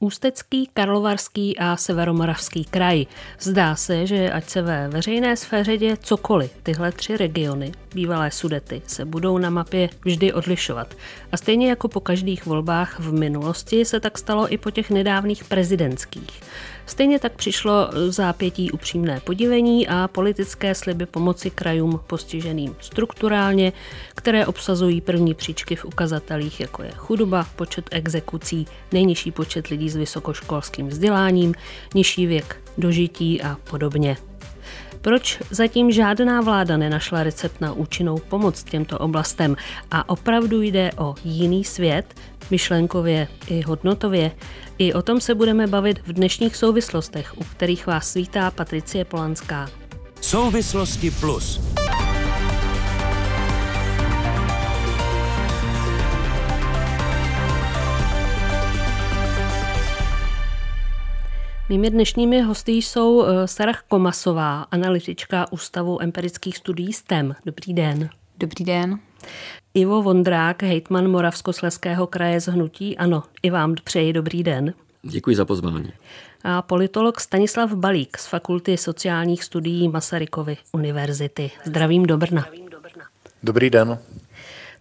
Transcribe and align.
Ústecký, 0.00 0.70
Karlovarský 0.74 1.58
a 1.58 1.76
Severomoravský 1.76 2.64
kraj. 2.64 3.06
Zdá 3.40 3.76
se, 3.76 4.06
že 4.06 4.32
ať 4.32 4.48
se 4.48 4.62
ve 4.62 4.88
veřejné 4.88 5.36
sféře 5.36 5.76
děje 5.76 5.96
cokoliv, 5.96 6.50
tyhle 6.62 6.92
tři 6.92 7.16
regiony, 7.16 7.72
bývalé 7.94 8.30
sudety, 8.30 8.82
se 8.86 9.04
budou 9.04 9.38
na 9.38 9.50
mapě 9.50 9.88
vždy 10.04 10.32
odlišovat. 10.32 10.94
A 11.32 11.36
stejně 11.36 11.68
jako 11.68 11.88
po 11.88 12.00
každých 12.00 12.46
volbách 12.46 12.98
v 13.00 13.12
minulosti 13.12 13.84
se 13.84 14.00
tak 14.00 14.18
stalo 14.18 14.52
i 14.52 14.58
po 14.58 14.70
těch 14.70 14.90
nedávných 14.90 15.44
prezidentských. 15.44 16.42
Stejně 16.88 17.18
tak 17.18 17.32
přišlo 17.32 17.90
zápětí 18.08 18.70
upřímné 18.70 19.20
podivení 19.20 19.88
a 19.88 20.08
politické 20.12 20.74
sliby 20.74 21.06
pomoci 21.06 21.50
krajům 21.50 22.00
postiženým 22.06 22.76
strukturálně, 22.80 23.72
které 24.14 24.46
obsazují 24.46 25.00
první 25.00 25.34
příčky 25.34 25.76
v 25.76 25.84
ukazatelích, 25.84 26.60
jako 26.60 26.82
je 26.82 26.90
chudoba, 26.96 27.46
počet 27.56 27.84
exekucí, 27.90 28.66
nejnižší 28.92 29.30
počet 29.30 29.66
lidí 29.66 29.90
s 29.90 29.96
vysokoškolským 29.96 30.88
vzděláním, 30.88 31.54
nižší 31.94 32.26
věk 32.26 32.56
dožití 32.78 33.42
a 33.42 33.56
podobně. 33.70 34.16
Proč 35.00 35.38
zatím 35.50 35.90
žádná 35.90 36.40
vláda 36.40 36.76
nenašla 36.76 37.22
recept 37.22 37.60
na 37.60 37.72
účinnou 37.72 38.18
pomoc 38.18 38.62
těmto 38.62 38.98
oblastem 38.98 39.56
a 39.90 40.08
opravdu 40.08 40.62
jde 40.62 40.90
o 40.98 41.14
jiný 41.24 41.64
svět, 41.64 42.14
myšlenkově 42.50 43.28
i 43.46 43.62
hodnotově? 43.62 44.30
I 44.80 44.94
o 44.94 45.02
tom 45.02 45.20
se 45.20 45.34
budeme 45.34 45.66
bavit 45.66 45.98
v 46.06 46.12
dnešních 46.12 46.56
souvislostech, 46.56 47.38
u 47.38 47.44
kterých 47.44 47.86
vás 47.86 48.12
svítá 48.12 48.50
Patricie 48.50 49.04
Polanská. 49.04 49.70
Souvislosti 50.20 51.10
plus. 51.10 51.60
Mými 61.68 61.90
dnešními 61.90 62.40
hosty 62.40 62.72
jsou 62.72 63.24
eh, 63.24 63.48
Sarah 63.48 63.82
Komasová, 63.88 64.62
analytička 64.62 65.52
Ústavu 65.52 66.02
empirických 66.02 66.56
studií 66.56 66.92
STEM. 66.92 67.34
Dobrý 67.46 67.74
den. 67.74 68.10
Dobrý 68.38 68.64
den. 68.64 68.98
Ivo 69.78 70.02
Vondrák, 70.02 70.62
hejtman 70.62 71.10
Moravskosleského 71.10 72.06
kraje 72.06 72.40
z 72.40 72.46
Hnutí. 72.46 72.96
Ano, 72.96 73.22
i 73.42 73.50
vám 73.50 73.74
přeji 73.84 74.12
dobrý 74.12 74.42
den. 74.42 74.74
Děkuji 75.02 75.36
za 75.36 75.44
pozvání. 75.44 75.92
A 76.44 76.62
politolog 76.62 77.20
Stanislav 77.20 77.72
Balík 77.72 78.18
z 78.18 78.26
Fakulty 78.26 78.76
sociálních 78.76 79.44
studií 79.44 79.88
Masarykovy 79.88 80.56
univerzity. 80.72 81.50
Zdravím 81.64 82.06
do 82.06 82.16
Brna. 82.18 82.46
Dobrý 83.42 83.70
den. 83.70 83.98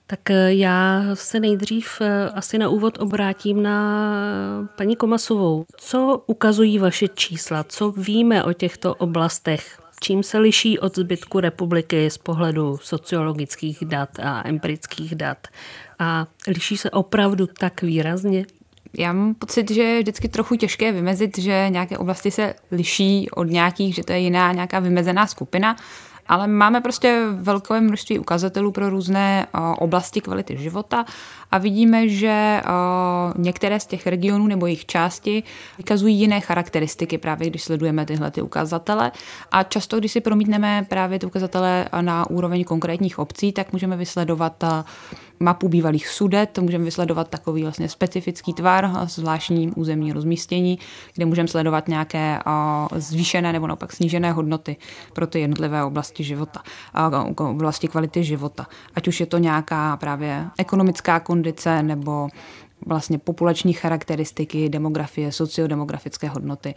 Tak 0.07 0.29
eh, 0.29 0.53
já 0.53 1.03
se 1.13 1.39
nejdřív 1.39 2.01
eh, 2.01 2.29
asi 2.29 2.57
na 2.57 2.69
úvod 2.69 2.97
obrátím 2.99 3.63
na 3.63 4.69
paní 4.77 4.95
Komasovou. 4.95 5.65
Co 5.77 6.23
ukazují 6.27 6.79
vaše 6.79 7.07
čísla? 7.07 7.63
Co 7.63 7.91
víme 7.91 8.43
o 8.43 8.53
těchto 8.53 8.95
oblastech? 8.95 9.79
Čím 9.99 10.23
se 10.23 10.37
liší 10.37 10.79
od 10.79 10.95
zbytku 10.95 11.39
republiky 11.39 12.09
z 12.09 12.17
pohledu 12.17 12.77
sociologických 12.81 13.85
dat 13.85 14.19
a 14.19 14.47
empirických 14.47 15.15
dat? 15.15 15.47
A 15.99 16.25
liší 16.47 16.77
se 16.77 16.91
opravdu 16.91 17.47
tak 17.47 17.81
výrazně? 17.81 18.45
Já 18.97 19.13
mám 19.13 19.35
pocit, 19.35 19.71
že 19.71 19.81
je 19.81 19.99
vždycky 19.99 20.29
trochu 20.29 20.55
těžké 20.55 20.91
vymezit, 20.91 21.37
že 21.37 21.67
nějaké 21.69 21.97
oblasti 21.97 22.31
se 22.31 22.53
liší 22.71 23.29
od 23.29 23.43
nějakých, 23.43 23.95
že 23.95 24.03
to 24.03 24.11
je 24.11 24.19
jiná 24.19 24.51
nějaká 24.51 24.79
vymezená 24.79 25.27
skupina 25.27 25.75
ale 26.27 26.47
máme 26.47 26.81
prostě 26.81 27.25
velké 27.31 27.81
množství 27.81 28.19
ukazatelů 28.19 28.71
pro 28.71 28.89
různé 28.89 29.47
oblasti 29.77 30.21
kvality 30.21 30.57
života 30.57 31.05
a 31.57 31.59
vidíme, 31.59 32.09
že 32.09 32.61
některé 33.37 33.79
z 33.79 33.85
těch 33.85 34.07
regionů 34.07 34.47
nebo 34.47 34.65
jejich 34.65 34.85
části 34.85 35.43
vykazují 35.77 36.15
jiné 36.15 36.39
charakteristiky 36.39 37.17
právě, 37.17 37.49
když 37.49 37.63
sledujeme 37.63 38.05
tyhle 38.05 38.31
ty 38.31 38.41
ukazatele. 38.41 39.11
A 39.51 39.63
často, 39.63 39.99
když 39.99 40.11
si 40.11 40.21
promítneme 40.21 40.85
právě 40.89 41.19
ty 41.19 41.25
ukazatele 41.25 41.89
na 42.01 42.29
úroveň 42.29 42.63
konkrétních 42.63 43.19
obcí, 43.19 43.51
tak 43.51 43.73
můžeme 43.73 43.97
vysledovat 43.97 44.63
mapu 45.39 45.69
bývalých 45.69 46.07
sudet, 46.07 46.59
můžeme 46.59 46.83
vysledovat 46.83 47.29
takový 47.29 47.63
vlastně 47.63 47.89
specifický 47.89 48.53
tvar, 48.53 48.91
zvláštní 49.03 49.71
územní 49.71 50.13
rozmístění, 50.13 50.79
kde 51.15 51.25
můžeme 51.25 51.47
sledovat 51.47 51.87
nějaké 51.87 52.39
zvýšené 52.95 53.53
nebo 53.53 53.67
naopak 53.67 53.93
snížené 53.93 54.31
hodnoty 54.31 54.75
pro 55.13 55.27
ty 55.27 55.39
jednotlivé 55.39 55.83
oblasti 55.83 56.23
života, 56.23 56.61
oblasti 57.37 57.87
kvality 57.87 58.23
života. 58.23 58.67
Ať 58.95 59.07
už 59.07 59.19
je 59.19 59.25
to 59.25 59.37
nějaká 59.37 59.97
právě 59.97 60.45
ekonomická 60.57 61.19
kondice 61.19 61.46
nebo 61.81 62.27
vlastně 62.85 63.17
populační 63.17 63.73
charakteristiky, 63.73 64.69
demografie, 64.69 65.31
sociodemografické 65.31 66.29
hodnoty, 66.29 66.75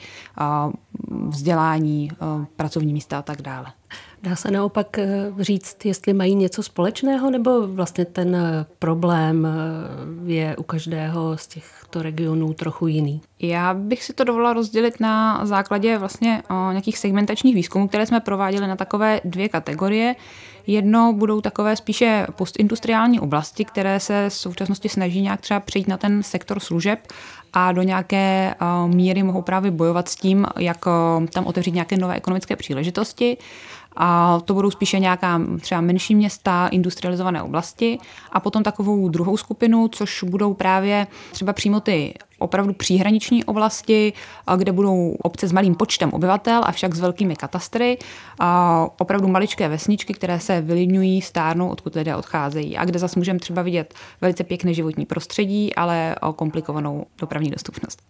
vzdělání, 1.29 2.11
pracovní 2.57 2.93
místa 2.93 3.19
a 3.19 3.23
tak 3.23 3.43
dále. 3.43 3.67
Dá 4.23 4.37
se 4.37 4.51
naopak 4.51 4.99
eh, 4.99 5.33
říct, 5.39 5.85
jestli 5.85 6.13
mají 6.13 6.35
něco 6.35 6.63
společného, 6.63 7.31
nebo 7.31 7.67
vlastně 7.67 8.05
ten 8.05 8.37
eh, 8.37 8.67
problém 8.79 9.47
eh, 9.47 10.33
je 10.33 10.57
u 10.57 10.63
každého 10.63 11.37
z 11.37 11.47
těchto 11.47 12.03
regionů 12.03 12.53
trochu 12.53 12.87
jiný? 12.87 13.21
Já 13.39 13.75
bych 13.75 14.05
si 14.05 14.13
to 14.13 14.25
dovolila 14.25 14.53
rozdělit 14.53 15.01
na 15.01 15.47
základě 15.47 15.99
vlastně 15.99 16.43
nějakých 16.71 16.99
segmentačních 16.99 17.55
výzkumů, 17.55 17.89
které 17.89 18.07
jsme 18.07 18.21
prováděli 18.21 18.67
na 18.67 18.77
takové 18.77 19.21
dvě 19.25 19.49
kategorie. 19.49 20.17
Jedno 20.71 21.13
budou 21.13 21.41
takové 21.41 21.77
spíše 21.77 22.27
postindustriální 22.37 23.21
oblasti, 23.21 23.65
které 23.65 24.01
se 24.01 24.27
v 24.29 24.35
současnosti 24.35 24.89
snaží 24.89 25.21
nějak 25.21 25.41
třeba 25.41 25.61
přejít 25.61 25.89
na 25.89 25.97
ten 25.97 26.23
sektor 26.23 26.61
služeb 26.61 27.13
a 27.53 27.73
do 27.73 27.83
nějaké 27.83 28.55
míry 28.87 29.23
mohou 29.23 29.43
právě 29.43 29.71
bojovat 29.71 30.09
s 30.09 30.17
tím, 30.17 30.47
jak 30.59 30.85
tam 31.33 31.47
otevřít 31.47 31.75
nějaké 31.75 31.97
nové 31.97 32.15
ekonomické 32.15 32.57
příležitosti 32.57 33.37
a 33.97 34.41
to 34.45 34.55
budou 34.55 34.71
spíše 34.71 34.99
nějaká 34.99 35.41
třeba 35.61 35.81
menší 35.81 36.15
města, 36.15 36.69
industrializované 36.69 37.43
oblasti 37.43 37.99
a 38.33 38.41
potom 38.41 38.63
takovou 38.63 39.09
druhou 39.09 39.37
skupinu, 39.37 39.89
což 39.89 40.23
budou 40.23 40.55
právě 40.55 41.07
třeba 41.33 41.53
přímo 41.53 41.81
ty 41.81 42.15
opravdu 42.39 42.73
příhraniční 42.73 43.45
oblasti, 43.45 44.13
kde 44.57 44.73
budou 44.73 45.17
obce 45.23 45.49
s 45.49 45.53
malým 45.53 45.75
počtem 45.75 46.11
obyvatel, 46.13 46.61
avšak 46.65 46.95
s 46.95 47.01
velkými 47.01 47.37
katastry, 47.37 47.99
a 48.39 48.87
opravdu 48.99 49.29
maličké 49.29 49.69
vesničky, 49.69 50.15
které 50.15 50.41
se 50.41 50.61
vylidňují, 50.61 51.23
stárnou, 51.23 51.69
odkud 51.69 51.95
lidé 51.95 52.17
odcházejí 52.17 52.77
a 52.77 52.85
kde 52.85 52.99
zase 52.99 53.19
můžeme 53.19 53.39
třeba 53.39 53.63
vidět 53.63 53.95
velice 54.21 54.45
pěkné 54.45 54.75
životní 54.75 55.07
prostředí, 55.07 55.75
ale 55.75 56.17
komplikovanou 56.37 57.07
dopravní 57.21 57.51
dostupnost. 57.51 58.03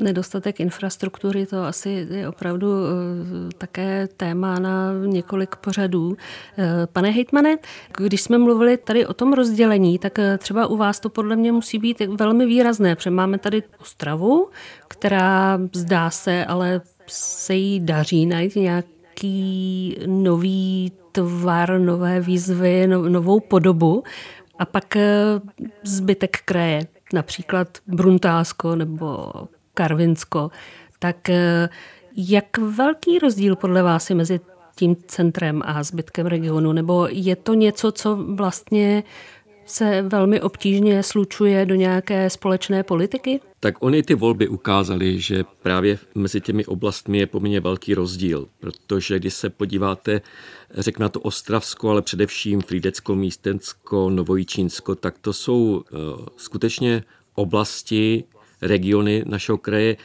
Nedostatek 0.00 0.60
infrastruktury, 0.60 1.46
to 1.46 1.64
asi 1.64 2.06
je 2.10 2.28
opravdu 2.28 2.72
eh, 2.72 3.52
také 3.58 4.08
téma 4.16 4.58
na 4.58 4.92
několik 5.06 5.56
pořadů. 5.56 6.16
Eh, 6.58 6.86
pane 6.92 7.10
Hejtmane, 7.10 7.56
když 7.96 8.22
jsme 8.22 8.38
mluvili 8.38 8.76
tady 8.76 9.06
o 9.06 9.14
tom 9.14 9.32
rozdělení, 9.32 9.98
tak 9.98 10.18
eh, 10.18 10.38
třeba 10.38 10.66
u 10.66 10.76
vás 10.76 11.00
to 11.00 11.10
podle 11.10 11.36
mě 11.36 11.52
musí 11.52 11.78
být 11.78 12.00
velmi 12.00 12.46
výrazné, 12.46 12.96
protože 12.96 13.10
máme 13.10 13.38
tady 13.38 13.62
Ostravu, 13.80 14.48
která 14.88 15.60
zdá 15.72 16.10
se, 16.10 16.44
ale 16.44 16.80
se 17.06 17.54
jí 17.54 17.80
daří 17.80 18.26
najít 18.26 18.56
nějaký 18.56 19.96
nový 20.06 20.92
tvar, 21.12 21.80
nové 21.80 22.20
výzvy, 22.20 22.86
no, 22.86 23.08
novou 23.08 23.40
podobu 23.40 24.02
a 24.58 24.64
pak 24.64 24.96
zbytek 25.82 26.36
kraje, 26.44 26.86
například 27.12 27.68
Bruntásko 27.86 28.76
nebo 28.76 29.32
Karvinsko, 29.74 30.50
tak 30.98 31.30
eh, 31.30 31.68
jak 32.16 32.58
velký 32.58 33.18
rozdíl 33.18 33.56
podle 33.56 33.82
vás 33.82 34.10
je 34.10 34.16
mezi 34.16 34.40
tím 34.76 34.96
centrem 35.06 35.62
a 35.64 35.82
zbytkem 35.82 36.26
regionu? 36.26 36.72
Nebo 36.72 37.06
je 37.10 37.36
to 37.36 37.54
něco, 37.54 37.92
co 37.92 38.16
vlastně 38.16 39.04
se 39.66 40.02
velmi 40.02 40.40
obtížně 40.40 41.02
slučuje 41.02 41.66
do 41.66 41.74
nějaké 41.74 42.30
společné 42.30 42.82
politiky? 42.82 43.40
Tak 43.60 43.82
oni 43.82 44.02
ty 44.02 44.14
volby 44.14 44.48
ukázaly, 44.48 45.20
že 45.20 45.44
právě 45.62 45.98
mezi 46.14 46.40
těmi 46.40 46.66
oblastmi 46.66 47.18
je 47.18 47.26
poměrně 47.26 47.60
velký 47.60 47.94
rozdíl, 47.94 48.48
protože 48.60 49.18
když 49.18 49.34
se 49.34 49.50
podíváte, 49.50 50.20
řek 50.74 50.98
na 50.98 51.08
to 51.08 51.20
Ostravsko, 51.20 51.90
ale 51.90 52.02
především 52.02 52.60
Frídecko, 52.60 53.14
Místensko, 53.14 54.10
Novojičínsko, 54.10 54.94
tak 54.94 55.18
to 55.18 55.32
jsou 55.32 55.84
uh, 55.92 56.26
skutečně 56.36 57.02
oblasti, 57.34 58.24
regiony 58.62 59.24
našeho 59.26 59.58
kraje, 59.58 59.96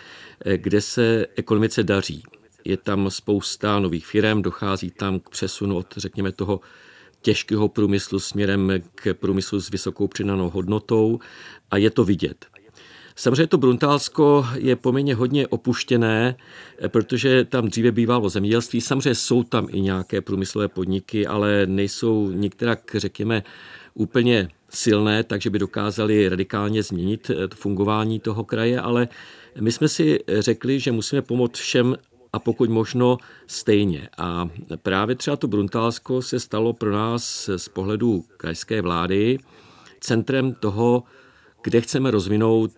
eh, 0.45 0.57
kde 0.57 0.81
se 0.81 1.25
ekonomice 1.35 1.83
daří. 1.83 2.23
Je 2.65 2.77
tam 2.77 3.09
spousta 3.09 3.79
nových 3.79 4.05
firm, 4.05 4.41
dochází 4.41 4.91
tam 4.91 5.19
k 5.19 5.29
přesunu 5.29 5.77
od, 5.77 5.93
řekněme, 5.97 6.31
toho 6.31 6.59
těžkého 7.21 7.67
průmyslu 7.67 8.19
směrem 8.19 8.71
k 8.95 9.13
průmyslu 9.13 9.59
s 9.59 9.69
vysokou 9.69 10.07
přidanou 10.07 10.49
hodnotou 10.49 11.19
a 11.71 11.77
je 11.77 11.89
to 11.89 12.03
vidět. 12.03 12.45
Samozřejmě 13.15 13.47
to 13.47 13.57
Bruntálsko 13.57 14.45
je 14.55 14.75
poměrně 14.75 15.15
hodně 15.15 15.47
opuštěné, 15.47 16.35
eh, 16.79 16.89
protože 16.89 17.43
tam 17.43 17.67
dříve 17.67 17.91
bývalo 17.91 18.29
zemědělství. 18.29 18.81
Samozřejmě 18.81 19.15
jsou 19.15 19.43
tam 19.43 19.67
i 19.69 19.81
nějaké 19.81 20.21
průmyslové 20.21 20.67
podniky, 20.67 21.27
ale 21.27 21.65
nejsou 21.65 22.31
některak, 22.31 22.95
řekněme, 22.95 23.43
úplně 23.93 24.49
silné, 24.69 25.23
takže 25.23 25.49
by 25.49 25.59
dokázali 25.59 26.29
radikálně 26.29 26.83
změnit 26.83 27.29
eh, 27.29 27.55
fungování 27.55 28.19
toho 28.19 28.43
kraje, 28.43 28.81
ale 28.81 29.07
My 29.59 29.71
jsme 29.71 29.87
si 29.87 30.19
řekli, 30.39 30.79
že 30.79 30.91
musíme 30.91 31.21
pomoct 31.21 31.57
všem 31.57 31.95
a 32.33 32.39
pokud 32.39 32.69
možno 32.69 33.17
stejně. 33.47 34.09
A 34.17 34.49
právě 34.81 35.15
třeba 35.15 35.37
to 35.37 35.47
Bruntálsko 35.47 36.21
se 36.21 36.39
stalo 36.39 36.73
pro 36.73 36.91
nás 36.91 37.49
z 37.57 37.69
pohledu 37.69 38.25
krajské 38.37 38.81
vlády 38.81 39.37
centrem 39.99 40.53
toho, 40.53 41.03
kde 41.63 41.81
chceme 41.81 42.11
rozvinout 42.11 42.71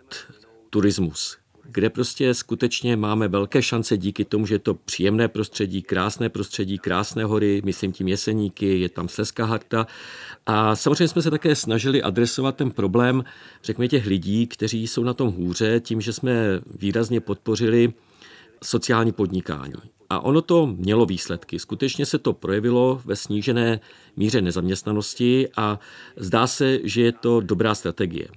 turismus, 0.70 1.38
kde 1.71 1.89
prostě 1.89 2.33
skutečně 2.33 2.95
máme 2.95 3.27
velké 3.27 3.62
šance 3.62 3.98
díky 3.98 4.25
tomu, 4.25 4.45
že 4.45 4.56
je 4.56 4.60
to 4.60 4.74
příjemné 4.74 5.27
prostředí, 5.27 5.81
krásné 5.81 6.30
prostředí, 6.30 6.77
krásné 6.77 7.24
hory, 7.24 7.62
myslím 7.66 7.92
tím 7.92 8.07
Jeseníky, 8.07 8.80
je 8.80 8.89
tam 8.89 9.07
Slezská 9.07 9.45
harta. 9.45 9.88
A 10.45 10.75
samozřejmě 10.75 11.07
jsme 11.07 11.21
se 11.21 11.31
také 11.31 11.56
snažili 11.56 12.01
adresovat 12.01 12.56
ten 12.56 12.71
problém, 12.71 13.24
řekněme, 13.63 13.88
těch 13.88 14.06
lidí, 14.06 14.48
kteří 14.48 14.88
jsou 14.88 15.04
na 15.04 15.13
tom 15.13 15.31
hůře, 15.31 15.80
tím, 15.80 16.01
že 16.01 16.13
jsme 16.13 16.62
výrazně 16.80 17.19
podpořili 17.19 17.94
sociální 18.63 19.12
podnikání. 19.12 19.74
A 20.10 20.19
ono 20.19 20.42
to 20.42 20.68
mělo 20.68 21.06
výsledky. 21.06 21.60
Skutečně 21.60 22.06
se 22.06 22.18
to 22.18 22.33
projevilo 22.33 23.01
ve 23.06 23.16
snížené 23.16 23.80
míře 24.18 24.42
nezaměstnanosti 24.42 25.50
a 25.57 25.80
zdá 26.18 26.48
se, 26.48 26.80
že 26.83 27.01
je 27.01 27.12
to 27.12 27.39
dobrá 27.39 27.75
strategie. 27.75 28.27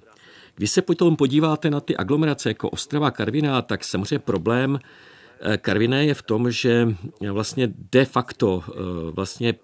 Když 0.55 0.71
se 0.71 0.83
potom 0.83 1.17
podíváte 1.17 1.71
na 1.71 1.81
ty 1.81 1.97
aglomerace 1.97 2.51
jako 2.51 2.71
Ostrava 2.71 3.11
Karviná, 3.11 3.63
tak 3.63 3.85
samozřejmě 3.85 4.19
problém 4.19 4.79
eh, 5.41 5.57
Karviné 5.57 6.05
je 6.05 6.15
v 6.15 6.23
tom, 6.23 6.51
že 6.51 6.89
vlastně 7.31 7.69
de 7.93 8.05
facto 8.05 8.63
eh, 8.69 8.73
vlastně 9.11 9.55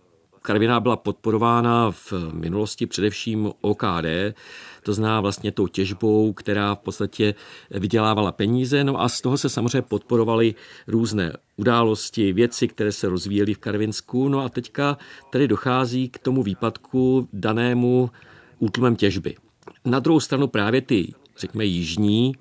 Karviná 0.43 0.81
byla 0.81 0.97
podporována 0.97 1.91
v 1.91 2.13
minulosti 2.33 2.87
především 2.87 3.53
OKD, 3.61 4.35
to 4.83 4.95
zná 4.95 5.21
vlastně 5.21 5.53
tou 5.53 5.67
těžbou, 5.67 6.33
která 6.33 6.75
v 6.75 6.79
podstatě 6.79 7.35
vydělávala 7.71 8.33
peníze, 8.33 8.85
no 8.85 9.01
a 9.01 9.09
z 9.09 9.21
toho 9.21 9.39
se 9.39 9.49
samozřejmě 9.49 9.83
podporovaly 9.83 10.55
různé 10.87 11.33
události, 11.57 12.33
věci, 12.33 12.69
které 12.69 12.93
se 12.93 13.09
rozvíjely 13.09 13.55
v 13.55 13.59
Karvinsku, 13.59 14.29
no 14.29 14.41
a 14.41 14.49
teďka 14.49 14.99
tady 15.31 15.49
dochází 15.49 16.09
k 16.09 16.19
tomu 16.19 16.43
výpadku 16.43 17.29
danému 17.33 18.11
útlumem 18.59 18.97
těžby. 18.97 19.37
Na 19.85 19.99
druhou 19.99 20.21
stranu 20.21 20.47
právě 20.47 20.81
ty, 20.81 21.15
řekněme, 21.39 21.65
jižní 21.65 22.35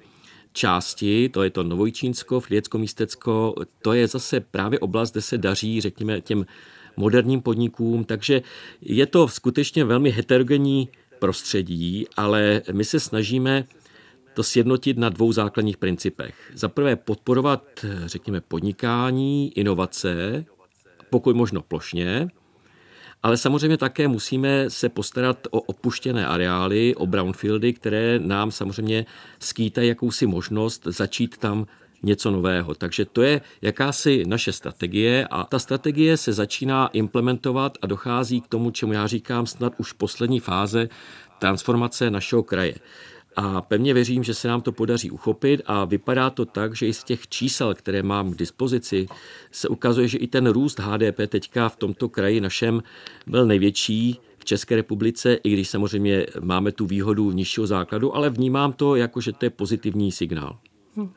části, 0.54 1.30
to 1.30 1.44
je 1.44 1.50
to 1.50 1.64
Novojčínsko, 1.64 2.40
Fliecko, 2.40 2.78
Místecko, 2.78 3.56
to 3.82 3.94
je 3.94 4.08
zase 4.08 4.40
právě 4.40 4.80
oblast, 4.80 5.12
kde 5.12 5.22
se 5.22 5.38
daří, 5.38 5.82
řekněme, 5.82 6.22
těm 6.22 6.46
moderním 6.98 7.42
podnikům, 7.42 8.04
takže 8.04 8.42
je 8.82 9.06
to 9.06 9.28
skutečně 9.28 9.84
velmi 9.84 10.10
heterogenní 10.10 10.90
prostředí, 11.20 12.06
ale 12.18 12.62
my 12.72 12.86
se 12.86 13.00
snažíme 13.00 13.66
to 14.34 14.44
sjednotit 14.44 14.98
na 14.98 15.10
dvou 15.10 15.32
základních 15.32 15.78
principech. 15.78 16.52
Za 16.54 16.70
prvé 16.70 16.96
podporovat, 16.96 17.86
řekněme, 18.06 18.42
podnikání, 18.42 19.58
inovace, 19.58 20.46
pokud 21.10 21.36
možno 21.36 21.62
plošně, 21.62 22.28
ale 23.24 23.38
samozřejmě 23.38 23.78
také 23.78 24.08
musíme 24.08 24.70
se 24.70 24.90
postarat 24.90 25.48
o 25.52 25.62
opuštěné 25.62 26.28
areály, 26.28 26.96
o 26.96 27.06
brownfieldy, 27.06 27.74
které 27.74 28.20
nám 28.20 28.52
samozřejmě 28.52 29.06
skýtají 29.40 29.88
jakousi 29.88 30.28
možnost 30.28 30.84
začít 30.86 31.38
tam 31.38 31.66
něco 32.04 32.32
nového. 32.32 32.76
Takže 32.76 33.06
to 33.06 33.22
je 33.22 33.42
jakási 33.62 34.24
naše 34.28 34.52
strategie 34.52 35.28
a 35.28 35.44
ta 35.44 35.60
strategie 35.60 36.18
se 36.18 36.34
začíná 36.34 36.88
implementovat 36.88 37.78
a 37.82 37.88
dochází 37.88 38.42
k 38.42 38.48
tomu, 38.48 38.72
čemu 38.72 38.94
já 38.94 39.08
říkám 39.08 39.46
snad 39.46 39.74
už 39.78 39.92
poslední 39.92 40.40
fáze 40.40 40.90
transformace 41.40 42.12
našeho 42.12 42.44
kraje. 42.44 42.76
A 43.40 43.62
pevně 43.62 43.94
věřím, 43.94 44.24
že 44.24 44.34
se 44.34 44.48
nám 44.48 44.62
to 44.62 44.72
podaří 44.72 45.12
uchopit 45.12 45.62
a 45.66 45.86
vypadá 45.86 46.30
to 46.30 46.46
tak, 46.46 46.76
že 46.76 46.88
i 46.88 46.94
z 46.94 47.04
těch 47.04 47.28
čísel, 47.28 47.76
které 47.76 48.04
mám 48.04 48.32
k 48.32 48.38
dispozici, 48.38 49.08
se 49.52 49.68
ukazuje, 49.68 50.08
že 50.08 50.18
i 50.18 50.28
ten 50.28 50.48
růst 50.48 50.80
HDP 50.80 51.20
teďka 51.28 51.70
v 51.70 51.76
tomto 51.76 52.10
kraji 52.10 52.42
našem 52.42 52.84
byl 53.28 53.46
největší 53.46 54.20
v 54.38 54.46
České 54.46 54.76
republice, 54.76 55.34
i 55.34 55.54
když 55.54 55.70
samozřejmě 55.70 56.26
máme 56.42 56.72
tu 56.72 56.86
výhodu 56.86 57.32
nižšího 57.32 57.68
základu, 57.68 58.16
ale 58.16 58.30
vnímám 58.30 58.74
to 58.74 58.96
jako, 58.96 59.22
že 59.22 59.34
to 59.34 59.46
je 59.46 59.50
pozitivní 59.50 60.12
signál. 60.12 60.58
Hm. 60.96 61.10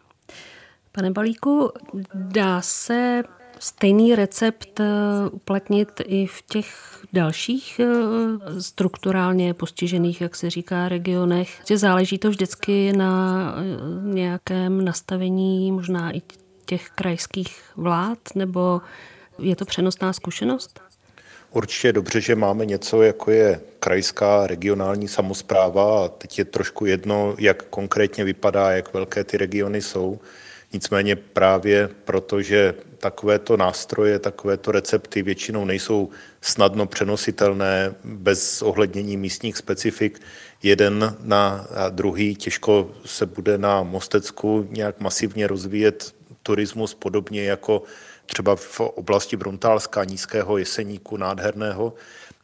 Pane 0.92 1.10
Balíku, 1.10 1.70
dá 2.14 2.60
se 2.62 3.22
stejný 3.60 4.14
recept 4.14 4.80
eh, 4.80 4.84
uplatnit 5.30 5.88
i 6.04 6.26
v 6.26 6.42
těch 6.42 7.00
dalších 7.12 7.80
eh, 7.80 8.60
strukturálně 8.62 9.54
postižených, 9.54 10.20
jak 10.20 10.36
se 10.36 10.50
říká, 10.50 10.88
regionech? 10.88 11.62
Záleží 11.74 12.18
to 12.18 12.30
vždycky 12.30 12.92
na 12.92 13.54
eh, 13.56 14.14
nějakém 14.14 14.84
nastavení 14.84 15.72
možná 15.72 16.16
i 16.16 16.22
těch 16.66 16.88
krajských 16.88 17.62
vlád, 17.76 18.18
nebo 18.34 18.80
je 19.38 19.56
to 19.56 19.64
přenosná 19.64 20.12
zkušenost? 20.12 20.80
Určitě 21.52 21.88
je 21.88 21.92
dobře, 21.92 22.20
že 22.20 22.34
máme 22.34 22.66
něco, 22.66 23.02
jako 23.02 23.30
je 23.30 23.60
krajská 23.80 24.46
regionální 24.46 25.08
samozpráva 25.08 26.04
a 26.04 26.08
teď 26.08 26.38
je 26.38 26.44
trošku 26.44 26.86
jedno, 26.86 27.34
jak 27.38 27.62
konkrétně 27.62 28.24
vypadá, 28.24 28.70
jak 28.70 28.94
velké 28.94 29.24
ty 29.24 29.36
regiony 29.36 29.82
jsou. 29.82 30.18
Nicméně 30.72 31.16
právě 31.16 31.88
proto, 32.04 32.42
že 32.42 32.74
takovéto 32.98 33.56
nástroje, 33.56 34.18
takovéto 34.18 34.72
recepty 34.72 35.22
většinou 35.22 35.64
nejsou 35.64 36.10
snadno 36.40 36.86
přenositelné 36.86 37.94
bez 38.04 38.62
ohlednění 38.62 39.16
místních 39.16 39.56
specifik, 39.56 40.20
jeden 40.62 41.16
na 41.20 41.68
druhý 41.90 42.34
těžko 42.34 42.90
se 43.04 43.26
bude 43.26 43.58
na 43.58 43.82
Mostecku 43.82 44.66
nějak 44.70 45.00
masivně 45.00 45.46
rozvíjet 45.46 46.14
turismus 46.42 46.94
podobně 46.94 47.44
jako 47.44 47.82
třeba 48.26 48.56
v 48.56 48.80
oblasti 48.80 49.36
Bruntálska, 49.36 50.04
nízkého 50.04 50.58
jeseníku, 50.58 51.16
nádherného, 51.16 51.94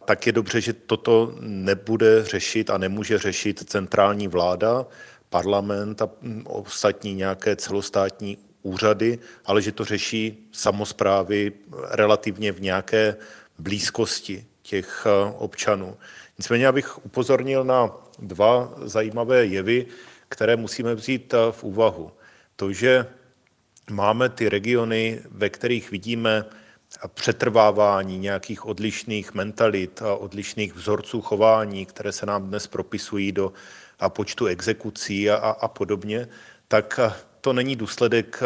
tak 0.05 0.27
je 0.27 0.33
dobře, 0.33 0.61
že 0.61 0.73
toto 0.73 1.35
nebude 1.41 2.25
řešit 2.25 2.71
a 2.71 2.79
nemůže 2.79 3.19
řešit 3.19 3.71
centrální 3.71 4.29
vláda, 4.29 4.87
parlament 5.31 6.03
a 6.03 6.11
ostatní 6.45 7.15
nějaké 7.15 7.57
celostátní 7.57 8.39
úřady, 8.63 9.19
ale 9.45 9.63
že 9.63 9.73
to 9.73 9.85
řeší 9.85 10.49
samozprávy 10.53 11.53
relativně 11.91 12.53
v 12.53 12.61
nějaké 12.61 13.17
blízkosti 13.59 14.47
těch 14.63 15.07
eh, 15.07 15.33
občanů. 15.39 15.97
Nicméně 16.39 16.69
abych 16.69 17.07
upozornil 17.07 17.65
na 17.65 17.91
dva 18.19 18.75
zajímavé 18.83 19.47
jevy, 19.47 19.87
které 20.29 20.57
musíme 20.57 20.95
vzít 20.95 21.35
eh, 21.35 21.53
v 21.53 21.65
úvahu. 21.65 22.11
To, 22.57 22.73
že 22.73 23.07
máme 23.91 24.29
ty 24.29 24.49
regiony, 24.49 25.23
ve 25.31 25.51
kterých 25.51 25.91
vidíme 25.91 26.45
přetrvávání 27.15 28.19
nějakých 28.19 28.67
odlišných 28.67 29.35
mentalit 29.35 30.03
a 30.03 30.15
odlišných 30.15 30.75
vzorců 30.75 31.21
chování, 31.21 31.87
které 31.87 32.13
se 32.13 32.27
nám 32.27 32.49
dnes 32.49 32.67
propisují 32.67 33.33
do 33.33 33.53
a 33.99 34.09
počtu 34.09 34.47
exekucí 34.47 35.31
a, 35.31 35.37
a, 35.37 35.69
podobně, 35.69 36.29
tak 36.69 37.01
to 37.41 37.53
není 37.53 37.77
důsledek 37.77 38.43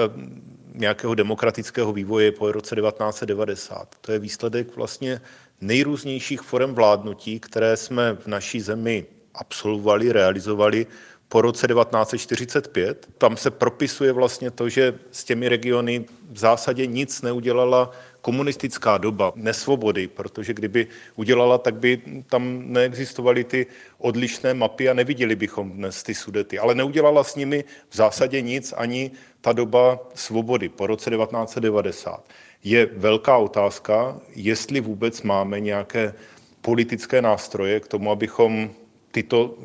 nějakého 0.75 1.15
demokratického 1.15 1.93
vývoje 1.93 2.33
po 2.33 2.53
roce 2.53 2.77
1990. 2.77 3.97
To 4.01 4.13
je 4.13 4.19
výsledek 4.19 4.77
vlastně 4.77 5.21
nejrůznějších 5.61 6.41
forem 6.41 6.75
vládnutí, 6.75 7.41
které 7.41 7.77
jsme 7.77 8.15
v 8.15 8.27
naší 8.27 8.61
zemi 8.61 9.07
absolvovali, 9.35 10.13
realizovali 10.13 10.87
po 11.29 11.41
roce 11.41 11.67
1945. 11.67 13.09
Tam 13.19 13.37
se 13.37 13.51
propisuje 13.51 14.13
vlastně 14.13 14.51
to, 14.51 14.69
že 14.69 14.99
s 15.11 15.25
těmi 15.25 15.49
regiony 15.49 16.05
v 16.31 16.39
zásadě 16.39 16.87
nic 16.87 17.23
neudělala 17.23 17.91
komunistická 18.21 18.99
doba 18.99 19.33
nesvobody, 19.37 20.07
protože 20.09 20.55
kdyby 20.55 20.87
udělala, 21.17 21.59
tak 21.59 21.75
by 21.75 22.03
tam 22.27 22.63
neexistovaly 22.73 23.45
ty 23.45 23.67
odlišné 23.99 24.55
mapy 24.55 24.89
a 24.89 24.95
neviděli 24.95 25.37
bychom 25.37 25.71
dnes 25.71 26.03
ty 26.03 26.15
sudety. 26.15 26.59
Ale 26.59 26.75
neudělala 26.75 27.25
s 27.25 27.37
nimi 27.37 27.65
v 27.89 27.97
zásadě 27.97 28.41
nic 28.41 28.75
ani 28.77 29.11
ta 29.41 29.53
doba 29.53 29.99
svobody 30.15 30.69
po 30.69 30.87
roce 30.87 31.11
1990. 31.11 32.29
Je 32.65 32.87
velká 32.87 33.37
otázka, 33.37 34.21
jestli 34.35 34.81
vůbec 34.81 35.23
máme 35.23 35.61
nějaké 35.61 36.15
politické 36.61 37.23
nástroje 37.23 37.81
k 37.81 37.89
tomu, 37.89 38.11
abychom 38.11 38.71
tyto 39.11 39.59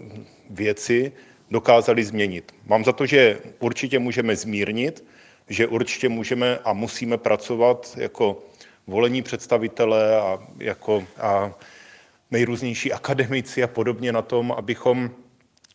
věci 0.50 1.12
dokázali 1.52 2.04
změnit. 2.04 2.56
Mám 2.66 2.84
za 2.84 2.92
to, 2.92 3.06
že 3.06 3.40
určitě 3.60 4.00
můžeme 4.00 4.36
zmírnit, 4.36 5.04
že 5.50 5.68
určitě 5.68 6.10
můžeme 6.10 6.60
a 6.64 6.74
musíme 6.74 7.18
pracovat 7.18 7.98
jako 7.98 8.44
volení 8.88 9.22
představitelé 9.22 10.22
a 10.22 10.40
jako 10.58 11.04
a 11.18 11.54
nejrůznější 12.32 12.94
akademici 12.94 13.64
a 13.64 13.68
podobně 13.68 14.12
na 14.12 14.22
tom, 14.22 14.52
abychom 14.52 15.12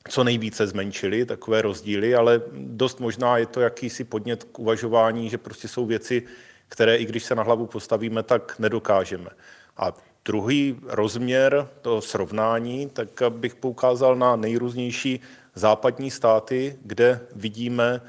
co 0.09 0.25
nejvíce 0.25 0.67
zmenšili 0.67 1.27
takové 1.27 1.63
rozdíly, 1.63 2.15
ale 2.15 2.43
dost 2.53 3.01
možná 3.01 3.39
je 3.39 3.47
to 3.47 3.61
jakýsi 3.61 4.05
podnět 4.05 4.45
k 4.45 4.59
uvažování, 4.59 5.31
že 5.31 5.39
prostě 5.39 5.69
jsou 5.69 5.87
věci, 5.87 6.23
které 6.69 6.97
i 6.97 7.05
když 7.05 7.25
se 7.25 7.35
na 7.35 7.43
hlavu 7.43 7.67
postavíme, 7.67 8.23
tak 8.23 8.59
nedokážeme. 8.59 9.31
A 9.77 9.95
druhý 10.25 10.77
rozměr 10.87 11.69
toho 11.83 12.01
srovnání, 12.01 12.91
tak 12.91 13.09
bych 13.29 13.55
poukázal 13.55 14.17
na 14.17 14.37
nejrůznější 14.37 15.21
západní 15.55 16.11
státy, 16.11 16.79
kde 16.83 17.21
vidíme 17.37 18.01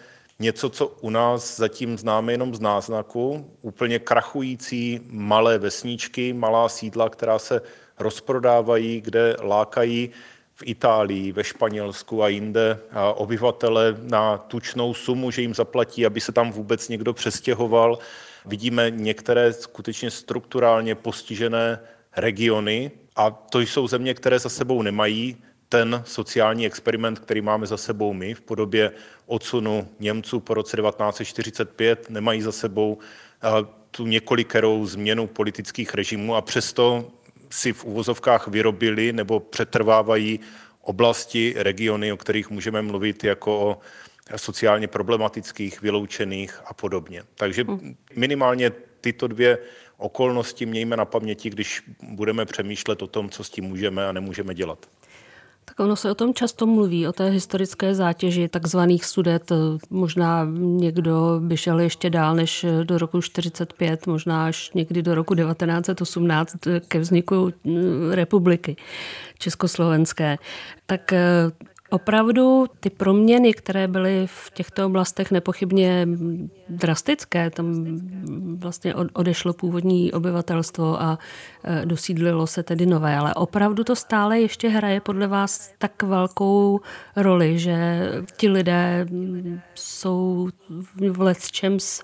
něco, 0.41 0.69
co 0.69 0.87
u 0.87 1.09
nás 1.09 1.57
zatím 1.57 1.97
známe 1.97 2.33
jenom 2.33 2.55
z 2.55 2.59
náznaku, 2.59 3.51
úplně 3.61 3.99
krachující 3.99 4.99
malé 5.09 5.57
vesničky, 5.57 6.33
malá 6.33 6.69
sídla, 6.69 7.09
která 7.09 7.39
se 7.39 7.61
rozprodávají, 7.99 9.01
kde 9.01 9.35
lákají 9.41 10.09
v 10.55 10.63
Itálii, 10.65 11.31
ve 11.31 11.43
Španělsku 11.43 12.23
a 12.23 12.27
jinde 12.27 12.79
a 12.91 13.13
obyvatele 13.13 13.97
na 14.01 14.37
tučnou 14.37 14.93
sumu, 14.93 15.31
že 15.31 15.41
jim 15.41 15.53
zaplatí, 15.53 16.05
aby 16.05 16.21
se 16.21 16.31
tam 16.31 16.51
vůbec 16.51 16.89
někdo 16.89 17.13
přestěhoval. 17.13 17.99
Vidíme 18.45 18.91
některé 18.91 19.53
skutečně 19.53 20.11
strukturálně 20.11 20.95
postižené 20.95 21.79
regiony 22.17 22.91
a 23.15 23.31
to 23.31 23.59
jsou 23.59 23.87
země, 23.87 24.13
které 24.13 24.39
za 24.39 24.49
sebou 24.49 24.81
nemají 24.81 25.37
ten 25.71 26.03
sociální 26.05 26.65
experiment, 26.65 27.19
který 27.19 27.41
máme 27.41 27.67
za 27.67 27.77
sebou 27.77 28.13
my 28.13 28.33
v 28.33 28.41
podobě 28.41 28.91
odsunu 29.25 29.87
Němců 29.99 30.39
po 30.39 30.53
roce 30.53 30.77
1945, 30.77 32.09
nemají 32.09 32.41
za 32.41 32.51
sebou 32.51 32.97
tu 33.91 34.07
několikerou 34.07 34.85
změnu 34.85 35.27
politických 35.27 35.93
režimů 35.93 36.35
a 36.35 36.41
přesto 36.41 37.11
si 37.49 37.73
v 37.73 37.85
uvozovkách 37.85 38.47
vyrobili 38.47 39.13
nebo 39.13 39.39
přetrvávají 39.39 40.39
oblasti, 40.81 41.53
regiony, 41.57 42.11
o 42.11 42.17
kterých 42.17 42.49
můžeme 42.49 42.81
mluvit 42.81 43.23
jako 43.23 43.59
o 43.59 43.77
sociálně 44.35 44.87
problematických, 44.87 45.81
vyloučených 45.81 46.59
a 46.65 46.73
podobně. 46.73 47.23
Takže 47.35 47.63
hm. 47.63 47.95
minimálně 48.15 48.71
tyto 49.01 49.27
dvě 49.27 49.57
okolnosti 49.97 50.65
mějme 50.65 50.97
na 50.97 51.05
paměti, 51.05 51.49
když 51.49 51.83
budeme 52.03 52.45
přemýšlet 52.45 53.01
o 53.01 53.07
tom, 53.07 53.29
co 53.29 53.43
s 53.43 53.49
tím 53.49 53.65
můžeme 53.65 54.07
a 54.07 54.11
nemůžeme 54.11 54.53
dělat. 54.53 54.87
Tak 55.71 55.79
ono 55.79 55.95
se 55.95 56.11
o 56.11 56.15
tom 56.15 56.33
často 56.33 56.65
mluví, 56.65 57.07
o 57.07 57.11
té 57.11 57.29
historické 57.29 57.95
zátěži 57.95 58.47
takzvaných 58.47 59.05
sudet. 59.05 59.51
Možná 59.89 60.47
někdo 60.57 61.39
by 61.43 61.57
šel 61.57 61.79
ještě 61.79 62.09
dál 62.09 62.35
než 62.35 62.65
do 62.83 62.97
roku 62.97 63.21
45, 63.21 64.07
možná 64.07 64.45
až 64.45 64.71
někdy 64.73 65.01
do 65.01 65.15
roku 65.15 65.35
1918 65.35 66.55
ke 66.87 66.99
vzniku 66.99 67.51
republiky 68.11 68.75
československé. 69.39 70.37
Tak 70.85 71.13
Opravdu 71.93 72.65
ty 72.79 72.89
proměny, 72.89 73.53
které 73.53 73.87
byly 73.87 74.27
v 74.27 74.51
těchto 74.53 74.85
oblastech 74.85 75.31
nepochybně 75.31 76.07
drastické, 76.69 77.49
tam 77.49 77.97
vlastně 78.57 78.95
odešlo 78.95 79.53
původní 79.53 80.13
obyvatelstvo 80.13 81.01
a 81.01 81.19
e, 81.63 81.85
dosídlilo 81.85 82.47
se 82.47 82.63
tedy 82.63 82.85
nové, 82.85 83.17
ale 83.17 83.33
opravdu 83.33 83.83
to 83.83 83.95
stále 83.95 84.39
ještě 84.39 84.69
hraje 84.69 85.01
podle 85.01 85.27
vás 85.27 85.73
tak 85.77 86.03
velkou 86.03 86.79
roli, 87.15 87.59
že 87.59 88.07
ti 88.37 88.49
lidé 88.49 89.05
jsou 89.75 90.49
v 91.11 91.21
lecčems 91.21 92.03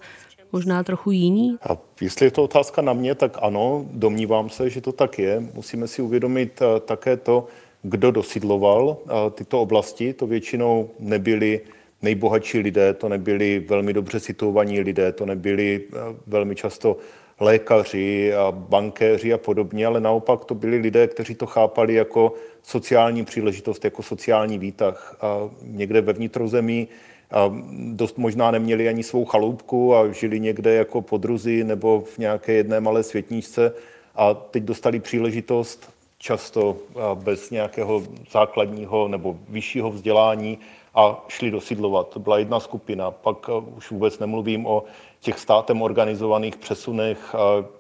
možná 0.51 0.84
trochu 0.84 1.12
jiní? 1.12 1.58
A 1.70 1.77
jestli 2.01 2.25
je 2.25 2.32
to 2.32 2.44
otázka 2.44 2.82
na 2.82 2.94
mě, 2.94 3.15
tak 3.15 3.38
ano, 3.41 3.86
domnívám 3.91 4.50
se, 4.50 4.70
že 4.70 4.82
to 4.82 4.91
tak 4.91 5.20
je. 5.20 5.39
Musíme 5.53 5.88
si 5.88 6.01
uvědomit 6.01 6.62
e, 6.62 6.79
také 6.79 7.17
to, 7.17 7.48
kdo 7.84 8.12
dosidloval 8.12 8.98
tyto 9.31 9.62
oblasti. 9.62 10.13
To 10.13 10.27
většinou 10.27 10.89
nebyli 11.00 11.62
nejbohatší 12.01 12.60
lidé, 12.60 12.93
to 12.93 13.10
nebyli 13.10 13.60
velmi 13.60 13.93
dobře 13.93 14.19
situovaní 14.19 14.79
lidé, 14.79 15.12
to 15.12 15.25
nebyli 15.25 15.84
velmi 16.27 16.55
často 16.55 16.98
lékaři 17.39 18.34
a 18.34 18.51
bankéři 18.51 19.34
a 19.34 19.38
podobně, 19.38 19.86
ale 19.86 20.00
naopak 20.01 20.46
to 20.46 20.55
byli 20.55 20.77
lidé, 20.77 21.07
kteří 21.07 21.36
to 21.36 21.46
chápali 21.46 21.93
jako 21.93 22.34
sociální 22.63 23.25
příležitost, 23.25 23.86
jako 23.86 24.03
sociální 24.03 24.57
výtah. 24.57 25.17
A 25.22 25.50
někde 25.62 26.01
ve 26.01 26.13
vnitrozemí 26.13 26.88
a 27.31 27.55
dost 27.93 28.17
možná 28.17 28.51
neměli 28.51 28.88
ani 28.88 29.03
svou 29.03 29.25
chaloupku 29.25 29.96
a 29.96 30.12
žili 30.12 30.39
někde 30.39 30.74
jako 30.74 31.01
podruzi 31.01 31.63
nebo 31.63 32.01
v 32.01 32.17
nějaké 32.17 32.53
jedné 32.53 32.79
malé 32.79 33.03
světničce 33.03 33.74
a 34.15 34.34
teď 34.34 34.63
dostali 34.63 35.00
příležitost 35.00 35.97
často 36.17 36.75
bez 37.13 37.51
nějakého 37.51 38.03
základního 38.31 39.07
nebo 39.07 39.38
vyššího 39.50 39.89
vzdělání 39.89 40.59
a 40.95 41.25
šli 41.27 41.51
dosidlovat. 41.51 42.09
To 42.09 42.19
byla 42.19 42.38
jedna 42.38 42.59
skupina. 42.59 43.12
Pak 43.12 43.50
už 43.77 43.91
vůbec 43.91 44.19
nemluvím 44.19 44.65
o 44.65 44.83
těch 45.19 45.39
státem 45.39 45.81
organizovaných 45.81 46.57
přesunech 46.57 47.36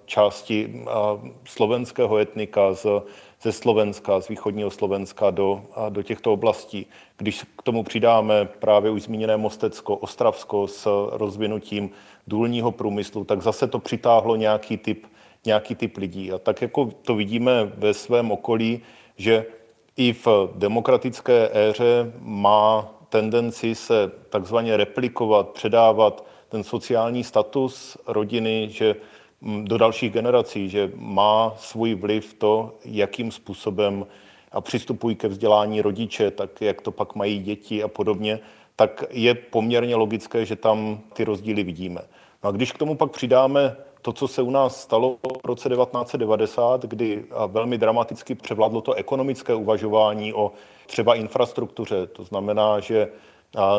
části 0.05 0.83
slovenského 1.45 2.17
etnika 2.17 2.73
z, 2.73 2.85
ze 3.41 3.51
Slovenska, 3.51 4.21
z 4.21 4.27
východního 4.27 4.69
Slovenska 4.69 5.29
do, 5.29 5.61
do 5.89 6.03
těchto 6.03 6.33
oblastí. 6.33 6.85
Když 7.17 7.43
k 7.57 7.61
tomu 7.61 7.83
přidáme 7.83 8.45
právě 8.45 8.91
už 8.91 9.01
zmíněné 9.01 9.37
Mostecko, 9.37 9.95
Ostravsko 9.95 10.67
s 10.67 11.09
rozvinutím 11.11 11.89
důlního 12.27 12.71
průmyslu, 12.71 13.23
tak 13.23 13.41
zase 13.41 13.67
to 13.67 13.79
přitáhlo 13.79 14.35
nějaký 14.35 14.77
typ 14.77 15.07
nějaký 15.47 15.75
typ 15.75 15.97
lidí. 15.97 16.31
A 16.31 16.37
tak 16.37 16.61
jako 16.61 16.89
to 17.01 17.15
vidíme 17.15 17.71
ve 17.77 17.93
svém 17.93 18.31
okolí, 18.31 18.81
že 19.17 19.45
i 19.97 20.13
v 20.13 20.27
demokratické 20.55 21.49
éře 21.53 22.11
má 22.21 22.93
tendenci 23.09 23.75
se 23.75 24.11
takzvaně 24.29 24.77
replikovat, 24.77 25.49
předávat 25.49 26.25
ten 26.49 26.63
sociální 26.63 27.23
status 27.23 27.97
rodiny, 28.07 28.67
že 28.71 28.95
mm, 29.41 29.65
do 29.65 29.77
dalších 29.77 30.13
generací, 30.13 30.69
že 30.69 30.91
má 30.95 31.53
svůj 31.57 31.95
vliv 31.95 32.33
to, 32.33 32.73
jakým 32.85 33.31
způsobem 33.31 34.05
a 34.51 34.61
přistupují 34.61 35.15
ke 35.15 35.27
vzdělání 35.27 35.81
rodiče, 35.81 36.31
tak 36.31 36.61
jak 36.61 36.81
to 36.81 36.91
pak 36.91 37.15
mají 37.15 37.39
děti 37.39 37.83
a 37.83 37.87
podobně, 37.87 38.39
tak 38.75 39.03
je 39.09 39.35
poměrně 39.35 39.95
logické, 39.95 40.45
že 40.45 40.55
tam 40.55 40.99
ty 41.13 41.23
rozdíly 41.23 41.63
vidíme. 41.63 42.01
No 42.43 42.49
a 42.49 42.51
když 42.51 42.71
k 42.71 42.77
tomu 42.77 42.95
pak 42.95 43.11
přidáme 43.11 43.75
to, 44.01 44.13
co 44.13 44.27
se 44.27 44.41
u 44.41 44.49
nás 44.51 44.81
stalo 44.81 45.17
v 45.43 45.45
roce 45.45 45.69
1990, 45.69 46.85
kdy 46.85 47.25
velmi 47.47 47.77
dramaticky 47.77 48.35
převládlo 48.35 48.81
to 48.81 48.93
ekonomické 48.93 49.55
uvažování 49.55 50.33
o 50.33 50.51
třeba 50.85 51.15
infrastruktuře. 51.15 52.07
To 52.07 52.23
znamená, 52.23 52.79
že 52.79 53.07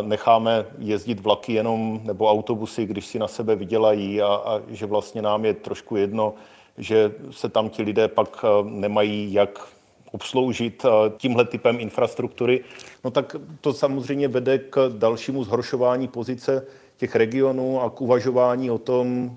necháme 0.02 0.66
jezdit 0.78 1.20
vlaky 1.20 1.52
jenom 1.52 2.00
nebo 2.04 2.30
autobusy, 2.30 2.86
když 2.86 3.06
si 3.06 3.18
na 3.18 3.28
sebe 3.28 3.56
vydělají 3.56 4.22
a, 4.22 4.26
a 4.26 4.60
že 4.68 4.86
vlastně 4.86 5.22
nám 5.22 5.44
je 5.44 5.54
trošku 5.54 5.96
jedno, 5.96 6.34
že 6.78 7.12
se 7.30 7.48
tam 7.48 7.68
ti 7.68 7.82
lidé 7.82 8.08
pak 8.08 8.44
nemají 8.64 9.32
jak 9.32 9.68
obsloužit 10.12 10.86
tímhle 11.16 11.44
typem 11.44 11.80
infrastruktury, 11.80 12.64
no 13.04 13.10
tak 13.10 13.36
to 13.60 13.72
samozřejmě 13.72 14.28
vede 14.28 14.58
k 14.58 14.90
dalšímu 14.98 15.44
zhoršování 15.44 16.08
pozice 16.08 16.66
těch 16.98 17.16
regionů 17.16 17.82
a 17.82 17.90
k 17.90 18.00
uvažování 18.00 18.70
o 18.70 18.78
tom, 18.78 19.36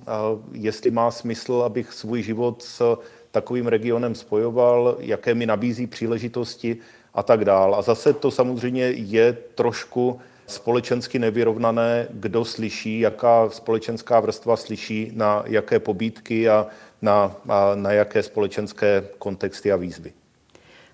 jestli 0.51 0.91
má 0.91 1.11
smysl, 1.11 1.63
abych 1.65 1.93
svůj 1.93 2.23
život 2.23 2.63
s 2.63 2.97
takovým 3.31 3.67
regionem 3.67 4.15
spojoval, 4.15 4.95
jaké 4.99 5.33
mi 5.33 5.45
nabízí 5.45 5.87
příležitosti 5.87 6.77
a 7.13 7.23
tak 7.23 7.45
dál. 7.45 7.75
A 7.75 7.81
zase 7.81 8.13
to 8.13 8.31
samozřejmě 8.31 8.83
je 8.83 9.37
trošku 9.55 10.19
společensky 10.47 11.19
nevyrovnané, 11.19 12.07
kdo 12.09 12.45
slyší, 12.45 12.99
jaká 12.99 13.49
společenská 13.49 14.19
vrstva 14.19 14.57
slyší 14.57 15.11
na 15.15 15.43
jaké 15.45 15.79
pobídky 15.79 16.49
a 16.49 16.67
na, 17.01 17.35
a 17.49 17.75
na 17.75 17.91
jaké 17.91 18.23
společenské 18.23 19.03
kontexty 19.17 19.71
a 19.71 19.75
výzvy. 19.75 20.13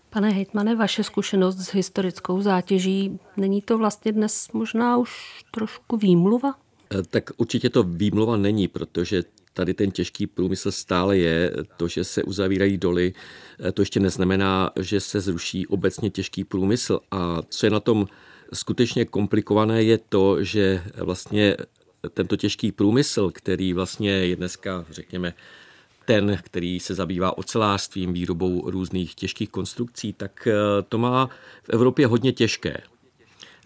Pane 0.09 0.29
hejtmane, 0.29 0.75
vaše 0.75 1.03
zkušenost 1.03 1.57
s 1.57 1.73
historickou 1.73 2.41
zátěží, 2.41 3.19
není 3.37 3.61
to 3.61 3.77
vlastně 3.77 4.11
dnes 4.11 4.47
možná 4.53 4.97
už 4.97 5.43
trošku 5.51 5.97
výmluva? 5.97 6.55
Eh, 6.93 7.03
tak 7.09 7.29
určitě 7.37 7.69
to 7.69 7.83
výmluva 7.83 8.37
není, 8.37 8.67
protože 8.67 9.23
tady 9.53 9.73
ten 9.73 9.91
těžký 9.91 10.27
průmysl 10.27 10.71
stále 10.71 11.17
je. 11.17 11.51
To, 11.77 11.87
že 11.87 12.03
se 12.03 12.23
uzavírají 12.23 12.77
doly, 12.77 13.13
eh, 13.59 13.71
to 13.71 13.81
ještě 13.81 13.99
neznamená, 13.99 14.71
že 14.79 14.99
se 14.99 15.21
zruší 15.21 15.67
obecně 15.67 16.09
těžký 16.09 16.43
průmysl. 16.43 16.99
A 17.11 17.41
co 17.49 17.65
je 17.65 17.69
na 17.69 17.79
tom 17.79 18.07
skutečně 18.53 19.05
komplikované, 19.05 19.83
je 19.83 19.97
to, 20.09 20.43
že 20.43 20.83
vlastně 20.97 21.57
tento 22.13 22.37
těžký 22.37 22.71
průmysl, 22.71 23.31
který 23.31 23.73
vlastně 23.73 24.11
je 24.11 24.35
dneska, 24.35 24.85
řekněme, 24.89 25.33
ten, 26.07 26.37
který 26.43 26.79
se 26.79 26.95
zabývá 26.95 27.37
ocelářstvím, 27.37 28.13
výrobou 28.13 28.69
různých 28.69 29.15
těžkých 29.15 29.49
konstrukcí, 29.49 30.13
tak 30.13 30.47
eh, 30.47 30.53
to 30.89 30.97
má 30.97 31.29
v 31.63 31.69
Evropě 31.69 32.07
hodně 32.07 32.31
těžké. 32.31 32.77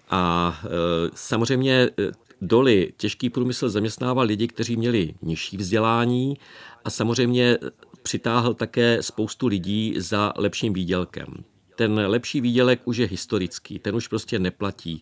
A 0.10 0.60
samozřejmě 1.14 1.90
doly 2.42 2.94
těžký 2.98 3.30
průmysl 3.30 3.70
zaměstnával 3.70 4.26
lidi, 4.26 4.48
kteří 4.48 4.76
měli 4.78 5.14
nižší 5.22 5.58
vzdělání 5.58 6.38
a 6.86 6.90
samozřejmě 6.90 7.58
přitáhl 8.04 8.54
také 8.54 9.04
spoustu 9.04 9.48
lidí 9.48 9.94
za 9.98 10.34
lepším 10.36 10.74
výdělkem. 10.74 11.28
Ten 11.76 11.94
lepší 11.94 12.42
výdělek 12.42 12.82
už 12.86 12.98
je 12.98 13.08
historický, 13.08 13.80
ten 13.80 13.96
už 13.96 14.08
prostě 14.08 14.40
neplatí. 14.40 15.02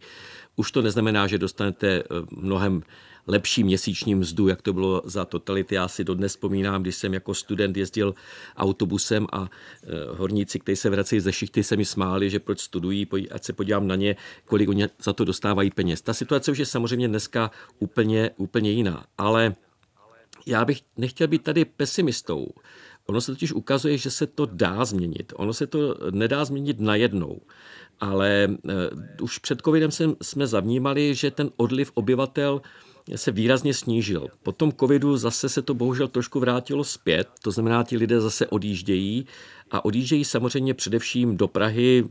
Už 0.56 0.72
to 0.72 0.82
neznamená, 0.82 1.28
že 1.28 1.38
dostanete 1.38 2.04
mnohem 2.32 2.82
lepší 3.30 3.64
měsíční 3.64 4.16
mzdu, 4.16 4.48
jak 4.48 4.62
to 4.62 4.74
bylo 4.74 5.02
za 5.06 5.26
totality. 5.26 5.76
Já 5.76 5.88
si 5.88 6.04
dodnes 6.04 6.32
vzpomínám, 6.32 6.82
když 6.82 6.96
jsem 6.96 7.14
jako 7.14 7.34
student 7.34 7.78
jezdil 7.78 8.16
autobusem 8.58 9.28
a 9.32 9.50
eh, 9.50 9.88
horníci, 10.18 10.60
kteří 10.60 10.76
se 10.76 10.90
vracejí 10.90 11.20
ze 11.20 11.34
šichty, 11.34 11.64
se 11.64 11.78
mi 11.78 11.86
smáli, 11.86 12.30
že 12.30 12.40
proč 12.40 12.60
studují, 12.60 13.08
ať 13.32 13.44
se 13.44 13.54
podívám 13.54 13.88
na 13.88 13.96
ně, 13.96 14.16
kolik 14.46 14.70
oni 14.70 14.88
za 15.04 15.14
to 15.14 15.26
dostávají 15.26 15.72
peněz. 15.72 16.02
Ta 16.02 16.14
situace 16.14 16.52
už 16.52 16.58
je 16.58 16.66
samozřejmě 16.66 17.08
dneska 17.08 17.52
úplně, 17.80 18.32
úplně 18.38 18.72
jiná, 18.72 19.06
ale 19.18 19.56
já 20.46 20.66
bych 20.66 20.82
nechtěl 20.98 21.28
být 21.28 21.44
tady 21.44 21.66
pesimistou. 21.66 22.48
Ono 23.06 23.22
se 23.22 23.32
totiž 23.32 23.54
ukazuje, 23.54 23.98
že 23.98 24.12
se 24.12 24.28
to 24.28 24.46
dá 24.46 24.86
změnit. 24.86 25.34
Ono 25.36 25.54
se 25.54 25.68
to 25.68 25.96
nedá 26.12 26.46
změnit 26.46 26.80
najednou. 26.80 27.42
Ale 28.00 28.48
uh, 28.48 28.72
už 29.22 29.38
před 29.38 29.62
covidem 29.62 29.90
jsme 30.22 30.48
zavnímali, 30.48 31.16
že 31.16 31.32
ten 31.32 31.50
odliv 31.58 31.92
obyvatel 31.94 32.62
se 33.16 33.32
výrazně 33.32 33.74
snížil. 33.74 34.28
Po 34.44 34.52
tom 34.52 34.72
covidu 34.72 35.18
zase 35.18 35.50
se 35.50 35.62
to 35.62 35.74
bohužel 35.74 36.08
trošku 36.08 36.40
vrátilo 36.40 36.84
zpět, 36.84 37.28
to 37.42 37.52
znamená, 37.52 37.84
ti 37.84 37.98
lidé 37.98 38.22
zase 38.22 38.48
odjíždějí 38.48 39.26
a 39.72 39.86
odjíždějí 39.86 40.26
samozřejmě 40.26 40.74
především 40.74 41.38
do 41.38 41.48
Prahy, 41.48 42.04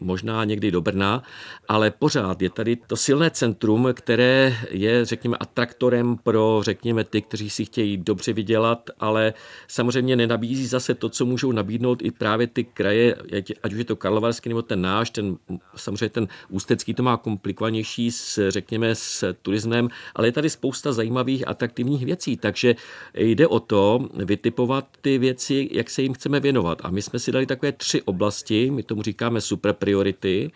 možná 0.00 0.44
někdy 0.44 0.70
do 0.70 0.80
Brna, 0.80 1.22
ale 1.68 1.90
pořád 1.90 2.42
je 2.42 2.50
tady 2.50 2.76
to 2.76 2.96
silné 2.96 3.30
centrum, 3.30 3.88
které 3.92 4.56
je, 4.70 5.04
řekněme, 5.04 5.36
atraktorem 5.36 6.16
pro, 6.16 6.60
řekněme, 6.62 7.04
ty, 7.04 7.22
kteří 7.22 7.50
si 7.50 7.64
chtějí 7.64 7.96
dobře 7.96 8.32
vydělat, 8.32 8.90
ale 9.00 9.34
samozřejmě 9.68 10.16
nenabízí 10.16 10.66
zase 10.66 10.94
to, 10.94 11.08
co 11.08 11.26
můžou 11.26 11.52
nabídnout 11.52 12.02
i 12.02 12.10
právě 12.10 12.46
ty 12.46 12.64
kraje, 12.64 13.14
ať 13.62 13.72
už 13.72 13.78
je 13.78 13.84
to 13.84 13.96
Karlovarský 13.96 14.48
nebo 14.48 14.62
ten 14.62 14.82
náš, 14.82 15.10
ten, 15.10 15.36
samozřejmě 15.76 16.08
ten 16.08 16.28
Ústecký 16.48 16.94
to 16.94 17.02
má 17.02 17.16
komplikovanější 17.16 18.10
s, 18.10 18.50
řekněme, 18.50 18.94
s 18.94 19.34
turismem, 19.42 19.88
ale 20.14 20.28
je 20.28 20.32
tady 20.32 20.50
spousta 20.50 20.92
zajímavých, 20.92 21.48
atraktivních 21.48 22.04
věcí, 22.04 22.36
takže 22.36 22.74
jde 23.14 23.46
o 23.46 23.60
to 23.60 24.08
vytipovat 24.14 24.88
ty 25.00 25.18
věci, 25.18 25.68
jak 25.72 25.90
se 25.90 26.02
jim 26.02 26.14
chceme 26.14 26.40
věnovat. 26.40 26.78
A 26.84 26.90
my 26.90 27.02
jsme 27.02 27.18
si 27.18 27.32
dali 27.32 27.46
takové 27.46 27.72
tři 27.72 28.02
oblasti, 28.02 28.70
my 28.70 28.82
tomu 28.82 29.02
říkáme 29.02 29.40
super 29.40 29.72
priority, 29.86 30.50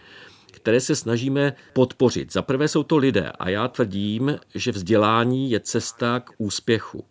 které 0.51 0.81
se 0.81 0.97
snažíme 0.97 1.53
podpořit. 1.73 2.33
Za 2.33 2.43
prvé 2.43 2.69
jsou 2.69 2.83
to 2.83 2.97
lidé 2.97 3.31
a 3.39 3.49
já 3.49 3.69
tvrdím, 3.69 4.39
že 4.55 4.73
vzdělání 4.73 5.51
je 5.51 5.61
cesta 5.61 6.21
k 6.21 6.33
úspěchu. 6.39 7.05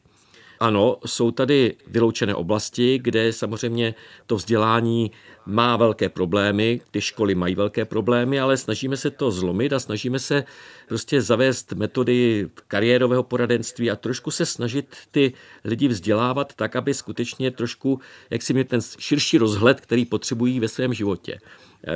Ano, 0.59 0.97
jsou 1.05 1.31
tady 1.31 1.75
vyloučené 1.87 2.35
oblasti, 2.35 2.99
kde 2.99 3.33
samozřejmě 3.33 3.95
to 4.27 4.35
vzdělání 4.35 5.11
má 5.45 5.77
velké 5.77 6.09
problémy, 6.09 6.81
ty 6.91 7.01
školy 7.01 7.35
mají 7.35 7.55
velké 7.55 7.85
problémy, 7.85 8.39
ale 8.39 8.57
snažíme 8.57 8.97
se 8.97 9.11
to 9.11 9.31
zlomit 9.31 9.73
a 9.73 9.79
snažíme 9.79 10.19
se 10.19 10.43
prostě 10.87 11.21
zavést 11.21 11.73
metody 11.73 12.49
kariérového 12.67 13.23
poradenství 13.23 13.91
a 13.91 13.95
trošku 13.95 14.31
se 14.31 14.45
snažit 14.45 14.95
ty 15.11 15.33
lidi 15.63 15.87
vzdělávat 15.87 16.53
tak, 16.55 16.75
aby 16.75 16.93
skutečně 16.93 17.51
trošku, 17.51 17.99
jak 18.29 18.41
si 18.41 18.53
měl 18.53 18.65
ten 18.65 18.79
širší 18.99 19.37
rozhled, 19.37 19.81
který 19.81 20.05
potřebují 20.05 20.59
ve 20.59 20.67
svém 20.67 20.93
životě. 20.93 21.39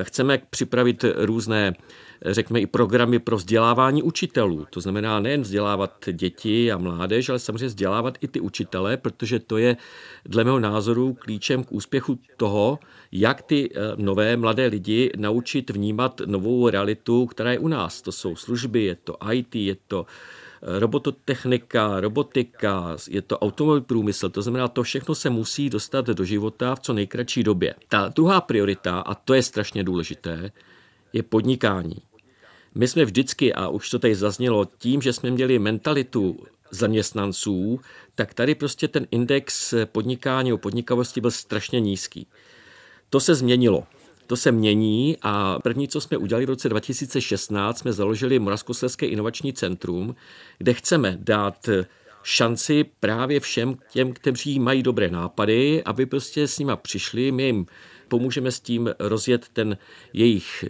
Chceme 0.04 0.42
připravit 0.50 1.06
různé, 1.16 1.74
řekněme, 2.26 2.60
i 2.62 2.66
programy 2.66 3.20
pro 3.20 3.38
vzdělávání 3.38 4.04
učitelů. 4.04 4.66
To 4.70 4.82
znamená 4.82 5.20
nejen 5.20 5.42
vzdělávat 5.42 6.10
děti 6.12 6.72
a 6.72 6.78
mládež, 6.78 7.30
ale 7.30 7.40
samozřejmě 7.40 7.68
vzdělávat 7.68 8.18
i 8.22 8.28
ty 8.28 8.40
učitele, 8.40 8.98
protože 8.98 9.40
to 9.40 9.58
je 9.58 9.78
dle 10.26 10.44
mého 10.44 10.60
názoru 10.60 11.14
klíčem 11.20 11.64
k 11.64 11.72
úspěchu 11.72 12.20
toho, 12.38 12.80
jak 13.12 13.42
ty 13.42 13.70
eh, 13.72 13.80
nové 13.96 14.38
mladé 14.38 14.68
lidi 14.68 15.12
naučit 15.18 15.70
vnímat 15.70 16.22
novou 16.26 16.70
realitu, 16.70 17.26
která 17.26 17.52
je 17.52 17.60
u 17.60 17.68
nás. 17.68 18.02
To 18.02 18.12
jsou 18.12 18.36
služby, 18.36 18.84
je 18.84 18.96
to 18.96 19.18
IT, 19.32 19.56
je 19.56 19.76
to 19.88 20.06
robototechnika, 20.64 22.00
robotika, 22.00 22.98
je 23.10 23.22
to 23.22 23.40
automobilový 23.40 23.86
průmysl, 23.86 24.30
to 24.30 24.42
znamená, 24.42 24.68
to 24.68 24.84
všechno 24.84 25.16
se 25.16 25.30
musí 25.30 25.70
dostat 25.70 26.06
do 26.06 26.26
života 26.26 26.76
v 26.76 26.80
co 26.80 26.94
nejkratší 26.94 27.44
době. 27.44 27.76
Ta 27.88 28.08
druhá 28.16 28.42
priorita, 28.42 29.00
a 29.00 29.16
to 29.16 29.34
je 29.34 29.44
strašně 29.44 29.84
důležité, 29.84 30.52
je 31.14 31.24
podnikání. 31.24 31.96
My 32.76 32.88
jsme 32.88 33.06
vždycky, 33.06 33.54
a 33.54 33.68
už 33.68 33.90
to 33.90 34.00
tady 34.00 34.16
zaznělo, 34.16 34.68
tím, 34.78 35.02
že 35.02 35.14
jsme 35.14 35.32
měli 35.32 35.60
mentalitu 35.60 36.40
zaměstnanců, 36.72 37.80
tak 38.16 38.34
tady 38.34 38.56
prostě 38.56 38.88
ten 38.88 39.08
index 39.12 39.74
podnikání 39.86 40.54
o 40.54 40.58
podnikavosti 40.58 41.22
byl 41.22 41.32
strašně 41.32 41.80
nízký. 41.80 42.28
To 43.10 43.20
se 43.20 43.36
změnilo. 43.36 43.84
To 44.34 44.38
se 44.38 44.52
mění 44.52 45.18
a 45.22 45.60
první, 45.60 45.88
co 45.88 46.02
jsme 46.02 46.18
udělali 46.18 46.46
v 46.46 46.50
roce 46.50 46.70
2016, 46.70 47.78
jsme 47.78 47.94
založili 47.94 48.40
Moravskoslezské 48.40 49.06
inovační 49.06 49.54
centrum, 49.54 50.16
kde 50.58 50.74
chceme 50.74 51.18
dát 51.22 51.70
šanci 52.24 52.86
právě 53.00 53.40
všem 53.40 53.76
těm, 53.92 54.14
kteří 54.14 54.60
mají 54.60 54.84
dobré 54.84 55.10
nápady, 55.10 55.84
aby 55.84 56.06
prostě 56.06 56.48
s 56.48 56.60
nima 56.60 56.76
přišli, 56.76 57.32
my 57.32 57.44
jim 57.44 57.66
pomůžeme 58.08 58.52
s 58.52 58.60
tím 58.60 58.90
rozjet 59.00 59.48
ten 59.54 59.78
jejich 60.14 60.66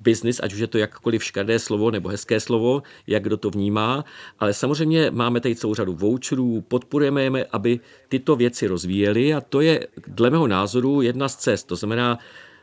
biznis, 0.00 0.40
ať 0.42 0.52
už 0.52 0.58
je 0.58 0.66
to 0.66 0.78
jakkoliv 0.78 1.24
škadé 1.24 1.58
slovo 1.58 1.90
nebo 1.90 2.08
hezké 2.08 2.40
slovo, 2.40 2.82
jak 3.06 3.22
kdo 3.22 3.36
to 3.36 3.50
vnímá, 3.50 4.04
ale 4.38 4.54
samozřejmě 4.54 5.10
máme 5.10 5.40
tady 5.40 5.56
celou 5.56 5.74
řadu 5.74 5.94
voucherů, 5.94 6.64
podporujeme 6.68 7.22
je, 7.22 7.46
aby 7.52 7.80
tyto 8.08 8.36
věci 8.36 8.66
rozvíjeli 8.66 9.34
a 9.34 9.40
to 9.40 9.60
je 9.60 9.86
dle 10.06 10.30
mého 10.30 10.46
názoru 10.46 11.02
jedna 11.02 11.28
z 11.28 11.36
cest. 11.36 11.66
To 11.66 11.76
znamená, 11.76 12.18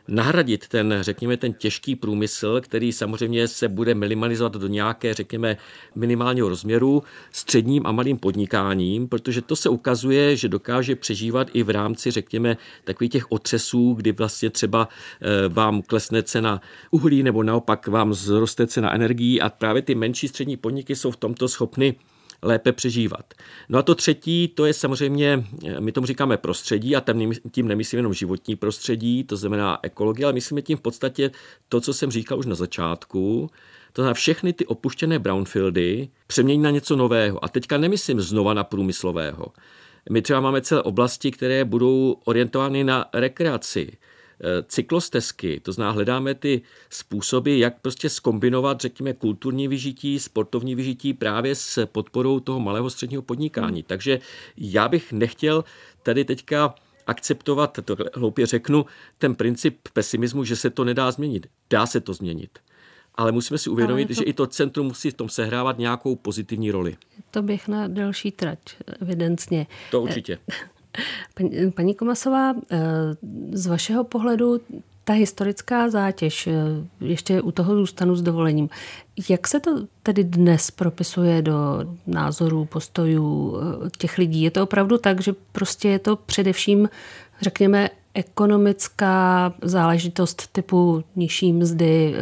nahradit 0.08 0.68
ten, 0.68 0.98
řekněme, 1.00 1.36
ten 1.36 1.52
těžký 1.52 1.96
průmysl, 1.96 2.60
který 2.60 2.92
samozřejmě 2.92 3.48
se 3.48 3.68
bude 3.68 3.94
minimalizovat 3.94 4.52
do 4.52 4.66
nějaké, 4.66 5.14
řekněme, 5.14 5.56
minimálního 5.94 6.48
rozměru 6.48 7.02
středním 7.32 7.86
a 7.86 7.92
malým 7.92 8.18
podnikáním, 8.18 9.08
protože 9.08 9.42
to 9.42 9.56
se 9.56 9.68
ukazuje, 9.68 10.36
že 10.36 10.48
dokáže 10.48 10.96
přežívat 10.96 11.48
i 11.52 11.62
v 11.62 11.70
rámci, 11.70 12.10
řekněme, 12.10 12.56
takových 12.84 13.12
těch 13.12 13.32
otřesů, 13.32 13.94
kdy 13.94 14.12
vlastně 14.12 14.50
třeba 14.50 14.88
eh, 15.20 15.48
vám 15.48 15.82
klesne 15.82 16.22
cena 16.22 16.60
uhlí 16.90 17.22
nebo 17.22 17.42
naopak 17.42 17.88
vám 17.88 18.14
zroste 18.14 18.66
cena 18.66 18.94
energií 18.94 19.40
a 19.40 19.48
právě 19.48 19.82
ty 19.82 19.94
menší 19.94 20.28
střední 20.28 20.56
podniky 20.56 20.96
jsou 20.96 21.10
v 21.10 21.16
tomto 21.16 21.48
schopny 21.48 21.94
lépe 22.42 22.72
přežívat. 22.72 23.34
No 23.68 23.78
a 23.78 23.82
to 23.82 23.94
třetí, 23.94 24.48
to 24.48 24.64
je 24.64 24.72
samozřejmě, 24.72 25.44
my 25.78 25.92
tomu 25.92 26.06
říkáme 26.06 26.36
prostředí 26.36 26.96
a 26.96 27.02
tím 27.50 27.68
nemyslím 27.68 27.98
jenom 27.98 28.14
životní 28.14 28.56
prostředí, 28.56 29.24
to 29.24 29.36
znamená 29.36 29.78
ekologie, 29.82 30.26
ale 30.26 30.32
myslíme 30.32 30.62
tím 30.62 30.78
v 30.78 30.80
podstatě 30.80 31.30
to, 31.68 31.80
co 31.80 31.94
jsem 31.94 32.10
říkal 32.10 32.38
už 32.38 32.46
na 32.46 32.54
začátku, 32.54 33.50
to 33.92 34.02
znamená 34.02 34.14
všechny 34.14 34.52
ty 34.52 34.66
opuštěné 34.66 35.18
brownfieldy 35.18 36.08
přemění 36.26 36.62
na 36.62 36.70
něco 36.70 36.96
nového. 36.96 37.44
A 37.44 37.48
teďka 37.48 37.78
nemyslím 37.78 38.20
znova 38.20 38.54
na 38.54 38.64
průmyslového. 38.64 39.46
My 40.10 40.22
třeba 40.22 40.40
máme 40.40 40.60
celé 40.60 40.82
oblasti, 40.82 41.30
které 41.30 41.64
budou 41.64 42.16
orientovány 42.24 42.84
na 42.84 43.04
rekreaci, 43.12 43.92
Eh, 43.92 43.96
cyklostezky, 44.68 45.60
to 45.60 45.72
znamená 45.72 45.92
hledáme 45.92 46.34
ty 46.34 46.62
způsoby, 46.90 47.58
jak 47.58 47.80
prostě 47.80 48.08
skombinovat, 48.08 48.80
řekněme, 48.80 49.12
kulturní 49.12 49.68
vyžití, 49.68 50.18
sportovní 50.18 50.74
vyžití 50.74 51.14
právě 51.14 51.54
s 51.54 51.86
podporou 51.86 52.40
toho 52.40 52.60
malého 52.60 52.90
středního 52.90 53.22
podnikání. 53.22 53.80
Hmm. 53.80 53.86
Takže 53.86 54.20
já 54.56 54.88
bych 54.88 55.12
nechtěl 55.12 55.64
tady 56.02 56.24
teďka 56.24 56.74
akceptovat, 57.06 57.78
to 57.84 57.96
hloupě 58.14 58.46
řeknu, 58.46 58.86
ten 59.18 59.34
princip 59.34 59.78
pesimismu, 59.92 60.44
že 60.44 60.56
se 60.56 60.70
to 60.70 60.84
nedá 60.84 61.10
změnit. 61.10 61.46
Dá 61.70 61.86
se 61.86 62.00
to 62.00 62.14
změnit. 62.14 62.58
Ale 63.14 63.32
musíme 63.32 63.58
si 63.58 63.70
uvědomit, 63.70 64.06
to... 64.06 64.12
že 64.12 64.24
i 64.24 64.32
to 64.32 64.46
centrum 64.46 64.86
musí 64.86 65.10
v 65.10 65.14
tom 65.14 65.28
sehrávat 65.28 65.78
nějakou 65.78 66.16
pozitivní 66.16 66.70
roli. 66.70 66.96
To 67.30 67.42
bych 67.42 67.68
na 67.68 67.88
delší 67.88 68.30
trať, 68.30 68.58
evidentně. 69.00 69.66
To 69.90 70.00
určitě. 70.00 70.38
Paní, 71.74 71.94
Komasová, 71.94 72.54
eh, 72.70 72.78
z 73.52 73.66
vašeho 73.66 74.04
pohledu 74.04 74.60
ta 75.04 75.12
historická 75.12 75.90
zátěž, 75.90 76.46
eh, 76.46 76.52
ještě 77.00 77.42
u 77.42 77.50
toho 77.50 77.74
zůstanu 77.74 78.16
s 78.16 78.22
dovolením. 78.22 78.68
Jak 79.28 79.48
se 79.48 79.60
to 79.60 79.86
tedy 80.02 80.24
dnes 80.24 80.70
propisuje 80.70 81.42
do 81.42 81.54
názorů, 82.06 82.64
postojů 82.64 83.56
eh, 83.56 83.90
těch 83.98 84.18
lidí? 84.18 84.42
Je 84.42 84.50
to 84.50 84.62
opravdu 84.62 84.98
tak, 84.98 85.20
že 85.20 85.32
prostě 85.52 85.88
je 85.88 85.98
to 85.98 86.16
především, 86.16 86.88
řekněme, 87.42 87.90
ekonomická 88.14 89.52
záležitost 89.62 90.52
typu 90.52 91.04
nižší 91.16 91.52
mzdy, 91.52 92.14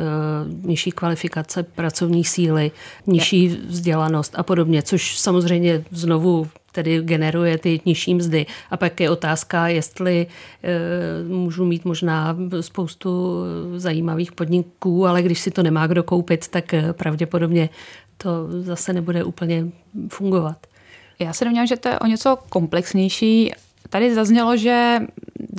nižší 0.62 0.90
kvalifikace 0.90 1.62
pracovní 1.62 2.24
síly, 2.24 2.70
nižší 3.06 3.48
vzdělanost 3.48 4.34
a 4.36 4.42
podobně, 4.42 4.82
což 4.82 5.18
samozřejmě 5.18 5.84
znovu 5.90 6.48
tedy 6.74 7.02
generuje 7.02 7.58
ty 7.58 7.80
nižší 7.84 8.14
mzdy. 8.14 8.46
A 8.70 8.76
pak 8.76 9.00
je 9.00 9.10
otázka, 9.10 9.68
jestli 9.68 10.26
e, 10.62 11.28
můžu 11.28 11.64
mít 11.64 11.84
možná 11.84 12.36
spoustu 12.60 13.42
zajímavých 13.76 14.32
podniků, 14.32 15.06
ale 15.06 15.22
když 15.22 15.40
si 15.40 15.50
to 15.50 15.62
nemá 15.62 15.86
kdo 15.86 16.02
koupit, 16.02 16.48
tak 16.48 16.74
eh, 16.74 16.92
pravděpodobně 16.92 17.68
to 18.16 18.30
zase 18.62 18.92
nebude 18.92 19.24
úplně 19.24 19.66
fungovat. 20.08 20.66
Já 21.18 21.32
se 21.32 21.44
domnívám, 21.44 21.66
že 21.66 21.76
to 21.76 21.88
je 21.88 21.98
o 21.98 22.06
něco 22.06 22.38
komplexnější. 22.48 23.52
Tady 23.88 24.14
zaznělo, 24.14 24.56
že 24.56 24.98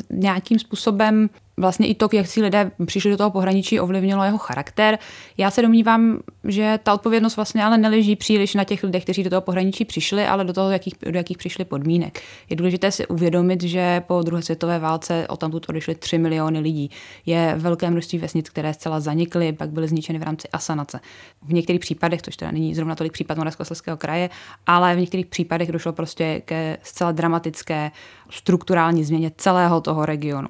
nějakým 0.10 0.60
způsobem 0.60 1.30
vlastně 1.58 1.88
i 1.88 1.96
to, 1.96 2.10
jak 2.14 2.28
si 2.28 2.42
lidé 2.42 2.72
přišli 2.86 3.12
do 3.12 3.18
toho 3.18 3.32
pohraničí, 3.32 3.80
ovlivnilo 3.80 4.24
jeho 4.24 4.38
charakter. 4.38 5.00
Já 5.38 5.52
se 5.52 5.62
domnívám, 5.62 6.20
že 6.44 6.80
ta 6.84 6.94
odpovědnost 6.94 7.36
vlastně 7.36 7.64
ale 7.64 7.78
neleží 7.78 8.16
příliš 8.16 8.54
na 8.54 8.64
těch 8.64 8.84
lidech, 8.84 9.04
kteří 9.04 9.24
do 9.24 9.30
toho 9.30 9.42
pohraničí 9.42 9.86
přišli, 9.86 10.26
ale 10.26 10.44
do 10.44 10.54
toho, 10.54 10.72
jakých, 10.72 10.94
do 11.12 11.18
jakých 11.18 11.38
přišli 11.38 11.66
podmínek. 11.66 12.22
Je 12.50 12.56
důležité 12.56 12.92
si 12.92 13.08
uvědomit, 13.08 13.64
že 13.64 14.04
po 14.08 14.22
druhé 14.22 14.42
světové 14.42 14.80
válce 14.80 15.28
o 15.28 15.38
tamtud 15.38 15.66
odešly 15.70 15.96
3 15.96 16.18
miliony 16.18 16.60
lidí. 16.60 16.92
Je 17.26 17.54
velké 17.58 17.92
množství 17.92 18.20
vesnic, 18.20 18.50
které 18.50 18.74
zcela 18.74 19.00
zanikly, 19.00 19.54
pak 19.54 19.70
byly 19.70 19.88
zničeny 19.88 20.20
v 20.20 20.24
rámci 20.24 20.48
asanace. 20.50 21.00
V 21.42 21.54
některých 21.54 21.82
případech, 21.82 22.22
což 22.22 22.38
teda 22.38 22.52
není 22.52 22.76
zrovna 22.76 22.96
tolik 22.96 23.14
případ 23.14 23.38
Moravskoslezského 23.38 23.98
kraje, 23.98 24.30
ale 24.68 24.96
v 24.96 25.00
některých 25.00 25.26
případech 25.26 25.72
došlo 25.72 25.94
prostě 25.94 26.42
ke 26.46 26.78
zcela 26.84 27.12
dramatické 27.12 27.92
strukturální 28.30 29.04
změně 29.04 29.32
celého 29.38 29.82
toho 29.82 30.06
regionu. 30.06 30.48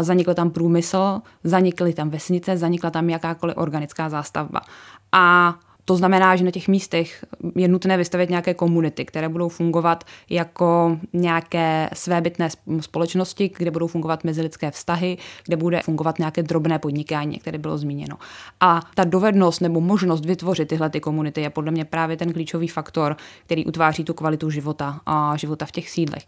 Zanikl 0.00 0.34
tam 0.34 0.50
průmysl, 0.50 1.20
zanikly 1.44 1.92
tam 1.92 2.10
vesnice, 2.10 2.56
zanikla 2.56 2.90
tam 2.90 3.10
jakákoliv 3.10 3.56
organická 3.56 4.08
zástavba. 4.08 4.60
A 5.12 5.54
to 5.88 5.96
znamená, 5.96 6.36
že 6.36 6.44
na 6.44 6.50
těch 6.50 6.68
místech 6.68 7.24
je 7.56 7.68
nutné 7.68 7.96
vystavit 7.96 8.30
nějaké 8.30 8.54
komunity, 8.54 9.04
které 9.04 9.28
budou 9.28 9.48
fungovat 9.48 10.04
jako 10.30 10.98
nějaké 11.12 11.90
svébytné 11.92 12.48
společnosti, 12.80 13.50
kde 13.58 13.70
budou 13.70 13.86
fungovat 13.86 14.24
mezilidské 14.24 14.70
vztahy, 14.70 15.18
kde 15.44 15.56
bude 15.56 15.80
fungovat 15.82 16.18
nějaké 16.18 16.42
drobné 16.42 16.78
podnikání, 16.78 17.38
které 17.38 17.58
bylo 17.58 17.78
zmíněno. 17.78 18.16
A 18.60 18.80
ta 18.94 19.04
dovednost 19.04 19.60
nebo 19.60 19.80
možnost 19.80 20.24
vytvořit 20.24 20.68
tyhle 20.68 20.90
ty 20.90 21.00
komunity 21.00 21.40
je 21.40 21.50
podle 21.50 21.70
mě 21.70 21.84
právě 21.84 22.16
ten 22.16 22.32
klíčový 22.32 22.68
faktor, 22.68 23.16
který 23.44 23.66
utváří 23.66 24.04
tu 24.04 24.14
kvalitu 24.14 24.50
života 24.50 25.00
a 25.06 25.36
života 25.36 25.66
v 25.66 25.72
těch 25.72 25.90
sídlech. 25.90 26.26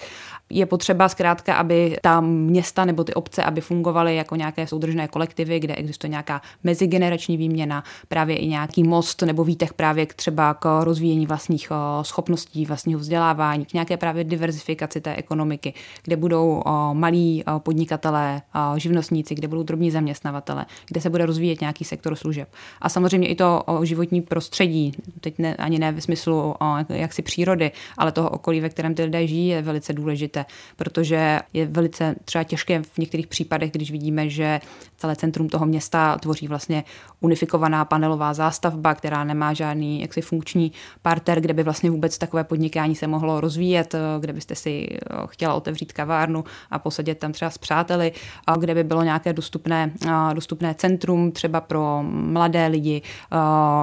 Je 0.51 0.67
potřeba 0.67 1.09
zkrátka, 1.09 1.55
aby 1.55 1.97
ta 2.03 2.21
města 2.21 2.85
nebo 2.85 3.05
ty 3.05 3.15
obce, 3.15 3.43
aby 3.43 3.61
fungovaly 3.61 4.17
jako 4.17 4.37
nějaké 4.37 4.67
soudržné 4.67 5.09
kolektivy, 5.09 5.61
kde 5.61 5.75
existuje 5.75 6.11
nějaká 6.11 6.41
mezigenerační 6.65 7.37
výměna, 7.37 7.85
právě 8.09 8.37
i 8.37 8.47
nějaký 8.47 8.83
most 8.83 9.23
nebo 9.23 9.50
výteh 9.51 9.73
právě 9.73 10.07
k 10.07 10.15
třeba 10.15 10.55
k 10.55 10.85
rozvíjení 10.85 11.27
vlastních 11.27 11.69
eh, 11.71 12.05
schopností, 12.05 12.67
vlastního 12.67 13.01
vzdělávání, 13.01 13.65
k 13.65 13.73
nějaké 13.73 13.97
právě 13.97 14.25
diverzifikaci 14.25 15.01
té 15.01 15.15
ekonomiky, 15.17 15.75
kde 16.03 16.17
budou 16.17 16.63
eh, 16.67 16.71
malí 16.93 17.43
eh, 17.43 17.59
podnikatelé, 17.59 18.43
živnostníci, 18.77 19.35
kde 19.35 19.49
budou 19.49 19.63
drobní 19.63 19.91
zaměstnavatele, 19.91 20.67
kde 20.89 21.01
se 21.01 21.11
bude 21.11 21.27
rozvíjet 21.27 21.61
nějaký 21.61 21.85
sektor 21.85 22.17
služeb. 22.17 22.49
A 22.81 22.89
samozřejmě 22.89 23.29
i 23.29 23.35
to 23.35 23.63
životní 23.83 24.23
prostředí, 24.23 24.93
teď 25.21 25.39
ne, 25.39 25.57
ani 25.57 25.79
ne 25.79 25.93
ve 25.93 26.01
smyslu 26.01 26.55
jaksi 26.89 27.23
přírody, 27.23 27.71
ale 27.99 28.13
toho 28.13 28.31
okolí, 28.31 28.61
ve 28.61 28.69
kterém 28.69 28.95
ty 28.95 29.05
lidé 29.05 29.27
žijí, 29.27 29.49
je 29.49 29.63
velice 29.63 29.93
důležité, 29.93 30.45
protože 30.77 31.41
je 31.53 31.67
velice 31.67 32.15
třeba 32.25 32.45
těžké 32.45 32.83
v 32.83 32.99
některých 32.99 33.27
případech, 33.27 33.71
když 33.71 33.91
vidíme, 33.91 34.29
že 34.29 34.61
celé 34.97 35.17
centrum 35.17 35.49
toho 35.49 35.67
města 35.67 36.19
tvoří 36.19 36.49
vlastně 36.49 36.85
unifikovaná 37.21 37.85
panelová 37.85 38.35
zástavba, 38.35 38.95
která 38.95 39.25
nemá 39.25 39.40
nemá 39.41 39.53
žádný 39.53 40.01
jaksi 40.01 40.21
funkční 40.21 40.73
parter, 41.03 41.41
kde 41.41 41.55
by 41.55 41.63
vlastně 41.63 41.91
vůbec 41.91 42.19
takové 42.19 42.45
podnikání 42.45 42.97
se 42.97 43.07
mohlo 43.07 43.41
rozvíjet, 43.41 43.95
kde 44.21 44.33
byste 44.33 44.55
si 44.55 44.89
eh, 44.93 45.15
chtěla 45.27 45.55
otevřít 45.55 45.93
kavárnu 45.93 46.45
a 46.71 46.79
posadit 46.79 47.19
tam 47.19 47.33
třeba 47.33 47.51
s 47.51 47.59
přáteli, 47.59 48.13
kde 48.59 48.75
by 48.75 48.85
bylo 48.85 49.03
nějaké 49.03 49.33
dostupné, 49.33 49.93
eh, 50.07 50.35
dostupné 50.35 50.75
centrum 50.75 51.33
třeba 51.33 51.61
pro 51.61 52.03
mladé 52.03 52.67
lidi, 52.67 53.03
eh, 53.03 53.37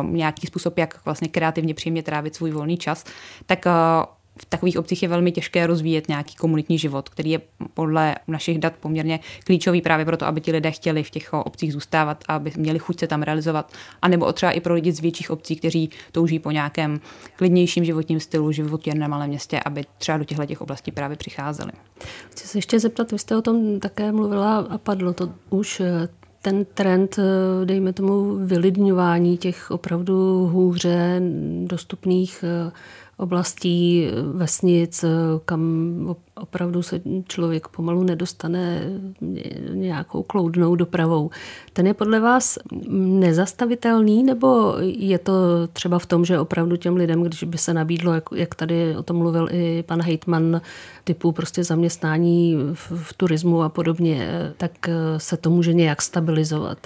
nějaký 0.04 0.48
způsob, 0.48 0.78
jak 0.78 1.06
vlastně 1.06 1.28
kreativně 1.28 1.74
příjemně 1.74 2.04
trávit 2.04 2.36
svůj 2.36 2.52
volný 2.52 2.78
čas, 2.78 3.04
tak 3.46 3.65
v 4.41 4.45
takových 4.45 4.78
obcích 4.78 5.04
je 5.04 5.10
velmi 5.10 5.32
těžké 5.32 5.67
rozvíjet 5.67 6.08
nějaký 6.08 6.36
komunitní 6.36 6.78
život, 6.78 7.10
který 7.10 7.32
je 7.32 7.41
podle 7.73 8.15
našich 8.28 8.60
dat 8.60 8.73
poměrně 8.80 9.19
klíčový 9.43 9.82
právě 9.82 10.06
proto, 10.06 10.26
aby 10.26 10.41
ti 10.41 10.52
lidé 10.52 10.71
chtěli 10.71 11.04
v 11.04 11.10
těch 11.10 11.34
obcích 11.34 11.73
zůstávat 11.73 12.23
a 12.28 12.36
aby 12.36 12.52
měli 12.58 12.80
chuť 12.80 13.00
se 13.00 13.08
tam 13.08 13.23
realizovat. 13.23 13.73
A 14.02 14.08
nebo 14.08 14.34
třeba 14.34 14.52
i 14.52 14.60
pro 14.60 14.73
lidi 14.73 14.91
z 14.91 15.00
větších 15.00 15.32
obcí, 15.32 15.56
kteří 15.56 15.89
touží 16.12 16.39
po 16.39 16.52
nějakém 16.52 17.00
klidnějším 17.36 17.86
životním 17.86 18.19
stylu, 18.19 18.52
životě 18.52 18.95
na 18.95 19.08
malém 19.08 19.30
městě, 19.30 19.60
aby 19.65 19.86
třeba 19.97 20.17
do 20.17 20.23
těchto 20.23 20.45
těch 20.45 20.62
oblastí 20.62 20.91
právě 20.91 21.17
přicházeli. 21.17 21.71
Chci 22.32 22.47
se 22.47 22.58
ještě 22.58 22.80
zeptat, 22.80 23.12
vy 23.12 23.19
jste 23.19 23.38
o 23.38 23.41
tom 23.41 23.80
také 23.80 24.12
mluvila 24.12 24.58
a 24.58 24.78
padlo 24.78 25.13
to 25.13 25.30
už 25.50 25.80
eh, 25.80 26.08
ten 26.41 26.65
trend, 26.65 27.19
eh, 27.19 27.65
dejme 27.65 27.93
tomu, 27.93 28.36
vylidňování 28.36 29.38
těch 29.38 29.71
opravdu 29.71 30.47
hůře 30.52 31.21
dostupných 31.63 32.43
eh, 32.43 32.71
oblastí, 33.17 34.08
vesnic, 34.34 35.06
kam 35.45 36.15
opravdu 36.36 36.82
se 36.82 37.01
člověk 37.27 37.67
pomalu 37.67 38.03
nedostane 38.03 38.82
nějakou 39.73 40.23
kloudnou 40.23 40.75
dopravou. 40.75 41.30
Ten 41.73 41.88
je 41.88 41.93
podle 41.93 42.19
vás 42.19 42.58
nezastavitelný, 42.89 44.23
nebo 44.23 44.75
je 44.80 45.19
to 45.19 45.34
třeba 45.73 45.99
v 45.99 46.06
tom, 46.06 46.25
že 46.25 46.39
opravdu 46.39 46.75
těm 46.75 46.95
lidem, 46.95 47.23
když 47.23 47.43
by 47.43 47.58
se 47.58 47.73
nabídlo, 47.73 48.13
jak, 48.13 48.23
jak 48.36 48.56
tady 48.56 48.97
o 48.97 49.03
tom 49.03 49.17
mluvil 49.17 49.49
i 49.51 49.84
pan 49.88 50.01
Hejtman, 50.01 50.62
typu 51.03 51.32
prostě 51.32 51.63
zaměstnání 51.63 52.58
v, 52.73 52.91
v 52.95 53.13
turismu 53.13 53.62
a 53.63 53.69
podobně, 53.69 54.30
tak 54.58 54.89
se 55.17 55.38
to 55.38 55.49
může 55.49 55.73
nějak 55.73 56.01
stabilizovat. 56.01 56.77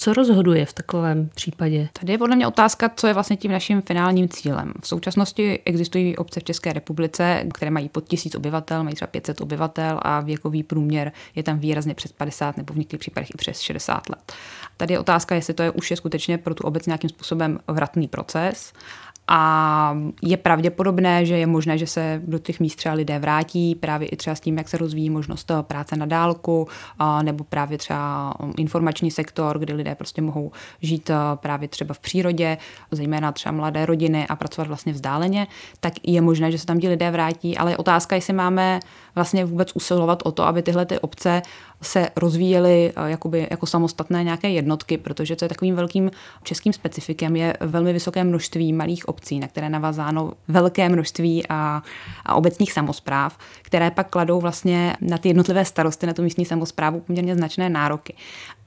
Co 0.00 0.12
rozhoduje 0.12 0.66
v 0.66 0.72
takovém 0.72 1.30
případě? 1.34 1.88
Tady 2.00 2.12
je 2.12 2.18
podle 2.18 2.36
mě 2.36 2.46
otázka, 2.46 2.90
co 2.96 3.06
je 3.06 3.14
vlastně 3.14 3.36
tím 3.36 3.50
naším 3.50 3.82
finálním 3.82 4.28
cílem. 4.28 4.72
V 4.82 4.88
současnosti 4.88 5.60
existují 5.64 6.16
obce 6.16 6.40
v 6.40 6.44
České 6.44 6.72
republice, 6.72 7.44
které 7.54 7.70
mají 7.70 7.88
pod 7.88 8.04
tisíc 8.04 8.34
obyvatel, 8.34 8.84
mají 8.84 8.96
třeba 8.96 9.06
500 9.06 9.40
obyvatel 9.40 10.00
a 10.02 10.20
věkový 10.20 10.62
průměr 10.62 11.12
je 11.34 11.42
tam 11.42 11.58
výrazně 11.58 11.94
přes 11.94 12.12
50 12.12 12.56
nebo 12.56 12.74
v 12.74 12.76
některých 12.76 13.00
případech 13.00 13.30
i 13.30 13.36
přes 13.36 13.60
60 13.60 14.08
let. 14.08 14.32
Tady 14.76 14.94
je 14.94 14.98
otázka, 14.98 15.34
jestli 15.34 15.54
to 15.54 15.62
je 15.62 15.70
už 15.70 15.90
je 15.90 15.96
skutečně 15.96 16.38
pro 16.38 16.54
tu 16.54 16.64
obec 16.64 16.86
nějakým 16.86 17.10
způsobem 17.10 17.58
vratný 17.68 18.08
proces 18.08 18.72
a 19.28 19.96
je 20.22 20.36
pravděpodobné, 20.36 21.26
že 21.26 21.38
je 21.38 21.46
možné, 21.46 21.78
že 21.78 21.86
se 21.86 22.22
do 22.24 22.38
těch 22.38 22.60
míst 22.60 22.76
třeba 22.76 22.94
lidé 22.94 23.18
vrátí, 23.18 23.74
právě 23.74 24.08
i 24.08 24.16
třeba 24.16 24.34
s 24.36 24.40
tím, 24.40 24.58
jak 24.58 24.68
se 24.68 24.78
rozvíjí 24.78 25.10
možnost 25.10 25.50
eh, 25.50 25.62
práce 25.62 25.96
na 25.96 26.06
dálku, 26.06 26.68
nebo 27.22 27.44
právě 27.44 27.78
třeba 27.78 28.34
um, 28.40 28.52
informační 28.56 29.10
sektor, 29.10 29.58
kde 29.58 29.74
lidé 29.74 29.94
prostě 29.94 30.22
mohou 30.22 30.52
žít 30.82 31.10
eh, 31.10 31.14
právě 31.34 31.68
třeba 31.68 31.94
v 31.94 31.98
přírodě, 31.98 32.58
zejména 32.90 33.32
třeba 33.32 33.52
mladé 33.52 33.86
rodiny 33.86 34.26
a 34.26 34.36
pracovat 34.36 34.68
vlastně 34.68 34.92
vzdáleně, 34.92 35.46
tak 35.80 35.92
je 36.02 36.20
možné, 36.20 36.52
že 36.52 36.58
se 36.58 36.66
tam 36.66 36.80
ti 36.80 36.88
lidé 36.88 37.10
vrátí, 37.10 37.58
ale 37.58 37.70
je 37.70 37.76
otázka, 37.76 38.16
jestli 38.16 38.32
máme 38.32 38.80
vlastně 39.18 39.44
vůbec 39.44 39.72
usilovat 39.74 40.22
o 40.24 40.32
to, 40.32 40.42
aby 40.42 40.62
tyhle 40.62 40.86
ty 40.86 40.98
obce 40.98 41.42
se 41.82 42.08
rozvíjely 42.16 42.92
eh, 42.96 43.10
jakoby, 43.10 43.46
jako 43.50 43.66
samostatné 43.66 44.24
nějaké 44.24 44.50
jednotky, 44.50 44.98
protože 44.98 45.36
to 45.36 45.44
je 45.44 45.48
takovým 45.48 45.76
velkým 45.76 46.10
českým 46.42 46.72
specifikem, 46.72 47.36
je 47.36 47.54
velmi 47.60 47.92
vysoké 47.92 48.24
množství 48.24 48.72
malých 48.72 49.08
obcí, 49.08 49.40
na 49.40 49.48
které 49.48 49.68
navazáno 49.68 50.32
velké 50.48 50.88
množství 50.88 51.46
a, 51.48 51.82
a 52.26 52.34
obecních 52.34 52.72
samozpráv, 52.72 53.38
které 53.62 53.90
pak 53.90 54.10
kladou 54.10 54.40
vlastně 54.40 54.96
na 55.00 55.18
ty 55.18 55.28
jednotlivé 55.28 55.64
starosty, 55.64 56.06
na 56.06 56.12
tu 56.14 56.22
místní 56.22 56.44
samozprávu 56.44 57.00
poměrně 57.00 57.34
značné 57.34 57.68
nároky. 57.68 58.14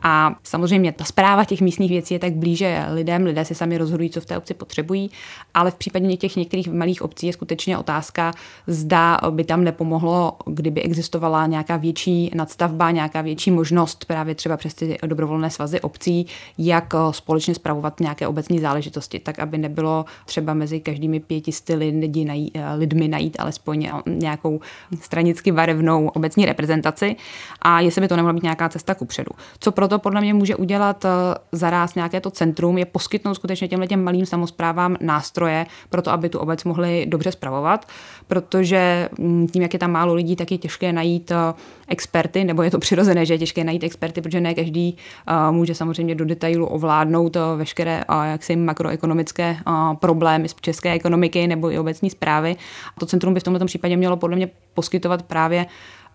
A 0.04 0.36
samozřejmě 0.44 0.92
ta 0.92 1.04
zpráva 1.04 1.46
těch 1.46 1.62
místních 1.62 1.92
věcí 1.92 2.14
je 2.14 2.20
tak 2.20 2.34
blíže 2.34 2.86
lidem, 2.94 3.24
lidé 3.24 3.46
si 3.46 3.56
sami 3.56 3.78
rozhodují, 3.78 4.10
co 4.10 4.22
v 4.22 4.26
té 4.26 4.38
obci 4.38 4.54
potřebují, 4.54 5.12
ale 5.54 5.72
v 5.72 5.76
případě 5.76 6.18
těch 6.18 6.36
některých 6.36 6.68
malých 6.68 7.02
obcí 7.02 7.28
je 7.28 7.34
skutečně 7.34 7.78
otázka, 7.78 8.32
zda 8.68 9.20
by 9.30 9.44
tam 9.44 9.64
nepomohlo, 9.64 10.38
kdyby 10.46 10.82
existovala 10.82 11.48
nějaká 11.48 11.78
větší 11.78 12.32
nadstavba, 12.36 12.92
nějaká 12.92 13.22
větší 13.22 13.52
možnost 13.52 14.06
právě 14.06 14.36
třeba 14.36 14.58
přes 14.58 14.74
ty 14.74 14.98
dobrovolné 15.06 15.50
svazy 15.50 15.82
obcí, 15.82 16.26
jak 16.58 16.94
společně 17.12 17.56
spravovat 17.56 18.00
nějaké 18.00 18.28
obecní 18.28 18.60
záležitosti, 18.60 19.20
tak 19.20 19.40
aby 19.40 19.58
nebylo 19.58 20.06
třeba 20.26 20.54
mezi 20.54 20.80
každými 20.80 21.20
pětisty 21.20 21.76
lidi 21.76 22.26
najít, 22.26 22.58
lidmi 22.78 23.08
najít 23.08 23.40
alespoň 23.40 23.90
nějakou 24.06 24.60
stranicky 25.02 25.52
barevnou 25.52 26.08
obecní 26.08 26.46
reprezentaci 26.46 27.16
a 27.62 27.80
jestli 27.80 28.02
by 28.02 28.08
to 28.08 28.16
nemohla 28.16 28.34
být 28.34 28.44
nějaká 28.44 28.70
cesta 28.70 28.96
kupředu. 28.96 29.32
Co 29.60 29.72
pro 29.72 29.88
to 29.92 30.00
podle 30.00 30.22
mě 30.22 30.34
může 30.34 30.56
udělat 30.56 31.06
eh, 31.06 31.10
zaraz 31.52 31.96
nějaké 31.96 32.22
to 32.22 32.32
centrum, 32.32 32.78
je 32.78 32.86
poskytnout 32.86 33.36
skutečně 33.36 33.68
těmhle 33.68 33.88
těm 33.88 34.04
malým 34.04 34.26
samozprávám 34.26 34.96
nástroje 35.02 35.66
pro 35.90 36.02
to, 36.02 36.12
aby 36.12 36.30
tu 36.30 36.40
obec 36.40 36.64
mohli 36.64 37.06
dobře 37.10 37.32
spravovat, 37.32 37.88
protože 38.28 39.10
mm, 39.20 39.48
tím, 39.48 39.62
jak 39.62 39.74
je 39.74 39.80
tam 39.80 39.92
málo 39.92 40.14
lidí, 40.14 40.36
tak 40.36 40.52
je 40.52 40.58
těžké 40.58 40.94
najít 40.94 41.32
eh, 41.32 41.54
experty, 41.88 42.44
nebo 42.44 42.64
je 42.64 42.72
to 42.72 42.80
přirozené, 42.86 43.26
že 43.26 43.34
je 43.34 43.38
těžké 43.38 43.64
najít 43.64 43.84
experty, 43.84 44.22
protože 44.22 44.42
ne 44.42 44.54
každý 44.54 44.98
uh, 45.28 45.56
může 45.56 45.76
samozřejmě 45.76 46.16
do 46.16 46.26
detailu 46.26 46.66
ovládnout 46.66 47.38
veškeré 47.56 48.04
jaksi 48.24 48.56
makroekonomické 48.56 49.58
problémy 50.00 50.50
z 50.50 50.56
české 50.62 50.94
ekonomiky 50.94 51.48
nebo 51.48 51.72
i 51.72 51.80
obecní 51.80 52.10
zprávy. 52.10 52.56
To 53.00 53.06
centrum 53.06 53.34
by 53.34 53.40
v 53.40 53.44
tomto 53.44 53.66
případě 53.66 53.98
mělo 53.98 54.18
podle 54.18 54.36
mě 54.36 54.50
poskytovat 54.74 55.24
právě 55.24 55.66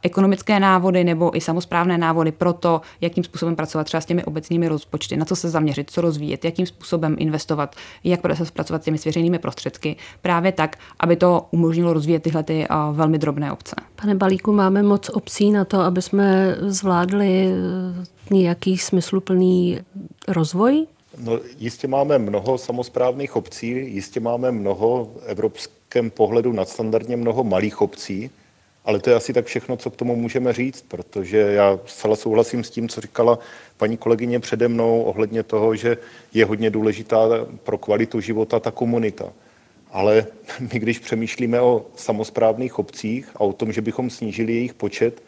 ekonomické 0.03 0.61
návody 0.61 1.05
nebo 1.05 1.37
i 1.37 1.41
samozprávné 1.41 1.99
návody 1.99 2.33
pro 2.33 2.53
to, 2.53 2.81
jakým 3.01 3.25
způsobem 3.25 3.57
pracovat 3.57 3.85
třeba 3.85 4.01
s 4.01 4.07
těmi 4.07 4.25
obecnými 4.25 4.69
rozpočty, 4.69 5.17
na 5.17 5.25
co 5.25 5.37
se 5.37 5.51
zaměřit, 5.51 5.91
co 5.91 6.01
rozvíjet, 6.01 6.45
jakým 6.45 6.67
způsobem 6.67 7.17
investovat, 7.19 7.77
jak 8.05 8.21
se 8.35 8.45
pracovat 8.53 8.83
s 8.83 8.85
těmi 8.85 8.99
svěřenými 8.99 9.39
prostředky, 9.39 9.97
právě 10.23 10.53
tak, 10.53 10.77
aby 11.01 11.17
to 11.17 11.47
umožnilo 11.51 11.93
rozvíjet 11.93 12.23
tyhle 12.23 12.43
ty 12.43 12.67
velmi 12.93 13.19
drobné 13.19 13.53
obce. 13.53 13.77
Pane 14.03 14.15
Balíku, 14.15 14.53
máme 14.53 14.83
moc 14.83 15.09
obcí 15.09 15.51
na 15.51 15.65
to, 15.65 15.81
aby 15.81 16.03
jsme 16.03 16.57
zvládli 16.61 17.49
nějaký 18.31 18.79
smysluplný 18.79 19.81
rozvoj? 20.29 20.87
No, 21.25 21.39
jistě 21.59 21.89
máme 21.89 22.19
mnoho 22.19 22.59
samozprávných 22.59 23.37
obcí, 23.37 23.69
jistě 23.95 24.21
máme 24.21 24.53
mnoho 24.53 25.05
v 25.05 25.27
evropském 25.27 26.11
pohledu 26.11 26.53
nadstandardně 26.53 27.17
mnoho 27.17 27.45
malých 27.45 27.81
obcí, 27.81 28.31
ale 28.87 29.01
to 29.01 29.11
je 29.11 29.17
asi 29.17 29.33
tak 29.33 29.47
všechno, 29.47 29.77
co 29.77 29.91
k 29.91 29.97
tomu 29.97 30.17
můžeme 30.17 30.53
říct, 30.53 30.85
protože 30.89 31.39
já 31.39 31.81
zcela 31.87 32.17
souhlasím 32.17 32.65
s 32.65 32.71
tím, 32.71 32.89
co 32.89 33.01
říkala 33.01 33.39
paní 33.77 33.97
kolegyně 33.97 34.41
přede 34.41 34.69
mnou 34.69 35.03
ohledně 35.03 35.43
toho, 35.43 35.77
že 35.77 35.97
je 36.35 36.45
hodně 36.45 36.71
důležitá 36.71 37.29
pro 37.63 37.79
kvalitu 37.79 38.21
života 38.21 38.61
ta 38.61 38.71
komunita. 38.71 39.33
Ale 39.91 40.27
my, 40.73 40.79
když 40.79 40.99
přemýšlíme 40.99 41.61
o 41.61 41.87
samozprávných 41.97 42.79
obcích 42.79 43.31
a 43.35 43.41
o 43.41 43.53
tom, 43.53 43.73
že 43.73 43.83
bychom 43.83 44.11
snížili 44.11 44.53
jejich 44.53 44.75
počet, 44.75 45.23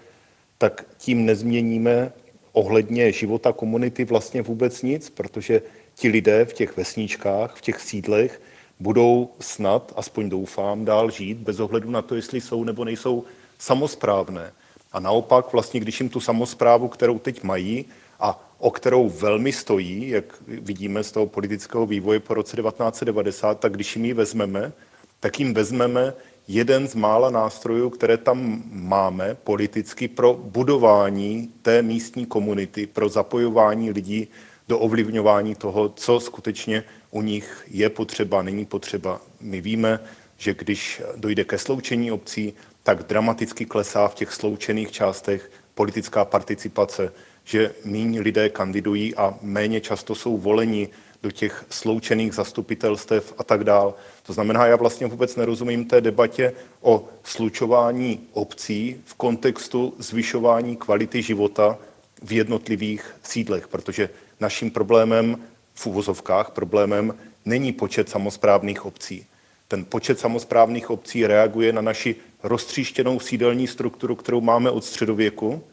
tak 0.58 0.86
tím 0.98 1.26
nezměníme 1.26 2.12
ohledně 2.52 3.12
života 3.12 3.52
komunity 3.52 4.04
vlastně 4.04 4.42
vůbec 4.42 4.82
nic, 4.82 5.10
protože 5.10 5.62
ti 5.94 6.08
lidé 6.08 6.44
v 6.44 6.52
těch 6.52 6.76
vesničkách, 6.76 7.56
v 7.56 7.60
těch 7.60 7.80
sídlech 7.80 8.40
budou 8.80 9.30
snad, 9.40 9.92
aspoň 9.96 10.28
doufám, 10.28 10.84
dál 10.84 11.10
žít 11.10 11.38
bez 11.38 11.60
ohledu 11.60 11.90
na 11.90 12.02
to, 12.02 12.14
jestli 12.14 12.40
jsou 12.40 12.64
nebo 12.64 12.84
nejsou 12.84 13.24
samozprávné. 13.58 14.52
A 14.92 15.00
naopak, 15.00 15.52
vlastně, 15.52 15.80
když 15.80 16.00
jim 16.00 16.08
tu 16.08 16.20
samozprávu, 16.20 16.88
kterou 16.88 17.18
teď 17.18 17.42
mají 17.42 17.84
a 18.20 18.48
o 18.58 18.70
kterou 18.70 19.08
velmi 19.08 19.52
stojí, 19.52 20.08
jak 20.08 20.24
vidíme 20.46 21.04
z 21.04 21.12
toho 21.12 21.26
politického 21.26 21.86
vývoje 21.86 22.20
po 22.20 22.34
roce 22.34 22.56
1990, 22.56 23.60
tak 23.60 23.72
když 23.72 23.96
jim 23.96 24.04
ji 24.04 24.14
vezmeme, 24.14 24.72
tak 25.20 25.40
jim 25.40 25.54
vezmeme 25.54 26.14
jeden 26.48 26.88
z 26.88 26.94
mála 26.94 27.30
nástrojů, 27.30 27.90
které 27.90 28.16
tam 28.16 28.62
máme 28.70 29.34
politicky 29.34 30.08
pro 30.08 30.34
budování 30.34 31.52
té 31.62 31.82
místní 31.82 32.26
komunity, 32.26 32.86
pro 32.86 33.08
zapojování 33.08 33.90
lidí 33.90 34.28
do 34.68 34.78
ovlivňování 34.78 35.54
toho, 35.54 35.88
co 35.88 36.20
skutečně 36.20 36.84
u 37.10 37.22
nich 37.22 37.64
je 37.70 37.90
potřeba, 37.90 38.42
není 38.42 38.66
potřeba. 38.66 39.20
My 39.40 39.60
víme, 39.60 40.00
že 40.38 40.54
když 40.54 41.02
dojde 41.16 41.44
ke 41.44 41.58
sloučení 41.58 42.12
obcí, 42.12 42.52
tak 42.88 43.02
dramaticky 43.02 43.64
klesá 43.64 44.08
v 44.08 44.14
těch 44.14 44.32
sloučených 44.32 44.92
částech 44.92 45.50
politická 45.74 46.24
participace, 46.24 47.12
že 47.44 47.74
méně 47.84 48.20
lidé 48.20 48.48
kandidují 48.48 49.14
a 49.14 49.38
méně 49.42 49.80
často 49.80 50.14
jsou 50.14 50.38
voleni 50.38 50.88
do 51.22 51.30
těch 51.30 51.64
sloučených 51.70 52.34
zastupitelstev 52.34 53.34
a 53.38 53.44
tak 53.44 53.64
dál. 53.64 53.94
To 54.22 54.32
znamená, 54.32 54.66
já 54.66 54.76
vlastně 54.76 55.06
vůbec 55.06 55.36
nerozumím 55.36 55.84
té 55.84 56.00
debatě 56.00 56.52
o 56.80 57.08
slučování 57.24 58.20
obcí 58.32 59.00
v 59.04 59.14
kontextu 59.14 59.94
zvyšování 59.98 60.76
kvality 60.76 61.22
života 61.22 61.78
v 62.22 62.32
jednotlivých 62.32 63.16
sídlech, 63.22 63.68
protože 63.68 64.10
naším 64.40 64.70
problémem 64.70 65.36
v 65.74 65.86
úvozovkách 65.86 66.50
problémem 66.50 67.14
není 67.44 67.72
počet 67.72 68.08
samozprávných 68.08 68.84
obcí. 68.84 69.26
Ten 69.68 69.84
počet 69.84 70.18
samozprávných 70.18 70.90
obcí 70.90 71.26
reaguje 71.26 71.72
na 71.72 71.80
naši 71.80 72.16
roztříštěnou 72.42 73.20
sídelní 73.20 73.66
strukturu, 73.66 74.16
kterou 74.16 74.40
máme 74.40 74.70
od 74.70 74.84
středověku, 74.84 75.64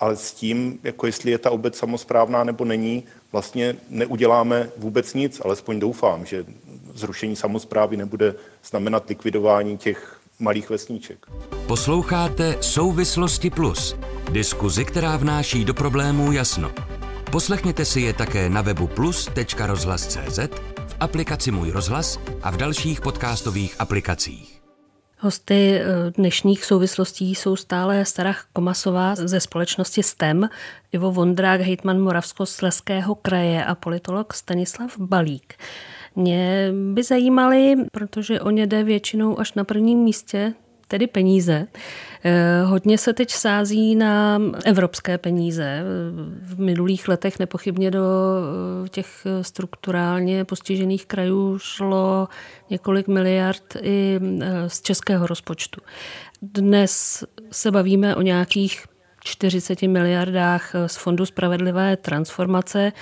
ale 0.00 0.16
s 0.16 0.32
tím, 0.32 0.78
jako 0.82 1.06
jestli 1.06 1.30
je 1.30 1.38
ta 1.38 1.50
obec 1.50 1.76
samozprávná 1.76 2.44
nebo 2.44 2.64
není, 2.64 3.04
vlastně 3.32 3.76
neuděláme 3.88 4.70
vůbec 4.76 5.14
nic, 5.14 5.40
alespoň 5.44 5.80
doufám, 5.80 6.26
že 6.26 6.44
zrušení 6.94 7.36
samozprávy 7.36 7.96
nebude 7.96 8.34
znamenat 8.64 9.08
likvidování 9.08 9.78
těch 9.78 10.20
malých 10.38 10.70
vesníček. 10.70 11.26
Posloucháte 11.66 12.56
Souvislosti 12.60 13.50
Plus, 13.50 13.96
diskuzi, 14.32 14.84
která 14.84 15.16
vnáší 15.16 15.64
do 15.64 15.74
problémů 15.74 16.32
jasno. 16.32 16.72
Poslechněte 17.32 17.84
si 17.84 18.00
je 18.00 18.12
také 18.12 18.50
na 18.50 18.62
webu 18.62 18.86
plus.rozhlas.cz, 18.86 20.38
v 20.86 20.96
aplikaci 21.00 21.50
Můj 21.50 21.70
rozhlas 21.70 22.18
a 22.42 22.50
v 22.50 22.56
dalších 22.56 23.00
podcastových 23.00 23.76
aplikacích. 23.78 24.59
Hosty 25.22 25.80
eh, 25.80 25.84
dnešních 26.10 26.64
souvislostí 26.64 27.34
jsou 27.34 27.56
stále 27.56 28.04
Starach 28.04 28.46
Komasová 28.52 29.14
ze 29.14 29.40
společnosti 29.40 30.02
STEM, 30.02 30.48
Ivo 30.92 31.12
Vondrák, 31.12 31.60
hejtman 31.60 32.00
Moravskosleského 32.00 33.14
kraje 33.14 33.64
a 33.64 33.74
politolog 33.74 34.34
Stanislav 34.34 34.98
Balík. 34.98 35.54
Mě 36.16 36.72
by 36.92 37.02
zajímaly, 37.02 37.74
protože 37.92 38.40
o 38.40 38.50
ně 38.50 38.66
jde 38.66 38.84
většinou 38.84 39.40
až 39.40 39.54
na 39.54 39.64
prvním 39.64 39.98
místě, 39.98 40.54
tedy 40.90 41.06
peníze. 41.06 41.66
Eh, 42.24 42.62
hodně 42.64 42.98
se 42.98 43.12
teď 43.12 43.30
sází 43.30 43.94
na 43.94 44.38
evropské 44.64 45.18
peníze. 45.18 45.82
V 46.42 46.60
minulých 46.60 47.08
letech 47.08 47.38
nepochybně 47.38 47.90
do 47.90 48.04
eh, 48.84 48.88
těch 48.88 49.26
strukturálně 49.42 50.44
postižených 50.44 51.06
krajů 51.06 51.58
šlo 51.58 52.28
několik 52.70 53.08
miliard 53.08 53.76
i 53.82 54.20
eh, 54.22 54.70
z 54.70 54.82
českého 54.82 55.26
rozpočtu. 55.26 55.80
Dnes 56.42 57.24
se 57.50 57.70
bavíme 57.70 58.16
o 58.16 58.22
nějakých 58.22 58.84
40 59.24 59.82
miliardách 59.82 60.72
z 60.86 60.96
Fondu 60.96 61.26
spravedlivé 61.26 61.96
transformace, 61.96 62.92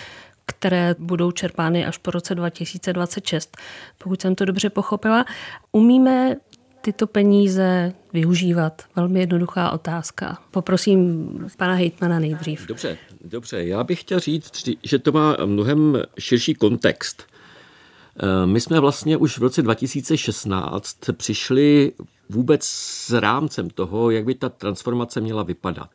které 0.47 0.95
budou 0.99 1.31
čerpány 1.31 1.87
až 1.87 1.99
po 1.99 2.11
roce 2.11 2.35
2026, 2.35 3.57
pokud 3.99 4.23
jsem 4.23 4.35
to 4.35 4.45
dobře 4.45 4.71
pochopila. 4.71 5.25
Umíme 5.73 6.37
tyto 6.81 7.07
peníze 7.07 7.93
využívat? 8.13 8.83
Velmi 8.97 9.21
jednoduchá 9.21 9.71
otázka. 9.71 10.39
Poprosím 10.51 11.29
pana 11.57 11.75
hejtmana 11.75 12.19
nejdřív. 12.19 12.67
Dobře, 12.67 12.99
dobře. 13.25 13.65
Já 13.65 13.85
bych 13.85 14.01
chtěl 14.01 14.21
říct, 14.21 14.69
že 14.83 14.99
to 14.99 15.13
má 15.13 15.37
mnohem 15.45 16.03
širší 16.19 16.55
kontext. 16.55 17.23
Eh, 18.21 18.47
my 18.47 18.61
jsme 18.61 18.81
vlastně 18.81 19.17
už 19.17 19.39
v 19.39 19.43
roce 19.43 19.63
2016 19.63 20.97
přišli 21.13 21.93
vůbec 22.29 22.65
s 22.65 23.11
rámcem 23.11 23.71
toho, 23.71 24.11
jak 24.11 24.25
by 24.25 24.35
ta 24.35 24.49
transformace 24.49 25.21
měla 25.21 25.43
vypadat. 25.43 25.91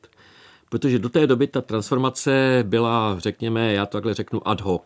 Protože 0.69 0.99
do 0.99 1.09
té 1.09 1.27
doby 1.27 1.47
ta 1.47 1.61
transformace 1.61 2.63
byla, 2.67 3.15
řekněme, 3.19 3.73
já 3.73 3.85
to 3.85 3.97
takhle 3.97 4.13
řeknu 4.13 4.47
ad 4.47 4.61
hoc. 4.61 4.83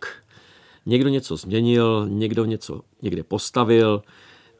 Někdo 0.86 1.10
něco 1.10 1.38
změnil, 1.38 2.08
někdo 2.10 2.46
něco 2.46 2.82
někde 3.02 3.24
postavil, 3.24 4.04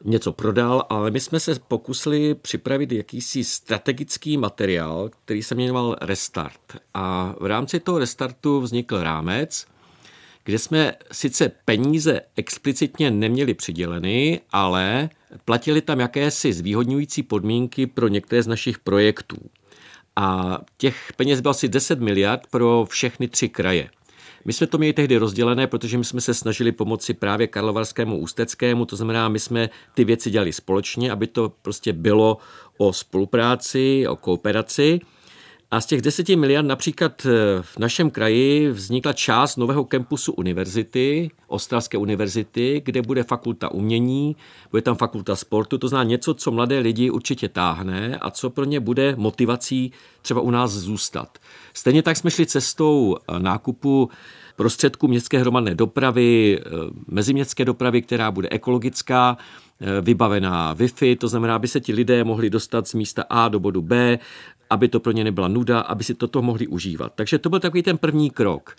něco 0.04 0.32
prodal, 0.32 0.86
ale 0.88 1.10
my 1.10 1.20
jsme 1.20 1.40
se 1.40 1.60
pokusili 1.68 2.34
připravit 2.34 2.92
jakýsi 2.92 3.44
strategický 3.44 4.36
materiál, 4.36 5.10
který 5.24 5.42
se 5.42 5.54
jmenoval 5.54 5.96
Restart. 6.00 6.60
A 6.94 7.34
v 7.40 7.46
rámci 7.46 7.80
toho 7.80 7.98
restartu 7.98 8.60
vznikl 8.60 9.02
rámec, 9.02 9.66
kde 10.44 10.58
jsme 10.58 10.94
sice 11.12 11.52
peníze 11.64 12.20
explicitně 12.36 13.10
neměli 13.10 13.54
přiděleny, 13.54 14.40
ale 14.50 15.10
platili 15.44 15.80
tam 15.80 16.00
jakési 16.00 16.52
zvýhodňující 16.52 17.22
podmínky 17.22 17.86
pro 17.86 18.08
některé 18.08 18.42
z 18.42 18.46
našich 18.46 18.78
projektů. 18.78 19.36
A 20.16 20.58
těch 20.76 21.12
peněz 21.16 21.40
bylo 21.40 21.50
asi 21.50 21.68
10 21.68 22.00
miliard 22.00 22.46
pro 22.50 22.86
všechny 22.90 23.28
tři 23.28 23.48
kraje. 23.48 23.90
My 24.48 24.52
jsme 24.52 24.66
to 24.66 24.78
měli 24.78 24.92
tehdy 24.92 25.16
rozdělené, 25.16 25.66
protože 25.66 25.98
my 25.98 26.04
jsme 26.04 26.20
se 26.20 26.34
snažili 26.34 26.72
pomoci 26.72 27.14
právě 27.14 27.46
Karlovarskému 27.46 28.18
ústeckému, 28.18 28.84
to 28.84 28.96
znamená, 28.96 29.28
my 29.28 29.38
jsme 29.38 29.70
ty 29.94 30.04
věci 30.04 30.30
dělali 30.30 30.52
společně, 30.52 31.12
aby 31.12 31.26
to 31.26 31.52
prostě 31.62 31.92
bylo 31.92 32.38
o 32.78 32.92
spolupráci, 32.92 34.06
o 34.08 34.16
kooperaci. 34.16 35.00
A 35.70 35.80
z 35.80 35.86
těch 35.86 36.02
deseti 36.02 36.36
miliard 36.36 36.66
například 36.66 37.26
eh, 37.26 37.62
v 37.62 37.78
našem 37.78 38.10
kraji 38.10 38.70
vznikla 38.70 39.12
část 39.12 39.56
nového 39.56 39.84
kampusu 39.84 40.32
univerzity, 40.32 41.30
Ostravské 41.46 41.98
univerzity, 41.98 42.82
kde 42.84 43.02
bude 43.02 43.22
fakulta 43.22 43.70
umění, 43.70 44.36
bude 44.70 44.82
tam 44.82 44.96
fakulta 44.96 45.36
sportu, 45.36 45.78
to 45.78 45.88
znamená 45.88 46.08
něco, 46.08 46.34
co 46.34 46.50
mladé 46.50 46.78
lidi 46.78 47.10
určitě 47.10 47.48
táhne 47.48 48.18
a 48.20 48.30
co 48.30 48.50
pro 48.50 48.64
ně 48.64 48.80
bude 48.80 49.14
motivací 49.16 49.92
třeba 50.22 50.40
u 50.40 50.50
nás 50.50 50.70
zůstat. 50.70 51.38
Stejně 51.74 52.02
tak 52.02 52.16
jsme 52.16 52.30
šli 52.30 52.46
cestou 52.46 53.16
eh, 53.16 53.38
nákupu 53.38 54.10
prostředků 54.56 55.08
městské 55.08 55.38
hromadné 55.38 55.74
dopravy, 55.74 56.60
eh, 56.60 56.70
meziměstské 57.06 57.64
dopravy, 57.64 58.02
která 58.02 58.30
bude 58.30 58.48
ekologická, 58.50 59.36
vybavená 60.00 60.74
Wi-Fi, 60.74 61.16
to 61.16 61.28
znamená, 61.28 61.56
aby 61.56 61.68
se 61.68 61.80
ti 61.80 61.92
lidé 61.92 62.24
mohli 62.24 62.50
dostat 62.50 62.88
z 62.88 62.94
místa 62.94 63.24
A 63.30 63.48
do 63.48 63.60
bodu 63.60 63.82
B, 63.82 64.18
aby 64.70 64.88
to 64.88 65.00
pro 65.00 65.12
ně 65.12 65.24
nebyla 65.24 65.48
nuda, 65.48 65.80
aby 65.80 66.04
si 66.04 66.14
toto 66.14 66.42
mohli 66.42 66.66
užívat. 66.66 67.12
Takže 67.14 67.38
to 67.38 67.50
byl 67.50 67.60
takový 67.60 67.82
ten 67.82 67.98
první 67.98 68.30
krok. 68.30 68.76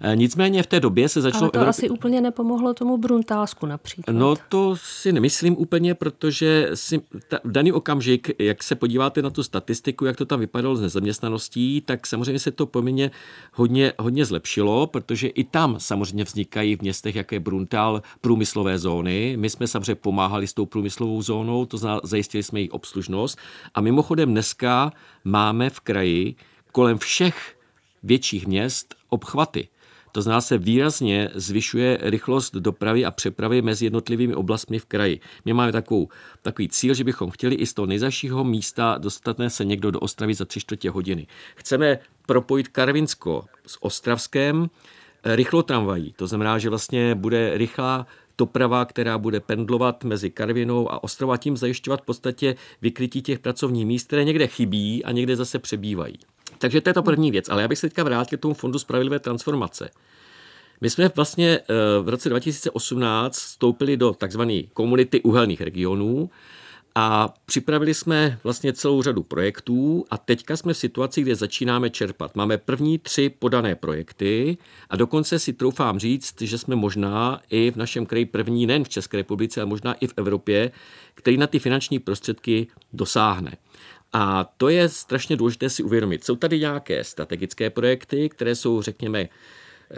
Eh, 0.00 0.16
nicméně 0.16 0.62
v 0.62 0.66
té 0.66 0.80
době 0.80 1.08
se 1.08 1.20
začalo... 1.20 1.42
Ale 1.42 1.50
to 1.50 1.58
Evropě... 1.58 1.68
asi 1.68 1.90
úplně 1.90 2.20
nepomohlo 2.20 2.74
tomu 2.74 2.98
Bruntálsku 2.98 3.66
například. 3.66 4.12
No 4.12 4.34
to 4.48 4.76
si 4.76 5.12
nemyslím 5.12 5.56
úplně, 5.58 5.94
protože 5.94 6.70
si 6.74 7.00
ta, 7.28 7.38
v 7.44 7.52
daný 7.52 7.72
okamžik, 7.72 8.30
jak 8.38 8.62
se 8.62 8.74
podíváte 8.74 9.22
na 9.22 9.30
tu 9.30 9.42
statistiku, 9.42 10.04
jak 10.04 10.16
to 10.16 10.24
tam 10.24 10.40
vypadalo 10.40 10.76
s 10.76 10.80
nezaměstnaností, 10.80 11.80
tak 11.80 12.06
samozřejmě 12.06 12.38
se 12.38 12.50
to 12.50 12.66
poměrně 12.66 13.10
hodně, 13.52 13.92
hodně 13.98 14.24
zlepšilo, 14.24 14.86
protože 14.86 15.28
i 15.28 15.44
tam 15.44 15.76
samozřejmě 15.78 16.24
vznikají 16.24 16.76
v 16.76 16.82
městech, 16.82 17.14
jako 17.14 17.34
je 17.34 17.40
Bruntál, 17.40 18.02
průmyslové 18.20 18.78
zóny. 18.78 19.36
My 19.38 19.50
jsme 19.50 19.66
samozřejmě 19.66 19.94
pomáhali 19.94 20.46
s 20.46 20.54
tou 20.54 20.66
průmyslovou 20.66 21.22
zónou, 21.22 21.66
to 21.66 21.76
znamená, 21.76 22.00
zajistili 22.04 22.42
jsme 22.42 22.60
její 22.60 22.70
obslužnost. 22.70 23.38
A 23.74 23.80
mimochodem 23.80 24.30
dneska 24.30 24.92
máme 25.24 25.70
v 25.70 25.80
kraji 25.80 26.34
kolem 26.72 26.98
všech 26.98 27.56
větších 28.02 28.46
měst 28.46 28.94
obchvaty. 29.08 29.68
To 30.18 30.22
znamená, 30.22 30.40
se 30.40 30.58
výrazně 30.58 31.30
zvyšuje 31.34 31.98
rychlost 32.02 32.54
dopravy 32.54 33.04
a 33.04 33.10
přepravy 33.10 33.62
mezi 33.62 33.86
jednotlivými 33.86 34.34
oblastmi 34.34 34.78
v 34.78 34.84
kraji. 34.84 35.20
My 35.44 35.52
máme 35.52 35.72
takovou, 35.72 36.08
takový 36.42 36.68
cíl, 36.68 36.94
že 36.94 37.04
bychom 37.04 37.30
chtěli 37.30 37.54
i 37.54 37.66
z 37.66 37.74
toho 37.74 37.86
nejzašího 37.86 38.44
místa 38.44 38.98
dostat 38.98 39.36
se 39.48 39.64
někdo 39.64 39.90
do 39.90 40.00
Ostravy 40.00 40.34
za 40.34 40.44
tři 40.44 40.60
čtvrtě 40.60 40.90
hodiny. 40.90 41.26
Chceme 41.56 41.98
propojit 42.26 42.68
Karvinsko 42.68 43.44
s 43.66 43.82
Ostravskem 43.82 44.70
rychlo 45.24 45.62
tramvají. 45.62 46.14
To 46.16 46.26
znamená, 46.26 46.58
že 46.58 46.68
vlastně 46.68 47.14
bude 47.14 47.58
rychlá 47.58 48.06
doprava, 48.38 48.84
která 48.84 49.18
bude 49.18 49.40
pendlovat 49.40 50.04
mezi 50.04 50.30
Karvinou 50.30 50.92
a 50.92 51.04
Ostrovou 51.04 51.32
a 51.32 51.36
tím 51.36 51.56
zajišťovat 51.56 52.00
v 52.02 52.04
podstatě 52.04 52.54
vykrytí 52.82 53.22
těch 53.22 53.38
pracovních 53.38 53.86
míst, 53.86 54.06
které 54.06 54.24
někde 54.24 54.46
chybí 54.46 55.04
a 55.04 55.12
někde 55.12 55.36
zase 55.36 55.58
přebývají. 55.58 56.18
Takže 56.58 56.80
to 56.80 56.90
je 56.90 56.94
to 56.94 57.02
první 57.02 57.30
věc. 57.30 57.48
Ale 57.48 57.62
já 57.62 57.68
bych 57.68 57.78
se 57.78 57.88
teďka 57.88 58.04
vrátil 58.04 58.38
k 58.38 58.40
tomu 58.40 58.54
Fondu 58.54 58.78
spravedlivé 58.78 59.18
transformace. 59.18 59.90
My 60.80 60.90
jsme 60.90 61.10
vlastně 61.16 61.58
eh, 61.58 61.74
v 62.02 62.08
roce 62.08 62.28
2018 62.28 63.36
vstoupili 63.36 63.96
do 63.96 64.12
takzvané 64.12 64.62
komunity 64.62 65.22
uhelných 65.22 65.60
regionů 65.60 66.30
a 66.94 67.34
připravili 67.46 67.94
jsme 67.94 68.38
vlastně 68.44 68.72
celou 68.72 69.02
řadu 69.02 69.22
projektů 69.22 70.04
a 70.10 70.18
teďka 70.18 70.56
jsme 70.56 70.72
v 70.72 70.76
situaci, 70.76 71.22
kde 71.22 71.34
začínáme 71.34 71.90
čerpat. 71.90 72.36
Máme 72.36 72.58
první 72.58 72.98
tři 72.98 73.30
podané 73.38 73.74
projekty 73.74 74.58
a 74.90 74.96
dokonce 74.96 75.38
si 75.38 75.52
troufám 75.52 75.98
říct, 75.98 76.42
že 76.42 76.58
jsme 76.58 76.76
možná 76.76 77.40
i 77.50 77.70
v 77.70 77.76
našem 77.76 78.06
kraji 78.06 78.26
první, 78.26 78.66
nejen 78.66 78.84
v 78.84 78.88
České 78.88 79.16
republice, 79.16 79.60
ale 79.60 79.68
možná 79.68 79.94
i 79.94 80.06
v 80.06 80.14
Evropě, 80.16 80.70
který 81.14 81.36
na 81.36 81.46
ty 81.46 81.58
finanční 81.58 81.98
prostředky 81.98 82.66
dosáhne. 82.92 83.52
A 84.12 84.44
to 84.56 84.68
je 84.68 84.88
strašně 84.88 85.36
důležité 85.36 85.70
si 85.70 85.82
uvědomit. 85.82 86.24
Jsou 86.24 86.36
tady 86.36 86.58
nějaké 86.60 87.04
strategické 87.04 87.70
projekty, 87.70 88.28
které 88.28 88.54
jsou, 88.54 88.82
řekněme, 88.82 89.28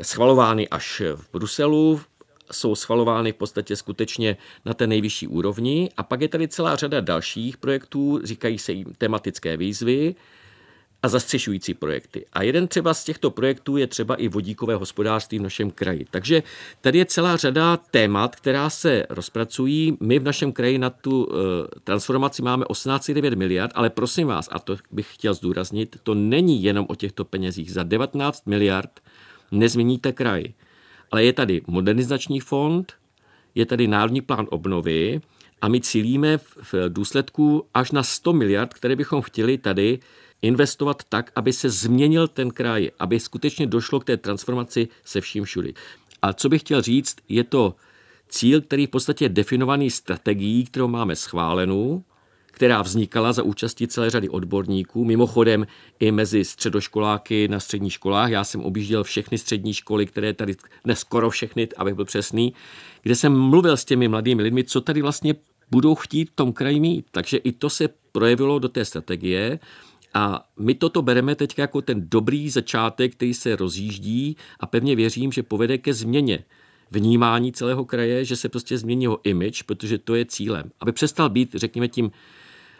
schvalovány 0.03 0.68
až 0.68 1.03
v 1.14 1.29
Bruselu, 1.33 2.01
jsou 2.53 2.75
schvalovány 2.75 3.33
v 3.33 3.37
podstatě 3.37 3.77
skutečně 3.77 4.37
na 4.64 4.75
té 4.75 4.87
nejvyšší 4.87 5.29
úrovni. 5.29 5.90
A 5.96 6.03
pak 6.03 6.20
je 6.20 6.29
tady 6.29 6.49
celá 6.49 6.77
řada 6.77 7.01
dalších 7.01 7.57
projektů, 7.57 8.20
říkají 8.25 8.59
se 8.59 8.73
jim 8.73 8.94
tematické 8.99 9.57
výzvy 9.57 10.14
a 11.03 11.09
zastřešující 11.09 11.75
projekty. 11.75 12.27
A 12.33 12.43
jeden 12.43 12.69
třeba 12.69 12.95
z 12.95 13.05
těchto 13.05 13.31
projektů 13.31 13.77
je 13.77 13.87
třeba 13.87 14.15
i 14.15 14.29
vodíkové 14.29 14.75
hospodářství 14.75 15.39
v 15.39 15.43
našem 15.43 15.71
kraji. 15.71 16.07
Takže 16.11 16.43
tady 16.81 16.99
je 16.99 17.05
celá 17.05 17.37
řada 17.37 17.77
témat, 17.77 18.37
která 18.37 18.71
se 18.71 19.07
rozpracují. 19.11 19.97
My 20.01 20.19
v 20.19 20.25
našem 20.25 20.53
kraji 20.53 20.79
na 20.79 20.91
tu 20.91 21.25
uh, 21.25 21.35
transformaci 21.85 22.43
máme 22.43 22.65
18,9 22.65 23.37
miliard, 23.37 23.73
ale 23.75 23.91
prosím 23.91 24.27
vás, 24.27 24.49
a 24.53 24.59
to 24.59 24.77
bych 24.91 25.15
chtěl 25.15 25.35
zdůraznit, 25.35 25.97
to 26.03 26.15
není 26.15 26.63
jenom 26.63 26.87
o 26.89 26.95
těchto 26.95 27.25
penězích. 27.25 27.73
Za 27.73 27.83
19 27.83 28.47
miliard 28.47 29.01
nezměníte 29.51 30.13
kraj. 30.13 30.45
Ale 31.11 31.25
je 31.25 31.33
tady 31.33 31.63
modernizační 31.67 32.41
fond, 32.41 32.93
je 33.55 33.67
tady 33.67 33.89
národní 33.89 34.21
plán 34.21 34.47
obnovy 34.51 35.21
a 35.61 35.69
my 35.69 35.81
cílíme 35.81 36.39
v 36.39 36.75
důsledku 36.89 37.67
až 37.75 37.91
na 37.91 38.03
100 38.03 38.33
miliard, 38.33 38.75
které 38.75 38.97
bychom 38.97 39.23
chtěli 39.23 39.59
tady 39.59 39.99
investovat 40.42 41.03
tak, 41.09 41.33
aby 41.35 41.53
se 41.53 41.70
změnil 41.70 42.29
ten 42.29 42.50
kraj, 42.50 42.90
aby 42.98 43.20
skutečně 43.20 43.66
došlo 43.66 44.00
k 44.00 44.05
té 44.05 44.16
transformaci 44.16 44.88
se 45.05 45.20
vším 45.20 45.44
všudy. 45.44 45.74
A 46.22 46.33
co 46.33 46.48
bych 46.48 46.61
chtěl 46.61 46.83
říct, 46.83 47.16
je 47.29 47.44
to 47.44 47.74
cíl, 48.29 48.61
který 48.61 48.87
v 48.87 48.90
podstatě 48.90 49.24
je 49.24 49.29
definovaný 49.29 49.90
strategií, 49.90 50.64
kterou 50.64 50.88
máme 50.88 51.16
schválenou, 51.16 52.03
která 52.46 52.83
vznikala 52.83 53.33
za 53.33 53.42
účastí 53.42 53.88
celé 53.88 54.11
řady 54.11 54.29
odborníků, 54.29 55.05
mimochodem 55.05 55.66
i 56.00 56.12
mezi 56.12 56.44
středoškoláky 56.44 57.48
na 57.48 57.61
středních 57.61 57.92
školách. 57.92 58.31
Já 58.31 58.44
jsem 58.44 58.61
objížděl 58.61 59.05
všechny 59.05 59.38
střední 59.38 59.74
školy, 59.74 60.07
které 60.07 60.33
tady, 60.33 60.57
ne 60.85 60.96
skoro 60.96 61.31
všechny, 61.31 61.68
abych 61.76 61.94
byl 61.94 62.05
přesný, 62.05 62.55
kde 63.03 63.16
jsem 63.16 63.38
mluvil 63.38 63.76
s 63.76 63.85
těmi 63.85 64.09
mladými 64.09 64.42
lidmi, 64.42 64.64
co 64.64 64.81
tady 64.81 65.03
vlastně 65.03 65.35
budou 65.70 65.94
chtít 65.94 66.31
v 66.31 66.35
tom 66.35 66.53
kraji 66.53 66.81
mít. 66.81 67.07
Takže 67.11 67.37
i 67.37 67.53
to 67.53 67.70
se 67.70 67.88
projevilo 68.12 68.59
do 68.59 68.68
té 68.68 68.85
strategie. 68.85 69.59
A 70.14 70.49
my 70.59 70.75
toto 70.75 71.03
bereme 71.03 71.35
teď 71.35 71.59
jako 71.59 71.83
ten 71.83 72.09
dobrý 72.09 72.51
začátek, 72.51 73.12
který 73.12 73.35
se 73.35 73.57
rozjíždí 73.57 74.37
a 74.61 74.66
pevně 74.66 74.96
věřím, 74.96 75.33
že 75.33 75.42
povede 75.42 75.79
ke 75.79 75.94
změně 75.94 76.44
vnímání 76.90 77.53
celého 77.53 77.85
kraje, 77.85 78.25
že 78.25 78.37
se 78.37 78.49
prostě 78.49 78.79
změní 78.79 79.03
jeho 79.03 79.18
image, 79.25 79.62
protože 79.62 79.99
to 79.99 80.14
je 80.14 80.25
cílem. 80.25 80.70
Aby 80.81 80.92
přestal 80.92 81.29
být, 81.29 81.55
řekněme, 81.55 81.88
tím 81.88 82.11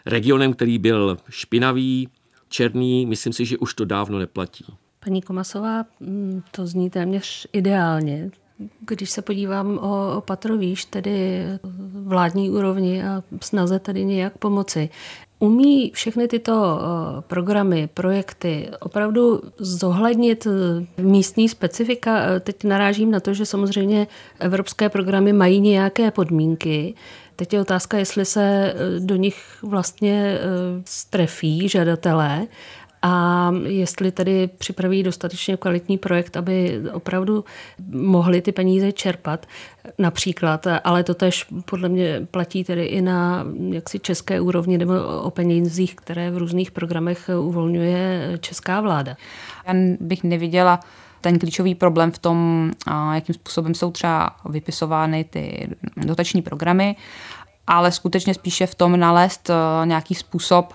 regionem, 0.05 0.53
který 0.53 0.77
byl 0.77 1.17
špinavý, 1.29 2.09
černý, 2.49 3.05
myslím 3.05 3.33
si, 3.33 3.45
že 3.45 3.57
už 3.57 3.73
to 3.73 3.85
dávno 3.85 4.19
neplatí. 4.19 4.65
Paní 4.99 5.21
Komasová, 5.21 5.85
mm, 5.99 6.41
to 6.51 6.67
zní 6.67 6.89
téměř 6.89 7.47
ideálně. 7.53 8.31
Když 8.79 9.09
se 9.09 9.21
podívám 9.21 9.77
o, 9.77 10.17
o 10.17 10.21
patrovíš, 10.21 10.85
tedy 10.85 11.43
vládní 12.03 12.49
úrovni 12.49 13.03
a 13.03 13.23
snaze 13.41 13.79
tady 13.79 14.05
nějak 14.05 14.37
pomoci, 14.37 14.89
umí 15.41 15.91
všechny 15.93 16.27
tyto 16.27 16.79
programy, 17.27 17.89
projekty 17.93 18.69
opravdu 18.79 19.41
zohlednit 19.57 20.47
e, 20.47 21.01
místní 21.01 21.49
specifika? 21.49 22.19
E, 22.19 22.39
teď 22.39 22.63
narážím 22.63 23.11
na 23.11 23.19
to, 23.19 23.33
že 23.33 23.45
samozřejmě 23.45 24.07
evropské 24.39 24.89
programy 24.89 25.33
mají 25.33 25.59
nějaké 25.59 26.11
podmínky, 26.11 26.93
Teď 27.41 27.53
je 27.53 27.61
otázka, 27.61 27.97
jestli 27.97 28.25
se 28.25 28.73
eh, 28.75 28.99
do 28.99 29.15
nich 29.15 29.37
vlastně 29.63 30.37
eh, 30.37 30.41
strefí 30.85 31.69
žadatelé 31.69 32.47
a 33.01 33.51
jestli 33.63 34.11
tedy 34.11 34.49
připraví 34.57 35.03
dostatečně 35.03 35.57
kvalitní 35.57 35.97
projekt, 35.97 36.37
aby 36.37 36.81
opravdu 36.93 37.45
mohli 37.91 38.41
ty 38.41 38.51
peníze 38.51 38.91
čerpat 38.91 39.45
například, 39.97 40.67
ale 40.83 41.03
to 41.03 41.13
tež 41.13 41.45
podle 41.65 41.89
mě 41.89 42.27
platí 42.31 42.63
tedy 42.63 42.85
i 42.85 43.01
na 43.01 43.45
jaksi 43.69 43.99
české 43.99 44.41
úrovni 44.41 44.77
nebo 44.77 44.93
o 45.21 45.31
penězích, 45.31 45.95
které 45.95 46.31
v 46.31 46.37
různých 46.37 46.71
programech 46.71 47.29
uvolňuje 47.39 48.37
česká 48.41 48.81
vláda. 48.81 49.17
Já 49.67 49.73
bych 49.99 50.23
neviděla 50.23 50.79
ten 51.21 51.39
klíčový 51.39 51.75
problém 51.75 52.11
v 52.11 52.17
tom, 52.17 52.71
jakým 53.13 53.35
způsobem 53.35 53.75
jsou 53.75 53.91
třeba 53.91 54.35
vypisovány 54.49 55.23
ty 55.23 55.69
dotační 55.97 56.41
programy, 56.41 56.95
ale 57.67 57.91
skutečně 57.91 58.33
spíše 58.33 58.65
v 58.65 58.75
tom 58.75 58.99
nalézt 58.99 59.49
eh, 59.49 59.85
nějaký 59.85 60.15
způsob, 60.15 60.73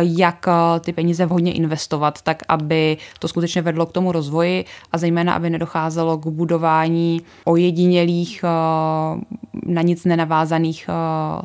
jak 0.00 0.48
eh, 0.48 0.80
ty 0.80 0.92
peníze 0.92 1.26
vhodně 1.26 1.52
investovat, 1.52 2.22
tak 2.22 2.42
aby 2.48 2.96
to 3.18 3.28
skutečně 3.28 3.62
vedlo 3.62 3.86
k 3.86 3.92
tomu 3.92 4.12
rozvoji 4.12 4.64
a 4.92 4.98
zejména, 4.98 5.34
aby 5.34 5.50
nedocházelo 5.50 6.18
k 6.18 6.26
budování 6.26 7.22
ojedinělých, 7.44 8.44
eh, 8.44 9.38
na 9.66 9.82
nic 9.82 10.04
nenavázaných 10.04 10.90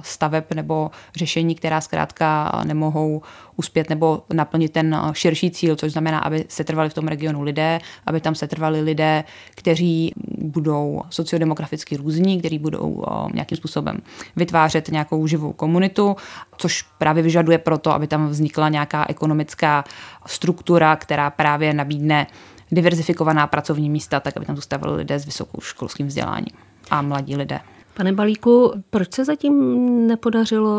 staveb 0.02 0.44
nebo 0.56 0.92
řešení, 1.16 1.56
která 1.56 1.82
zkrátka 1.82 2.52
nemohou 2.66 3.22
uspět 3.56 3.90
nebo 3.90 4.24
naplnit 4.34 4.72
ten 4.72 5.12
širší 5.14 5.52
cíl, 5.52 5.76
což 5.76 5.92
znamená, 5.92 6.20
aby 6.20 6.46
se 6.48 6.64
trvali 6.64 6.90
v 6.90 6.94
tom 6.94 7.08
regionu 7.08 7.42
lidé, 7.42 7.80
aby 8.06 8.22
tam 8.22 8.36
se 8.36 8.48
trvali 8.48 8.82
lidé, 8.82 9.24
kteří 9.56 10.14
budou 10.38 11.02
sociodemograficky 11.10 11.98
různí, 11.98 12.40
kteří 12.40 12.60
budou 12.60 13.04
nějakým 13.34 13.58
způsobem 13.58 13.98
vytvářet 14.36 14.92
nějakou 14.92 15.28
živou 15.28 15.54
komunitu, 15.54 16.16
což 16.58 16.82
právě 16.98 17.24
vyžaduje 17.24 17.58
proto, 17.58 17.92
aby 17.92 18.08
tam 18.08 18.33
vznikla 18.34 18.70
nějaká 18.70 19.06
ekonomická 19.10 19.84
struktura, 20.26 20.96
která 20.96 21.30
právě 21.30 21.74
nabídne 21.74 22.28
diverzifikovaná 22.72 23.48
pracovní 23.48 23.90
místa, 23.90 24.20
tak 24.20 24.38
aby 24.38 24.46
tam 24.46 24.56
zůstávali 24.56 24.98
lidé 24.98 25.20
s 25.20 25.26
vysokou 25.26 25.62
školským 25.62 26.08
vzděláním 26.08 26.58
a 26.92 27.02
mladí 27.02 27.36
lidé. 27.36 27.60
Pane 27.94 28.14
Balíku, 28.14 28.74
proč 28.90 29.14
se 29.14 29.26
zatím 29.26 30.08
nepodařilo 30.08 30.72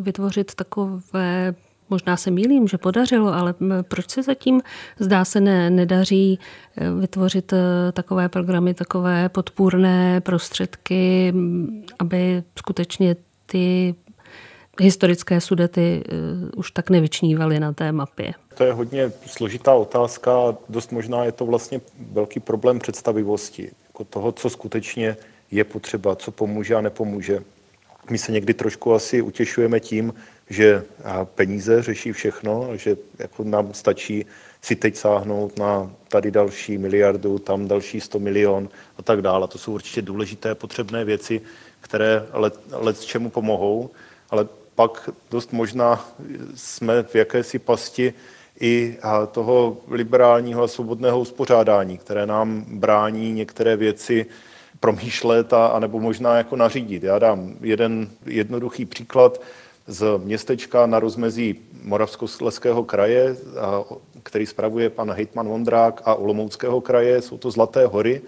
vytvořit 0.00 0.54
takové 0.54 1.54
Možná 1.90 2.16
se 2.16 2.30
mýlím, 2.30 2.68
že 2.68 2.78
podařilo, 2.78 3.34
ale 3.34 3.54
proč 3.88 4.10
se 4.10 4.22
zatím 4.22 4.60
zdá 4.98 5.24
se 5.24 5.40
ne, 5.40 5.70
nedaří 5.70 6.38
eh, 6.76 6.90
vytvořit 6.90 7.52
eh, 7.52 7.92
takové 7.92 8.28
programy, 8.28 8.74
takové 8.74 9.28
podpůrné 9.28 10.20
prostředky, 10.20 11.34
aby 11.98 12.42
skutečně 12.58 13.16
ty 13.46 13.94
historické 14.80 15.40
sudety 15.40 16.04
už 16.56 16.70
tak 16.70 16.90
nevyčnívaly 16.90 17.60
na 17.60 17.72
té 17.72 17.92
mapě? 17.92 18.32
To 18.54 18.64
je 18.64 18.72
hodně 18.72 19.12
složitá 19.26 19.74
otázka. 19.74 20.56
Dost 20.68 20.92
možná 20.92 21.24
je 21.24 21.32
to 21.32 21.46
vlastně 21.46 21.80
velký 22.12 22.40
problém 22.40 22.78
představivosti. 22.78 23.70
Jako 23.88 24.04
toho, 24.04 24.32
co 24.32 24.50
skutečně 24.50 25.16
je 25.50 25.64
potřeba, 25.64 26.16
co 26.16 26.30
pomůže 26.30 26.74
a 26.74 26.80
nepomůže. 26.80 27.40
My 28.10 28.18
se 28.18 28.32
někdy 28.32 28.54
trošku 28.54 28.94
asi 28.94 29.22
utěšujeme 29.22 29.80
tím, 29.80 30.14
že 30.50 30.82
peníze 31.24 31.82
řeší 31.82 32.12
všechno, 32.12 32.76
že 32.76 32.96
jako 33.18 33.44
nám 33.44 33.74
stačí 33.74 34.26
si 34.62 34.76
teď 34.76 34.96
sáhnout 34.96 35.58
na 35.58 35.90
tady 36.08 36.30
další 36.30 36.78
miliardu, 36.78 37.38
tam 37.38 37.68
další 37.68 38.00
100 38.00 38.18
milion 38.18 38.68
a 38.98 39.02
tak 39.02 39.22
dále. 39.22 39.48
To 39.48 39.58
jsou 39.58 39.72
určitě 39.72 40.02
důležité, 40.02 40.54
potřebné 40.54 41.04
věci, 41.04 41.40
které 41.80 42.26
let, 42.32 42.60
let 42.70 43.00
čemu 43.00 43.30
pomohou, 43.30 43.90
ale 44.30 44.48
pak 44.74 45.10
dost 45.30 45.52
možná 45.52 46.08
jsme 46.54 47.02
v 47.02 47.14
jakési 47.14 47.58
pasti 47.58 48.14
i 48.60 48.96
toho 49.32 49.76
liberálního 49.88 50.62
a 50.62 50.68
svobodného 50.68 51.20
uspořádání, 51.20 51.98
které 51.98 52.26
nám 52.26 52.64
brání 52.68 53.32
některé 53.32 53.76
věci 53.76 54.26
promýšlet 54.80 55.52
a, 55.52 55.78
nebo 55.78 56.00
možná 56.00 56.36
jako 56.36 56.56
nařídit. 56.56 57.02
Já 57.02 57.18
dám 57.18 57.54
jeden 57.60 58.10
jednoduchý 58.26 58.84
příklad 58.84 59.40
z 59.86 60.18
městečka 60.18 60.86
na 60.86 61.00
rozmezí 61.00 61.60
Moravskosleského 61.82 62.84
kraje, 62.84 63.36
který 64.22 64.46
spravuje 64.46 64.90
pan 64.90 65.10
hejtman 65.10 65.48
Vondrák 65.48 66.02
a 66.04 66.14
Olomouckého 66.14 66.80
kraje. 66.80 67.22
Jsou 67.22 67.38
to 67.38 67.50
Zlaté 67.50 67.86
hory, 67.86 68.22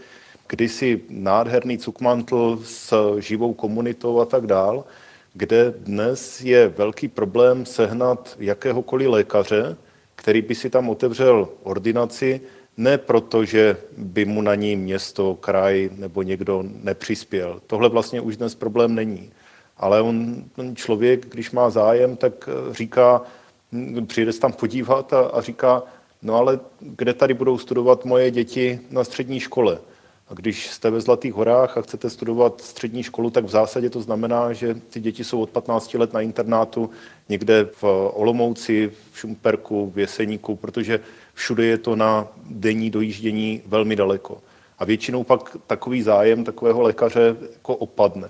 kdysi 0.48 1.00
nádherný 1.10 1.78
cukmantl 1.78 2.60
s 2.64 3.16
živou 3.18 3.54
komunitou 3.54 4.20
a 4.20 4.24
tak 4.24 4.46
dál, 4.46 4.84
kde 5.36 5.74
dnes 5.78 6.40
je 6.40 6.68
velký 6.68 7.08
problém 7.08 7.66
sehnat 7.66 8.36
jakéhokoliv 8.38 9.08
lékaře, 9.08 9.76
který 10.14 10.42
by 10.42 10.54
si 10.54 10.70
tam 10.70 10.88
otevřel 10.88 11.48
ordinaci, 11.62 12.40
ne 12.76 12.98
proto, 12.98 13.44
že 13.44 13.76
by 13.96 14.24
mu 14.24 14.42
na 14.42 14.54
ní 14.54 14.76
město, 14.76 15.34
kraj 15.34 15.90
nebo 15.96 16.22
někdo 16.22 16.64
nepřispěl. 16.82 17.60
Tohle 17.66 17.88
vlastně 17.88 18.20
už 18.20 18.36
dnes 18.36 18.54
problém 18.54 18.94
není. 18.94 19.30
Ale 19.76 20.02
on, 20.02 20.44
ten 20.56 20.76
člověk, 20.76 21.26
když 21.26 21.50
má 21.50 21.70
zájem, 21.70 22.16
tak 22.16 22.48
eh, 22.48 22.74
říká, 22.74 23.22
hm, 23.72 24.06
přijde 24.06 24.32
se 24.32 24.40
tam 24.40 24.52
podívat 24.52 25.12
a, 25.12 25.20
a 25.20 25.40
říká, 25.40 25.82
no 26.22 26.34
ale 26.34 26.60
kde 26.80 27.14
tady 27.14 27.34
budou 27.34 27.58
studovat 27.58 28.04
moje 28.04 28.30
děti 28.30 28.80
na 28.90 29.04
střední 29.04 29.40
škole? 29.40 29.78
A 30.28 30.34
když 30.34 30.70
jste 30.70 30.90
ve 30.90 31.00
Zlatých 31.00 31.34
horách 31.34 31.78
a 31.78 31.82
chcete 31.82 32.10
studovat 32.10 32.60
střední 32.60 33.02
školu, 33.02 33.30
tak 33.30 33.44
v 33.44 33.50
zásadě 33.50 33.90
to 33.90 34.00
znamená, 34.00 34.52
že 34.52 34.74
ty 34.74 35.00
děti 35.00 35.24
jsou 35.24 35.40
od 35.40 35.50
15 35.50 35.94
let 35.94 36.12
na 36.12 36.20
internátu 36.20 36.90
někde 37.28 37.68
v 37.72 37.84
Olomouci, 38.14 38.92
v 39.12 39.18
Šumperku, 39.18 39.92
v 39.94 39.98
Jeseníku, 39.98 40.56
protože 40.56 41.00
všude 41.34 41.64
je 41.64 41.78
to 41.78 41.96
na 41.96 42.28
denní 42.44 42.90
dojíždění 42.90 43.62
velmi 43.66 43.96
daleko. 43.96 44.38
A 44.78 44.84
většinou 44.84 45.24
pak 45.24 45.56
takový 45.66 46.02
zájem 46.02 46.44
takového 46.44 46.82
lékaře 46.82 47.36
jako 47.52 47.76
opadne. 47.76 48.28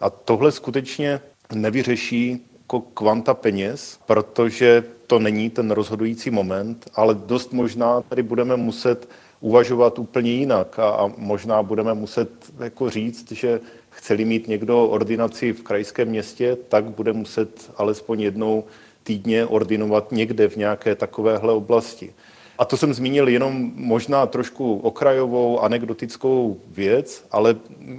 A 0.00 0.10
tohle 0.10 0.52
skutečně 0.52 1.20
nevyřeší 1.54 2.46
jako 2.60 2.80
kvanta 2.80 3.34
peněz, 3.34 4.00
protože 4.06 4.84
to 5.06 5.18
není 5.18 5.50
ten 5.50 5.70
rozhodující 5.70 6.30
moment, 6.30 6.90
ale 6.94 7.14
dost 7.14 7.52
možná 7.52 8.00
tady 8.00 8.22
budeme 8.22 8.56
muset 8.56 9.08
uvažovat 9.40 9.98
úplně 9.98 10.30
jinak 10.30 10.78
a, 10.78 10.88
a 10.88 11.10
možná 11.16 11.62
budeme 11.62 11.94
muset 11.94 12.30
jako 12.58 12.90
říct, 12.90 13.32
že 13.32 13.60
chceli 13.90 14.24
mít 14.24 14.48
někdo 14.48 14.84
ordinaci 14.88 15.52
v 15.52 15.62
krajském 15.62 16.08
městě, 16.08 16.56
tak 16.68 16.84
bude 16.84 17.12
muset 17.12 17.70
alespoň 17.76 18.20
jednou 18.20 18.64
týdně 19.02 19.46
ordinovat 19.46 20.12
někde 20.12 20.48
v 20.48 20.56
nějaké 20.56 20.94
takovéhle 20.94 21.52
oblasti. 21.52 22.12
A 22.58 22.64
to 22.64 22.76
jsem 22.76 22.94
zmínil 22.94 23.28
jenom 23.28 23.72
možná 23.74 24.26
trošku 24.26 24.78
okrajovou, 24.78 25.60
anekdotickou 25.60 26.60
věc, 26.70 27.26
ale 27.30 27.56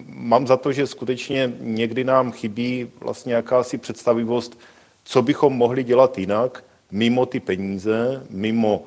mám 0.08 0.48
za 0.48 0.58
to, 0.58 0.72
že 0.72 0.88
skutečně 0.88 1.54
někdy 1.60 2.04
nám 2.04 2.32
chybí 2.32 2.88
vlastně 3.00 3.34
jakási 3.34 3.78
představivost, 3.78 4.60
co 5.04 5.22
bychom 5.22 5.54
mohli 5.54 5.84
dělat 5.84 6.18
jinak, 6.18 6.64
mimo 6.92 7.26
ty 7.26 7.40
peníze, 7.40 8.24
mimo 8.30 8.84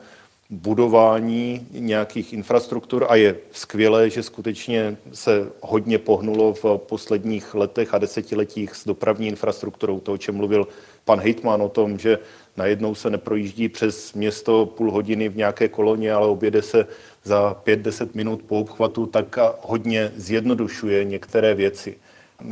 budování 0.52 1.66
nějakých 1.70 2.32
infrastruktur 2.32 3.06
a 3.08 3.14
je 3.16 3.36
skvělé, 3.52 4.10
že 4.10 4.22
skutečně 4.22 4.96
se 5.12 5.48
hodně 5.60 5.98
pohnulo 5.98 6.54
v 6.54 6.64
posledních 6.76 7.54
letech 7.54 7.94
a 7.94 7.98
desetiletích 7.98 8.74
s 8.74 8.84
dopravní 8.86 9.28
infrastrukturou, 9.28 10.00
to, 10.00 10.12
o 10.12 10.16
čem 10.16 10.36
mluvil 10.36 10.68
pan 11.04 11.20
Hejtman 11.20 11.62
o 11.62 11.68
tom, 11.68 11.98
že 11.98 12.18
najednou 12.56 12.94
se 12.94 13.10
neprojíždí 13.10 13.68
přes 13.68 14.12
město 14.12 14.66
půl 14.66 14.90
hodiny 14.90 15.28
v 15.28 15.36
nějaké 15.36 15.68
koloně, 15.68 16.12
ale 16.12 16.26
objede 16.26 16.62
se 16.62 16.86
za 17.24 17.56
5-10 17.66 18.08
minut 18.14 18.42
po 18.42 18.60
obchvatu, 18.60 19.06
tak 19.06 19.38
hodně 19.60 20.12
zjednodušuje 20.16 21.04
některé 21.04 21.54
věci. 21.54 21.96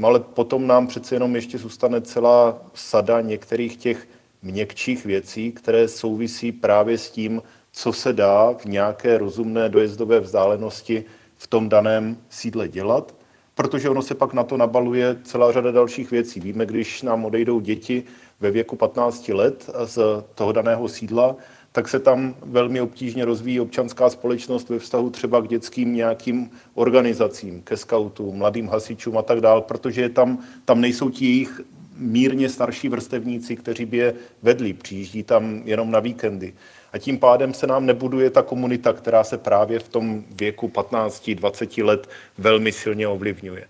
Ale 0.03 0.20
potom 0.20 0.66
nám 0.66 0.86
přece 0.86 1.14
jenom 1.14 1.34
ještě 1.34 1.59
zůstane 1.59 2.01
celá 2.01 2.62
sada 2.74 3.20
některých 3.20 3.76
těch 3.76 4.09
měkčích 4.42 5.07
věcí, 5.07 5.53
které 5.53 5.88
souvisí 5.88 6.53
právě 6.53 6.98
s 6.98 7.11
tím, 7.11 7.42
co 7.72 7.92
se 7.92 8.12
dá 8.12 8.52
v 8.52 8.64
nějaké 8.64 9.18
rozumné 9.18 9.68
dojezdové 9.68 10.20
vzdálenosti 10.20 11.04
v 11.36 11.46
tom 11.46 11.68
daném 11.68 12.16
sídle 12.28 12.68
dělat, 12.68 13.14
protože 13.54 13.90
ono 13.90 14.02
se 14.02 14.14
pak 14.14 14.32
na 14.32 14.44
to 14.44 14.56
nabaluje 14.56 15.16
celá 15.24 15.52
řada 15.52 15.70
dalších 15.70 16.10
věcí. 16.10 16.40
Víme, 16.40 16.66
když 16.66 17.02
nám 17.02 17.24
odejdou 17.24 17.60
děti 17.60 18.04
ve 18.40 18.50
věku 18.50 18.76
15 18.76 19.28
let 19.28 19.70
z 19.84 19.98
toho 20.34 20.52
daného 20.52 20.88
sídla, 20.88 21.36
tak 21.72 21.88
se 21.88 22.00
tam 22.00 22.34
velmi 22.42 22.80
obtížně 22.80 23.24
rozvíjí 23.24 23.60
občanská 23.60 24.10
společnost 24.10 24.68
ve 24.68 24.78
vztahu 24.78 25.10
třeba 25.10 25.40
k 25.40 25.48
dětským 25.48 25.94
nějakým 25.94 26.50
organizacím, 26.74 27.62
ke 27.62 27.76
skautům, 27.76 28.36
mladým 28.36 28.68
hasičům 28.68 29.18
a 29.18 29.22
tak 29.22 29.40
dále, 29.40 29.62
protože 29.62 30.08
tam, 30.08 30.38
tam 30.64 30.80
nejsou 30.80 31.10
ti 31.10 31.24
jejich 31.24 31.60
mírně 31.96 32.48
starší 32.48 32.88
vrstevníci, 32.88 33.56
kteří 33.56 33.84
by 33.84 33.96
je 33.96 34.14
vedli, 34.42 34.72
přijíždí 34.72 35.22
tam 35.22 35.62
jenom 35.64 35.90
na 35.90 36.00
víkendy. 36.00 36.54
A 36.93 36.99
tím 36.99 37.18
pádem 37.18 37.55
se 37.55 37.66
nám 37.66 37.86
nebuduje 37.86 38.30
ta 38.30 38.43
komunita, 38.43 38.93
která 38.93 39.24
se 39.24 39.38
právě 39.38 39.78
v 39.78 39.88
tom 39.88 40.24
věku 40.30 40.68
15-20 40.68 41.84
let 41.84 42.09
velmi 42.38 42.72
silně 42.72 43.09
ovlivňuje. 43.09 43.66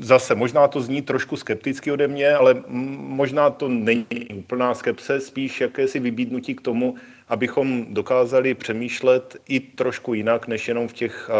Zase, 0.00 0.34
možná 0.34 0.68
to 0.68 0.80
zní 0.80 1.02
trošku 1.02 1.36
skepticky 1.36 1.92
ode 1.92 2.08
mě, 2.08 2.34
ale 2.34 2.62
možná 2.98 3.50
to 3.50 3.68
není 3.68 4.06
úplná 4.34 4.74
skepse, 4.74 5.20
spíš 5.20 5.60
jakési 5.60 6.00
vybídnutí 6.00 6.54
k 6.54 6.60
tomu, 6.60 6.94
abychom 7.28 7.94
dokázali 7.94 8.54
přemýšlet 8.54 9.36
i 9.48 9.60
trošku 9.60 10.14
jinak, 10.14 10.48
než 10.48 10.68
jenom 10.68 10.88
v 10.88 10.92
těch 10.92 11.30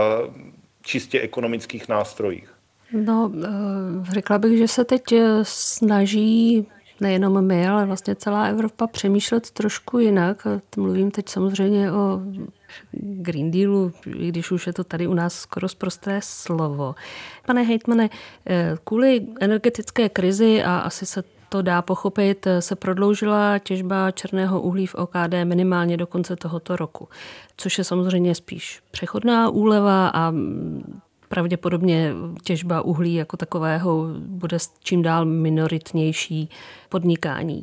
čistě 0.82 1.20
ekonomických 1.20 1.88
nástrojích. 1.88 2.54
No, 2.92 3.32
eh, 3.44 3.48
řekla 4.12 4.38
bych, 4.38 4.58
že 4.58 4.68
se 4.68 4.84
teď 4.84 5.12
eh, 5.12 5.38
snaží 5.42 6.66
nejenom 7.00 7.46
my, 7.46 7.68
ale 7.68 7.86
vlastně 7.86 8.14
celá 8.14 8.44
Evropa 8.44 8.86
přemýšlet 8.86 9.50
trošku 9.50 9.98
jinak. 9.98 10.46
Mluvím 10.76 11.10
teď 11.10 11.28
samozřejmě 11.28 11.92
o 11.92 12.20
Green 12.92 13.50
Dealu, 13.50 13.92
i 14.16 14.28
když 14.28 14.50
už 14.50 14.66
je 14.66 14.72
to 14.72 14.84
tady 14.84 15.06
u 15.06 15.14
nás 15.14 15.34
skoro 15.34 15.68
zprosté 15.68 16.20
slovo. 16.22 16.94
Pane 17.46 17.62
hejtmane, 17.62 18.10
eh, 18.46 18.76
kvůli 18.84 19.26
energetické 19.40 20.08
krizi 20.08 20.62
a 20.62 20.78
asi 20.78 21.06
se 21.06 21.22
to 21.48 21.62
dá 21.62 21.82
pochopit, 21.82 22.46
se 22.60 22.76
prodloužila 22.76 23.58
těžba 23.58 24.10
černého 24.10 24.60
uhlí 24.60 24.86
v 24.86 24.94
OKD 24.94 25.44
minimálně 25.44 25.96
do 25.96 26.06
konce 26.06 26.36
tohoto 26.36 26.76
roku, 26.76 27.08
což 27.56 27.78
je 27.78 27.84
samozřejmě 27.84 28.34
spíš 28.34 28.82
přechodná 28.90 29.48
úleva 29.48 30.08
a 30.08 30.32
pravděpodobně 31.30 32.12
těžba 32.44 32.82
uhlí 32.82 33.14
jako 33.14 33.36
takového 33.36 34.06
bude 34.18 34.58
čím 34.82 35.02
dál 35.02 35.24
minoritnější 35.24 36.50
podnikání. 36.88 37.62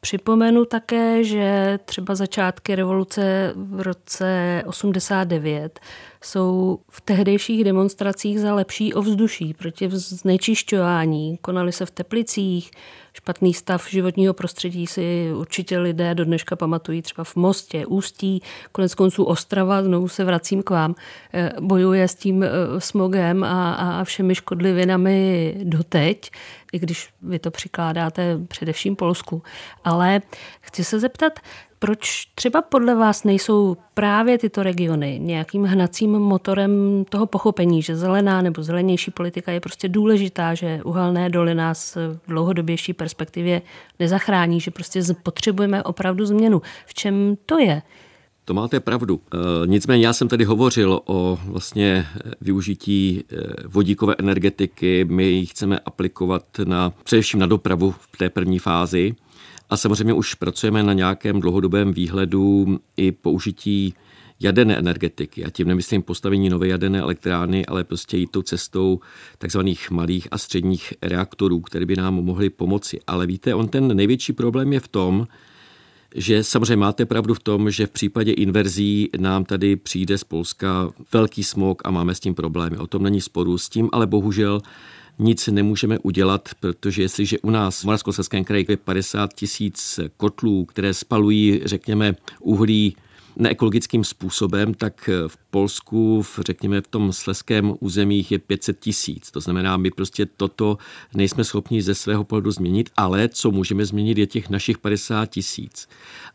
Připomenu 0.00 0.64
také, 0.64 1.24
že 1.24 1.78
třeba 1.84 2.14
začátky 2.14 2.74
revoluce 2.74 3.52
v 3.56 3.80
roce 3.80 4.62
89 4.66 5.80
jsou 6.24 6.78
v 6.90 7.00
tehdejších 7.00 7.64
demonstracích 7.64 8.40
za 8.40 8.54
lepší 8.54 8.94
ovzduší 8.94 9.54
proti 9.54 9.88
znečišťování. 9.92 11.38
Konaly 11.40 11.72
se 11.72 11.86
v 11.86 11.90
Teplicích, 11.90 12.70
špatný 13.14 13.54
stav 13.54 13.90
životního 13.90 14.34
prostředí 14.34 14.86
si 14.86 15.30
určitě 15.34 15.78
lidé 15.78 16.14
do 16.14 16.24
dneška 16.24 16.56
pamatují 16.56 17.02
třeba 17.02 17.24
v 17.24 17.36
Mostě, 17.36 17.86
Ústí, 17.86 18.42
konec 18.72 18.94
konců 18.94 19.24
Ostrava, 19.24 19.82
znovu 19.82 20.08
se 20.08 20.24
vracím 20.24 20.62
k 20.62 20.70
vám, 20.70 20.94
eh, 21.34 21.52
bojuje 21.60 22.08
s 22.08 22.14
tím 22.14 22.42
eh, 22.42 22.48
smogem 22.78 23.44
a, 23.44 23.74
a 23.74 24.04
všemi 24.04 24.34
škodlivinami 24.34 25.54
doteď. 25.64 26.30
I 26.74 26.78
když 26.78 27.08
vy 27.22 27.38
to 27.38 27.50
přikládáte 27.50 28.38
především 28.48 28.96
Polsku. 28.96 29.42
Ale 29.84 30.20
chci 30.60 30.84
se 30.84 31.00
zeptat, 31.00 31.40
proč 31.78 32.26
třeba 32.34 32.62
podle 32.62 32.94
vás 32.94 33.24
nejsou 33.24 33.76
právě 33.94 34.38
tyto 34.38 34.62
regiony 34.62 35.18
nějakým 35.22 35.64
hnacím 35.64 36.10
motorem 36.10 37.04
toho 37.08 37.26
pochopení, 37.26 37.82
že 37.82 37.96
zelená 37.96 38.42
nebo 38.42 38.62
zelenější 38.62 39.10
politika 39.10 39.52
je 39.52 39.60
prostě 39.60 39.88
důležitá, 39.88 40.54
že 40.54 40.80
uhelné 40.84 41.30
doly 41.30 41.54
nás 41.54 41.96
v 41.96 42.20
dlouhodobější 42.28 42.92
perspektivě 42.92 43.62
nezachrání, 43.98 44.60
že 44.60 44.70
prostě 44.70 45.00
potřebujeme 45.22 45.82
opravdu 45.82 46.26
změnu. 46.26 46.62
V 46.86 46.94
čem 46.94 47.36
to 47.46 47.58
je? 47.58 47.82
To 48.44 48.54
máte 48.54 48.80
pravdu. 48.80 49.20
E, 49.34 49.66
nicméně 49.66 50.06
já 50.06 50.12
jsem 50.12 50.28
tady 50.28 50.44
hovořil 50.44 51.00
o 51.04 51.38
vlastně 51.44 52.06
využití 52.40 53.24
e, 53.32 53.36
vodíkové 53.68 54.14
energetiky. 54.18 55.04
My 55.04 55.24
ji 55.24 55.46
chceme 55.46 55.78
aplikovat 55.78 56.44
na, 56.64 56.90
především 57.04 57.40
na 57.40 57.46
dopravu 57.46 57.94
v 57.98 58.16
té 58.16 58.30
první 58.30 58.58
fázi. 58.58 59.14
A 59.70 59.76
samozřejmě 59.76 60.12
už 60.12 60.34
pracujeme 60.34 60.82
na 60.82 60.92
nějakém 60.92 61.40
dlouhodobém 61.40 61.92
výhledu 61.92 62.78
i 62.96 63.12
použití 63.12 63.94
jaderné 64.40 64.78
energetiky. 64.78 65.44
A 65.44 65.50
tím 65.50 65.68
nemyslím 65.68 66.02
postavení 66.02 66.48
nové 66.48 66.68
jaderné 66.68 66.98
elektrárny, 66.98 67.66
ale 67.66 67.84
prostě 67.84 68.16
jít 68.16 68.30
tou 68.30 68.42
cestou 68.42 69.00
takzvaných 69.38 69.90
malých 69.90 70.28
a 70.30 70.38
středních 70.38 70.94
reaktorů, 71.02 71.60
které 71.60 71.86
by 71.86 71.96
nám 71.96 72.14
mohly 72.14 72.50
pomoci. 72.50 73.00
Ale 73.06 73.26
víte, 73.26 73.54
on 73.54 73.68
ten 73.68 73.96
největší 73.96 74.32
problém 74.32 74.72
je 74.72 74.80
v 74.80 74.88
tom, 74.88 75.26
že 76.14 76.44
samozřejmě 76.44 76.76
máte 76.76 77.06
pravdu 77.06 77.34
v 77.34 77.40
tom, 77.40 77.70
že 77.70 77.86
v 77.86 77.90
případě 77.90 78.32
inverzí 78.32 79.10
nám 79.18 79.44
tady 79.44 79.76
přijde 79.76 80.18
z 80.18 80.24
Polska 80.24 80.90
velký 81.12 81.44
smog 81.44 81.82
a 81.84 81.90
máme 81.90 82.14
s 82.14 82.20
tím 82.20 82.34
problémy. 82.34 82.76
O 82.76 82.86
tom 82.86 83.02
není 83.02 83.20
sporu 83.20 83.58
s 83.58 83.68
tím, 83.68 83.88
ale 83.92 84.06
bohužel 84.06 84.60
nic 85.18 85.46
nemůžeme 85.46 85.98
udělat, 85.98 86.48
protože 86.60 87.02
jestliže 87.02 87.38
u 87.38 87.50
nás 87.50 87.80
v 87.80 87.84
Moravskoslezském 87.84 88.44
kraji 88.44 88.66
je 88.68 88.76
50 88.76 89.34
tisíc 89.34 90.00
kotlů, 90.16 90.64
které 90.64 90.94
spalují, 90.94 91.60
řekněme, 91.64 92.14
uhlí 92.40 92.96
neekologickým 93.36 94.04
způsobem, 94.04 94.74
tak 94.74 95.10
v 95.26 95.36
Polsku, 95.50 96.22
v, 96.22 96.38
řekněme 96.46 96.80
v 96.80 96.86
tom 96.86 97.12
sleském 97.12 97.74
území 97.80 98.26
je 98.30 98.38
500 98.38 98.80
tisíc. 98.80 99.30
To 99.30 99.40
znamená, 99.40 99.76
my 99.76 99.90
prostě 99.90 100.26
toto 100.26 100.78
nejsme 101.14 101.44
schopni 101.44 101.82
ze 101.82 101.94
svého 101.94 102.24
pohledu 102.24 102.50
změnit, 102.50 102.90
ale 102.96 103.28
co 103.28 103.50
můžeme 103.50 103.86
změnit 103.86 104.18
je 104.18 104.26
těch 104.26 104.50
našich 104.50 104.78
50 104.78 105.26
tisíc. 105.26 105.88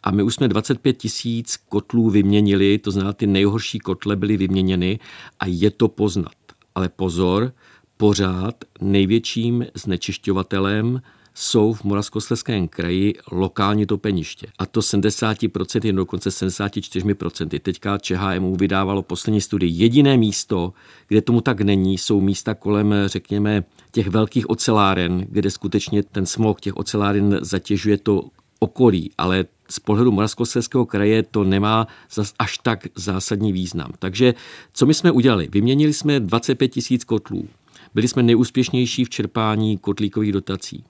A 0.03 0.11
my 0.11 0.23
už 0.23 0.35
jsme 0.35 0.47
25 0.47 0.97
tisíc 0.97 1.57
kotlů 1.69 2.09
vyměnili, 2.09 2.77
to 2.77 2.91
znamená, 2.91 3.13
ty 3.13 3.27
nejhorší 3.27 3.79
kotle 3.79 4.15
byly 4.15 4.37
vyměněny 4.37 4.99
a 5.39 5.45
je 5.47 5.71
to 5.71 5.87
poznat. 5.87 6.33
Ale 6.75 6.89
pozor, 6.89 7.53
pořád 7.97 8.55
největším 8.81 9.65
znečišťovatelem 9.73 11.01
jsou 11.39 11.73
v 11.73 11.83
Moravskoslezském 11.83 12.67
kraji 12.67 13.13
lokální 13.31 13.85
topeniště. 13.85 14.47
A 14.59 14.65
to 14.65 14.79
70%, 14.79 15.85
jen 15.85 15.95
dokonce 15.95 16.29
74%. 16.29 17.59
Teďka 17.59 17.97
ČHMU 17.97 18.55
vydávalo 18.55 19.01
poslední 19.01 19.41
studii. 19.41 19.71
Jediné 19.83 20.17
místo, 20.17 20.73
kde 21.07 21.21
tomu 21.21 21.41
tak 21.41 21.61
není, 21.61 21.97
jsou 21.97 22.21
místa 22.21 22.53
kolem, 22.53 22.93
řekněme, 23.05 23.63
těch 23.91 24.07
velkých 24.07 24.49
oceláren, 24.49 25.25
kde 25.29 25.51
skutečně 25.51 26.03
ten 26.03 26.25
smog 26.25 26.61
těch 26.61 26.77
oceláren 26.77 27.39
zatěžuje 27.41 27.97
to 27.97 28.23
okolí, 28.59 29.11
ale 29.17 29.45
z 29.69 29.79
pohledu 29.79 30.11
Moravskoslezského 30.11 30.85
kraje 30.85 31.23
to 31.23 31.43
nemá 31.43 31.87
zas 32.11 32.33
až 32.39 32.57
tak 32.57 32.87
zásadní 32.95 33.53
význam. 33.53 33.91
Takže 33.99 34.33
co 34.73 34.85
my 34.85 34.93
jsme 34.93 35.11
udělali? 35.11 35.47
Vyměnili 35.51 35.93
jsme 35.93 36.19
25 36.19 36.67
tisíc 36.67 37.03
kotlů. 37.03 37.47
Byli 37.93 38.07
jsme 38.07 38.23
nejúspěšnější 38.23 39.05
v 39.05 39.09
čerpání 39.09 39.77
kotlíkových 39.77 40.31
dotací. 40.31 40.83